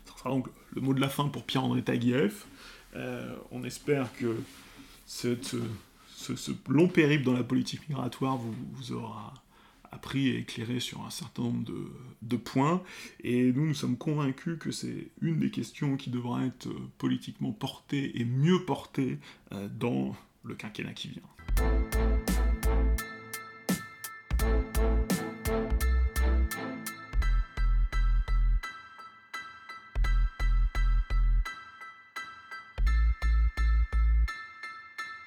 [0.06, 2.48] Ce sera donc le mot de la fin pour Pierre-André Taguieff.
[2.96, 4.38] Euh, on espère que
[5.06, 5.36] ce,
[6.70, 9.34] long périple dans la politique migratoire vous aura
[9.96, 11.66] appris et éclairé sur un certain nombre
[12.22, 12.84] de, points,
[13.24, 18.20] et nous, nous sommes convaincus que c'est une des questions qui devra être politiquement portée
[18.20, 19.18] et mieux portée
[19.52, 21.35] euh, dans le quinquennat qui vient.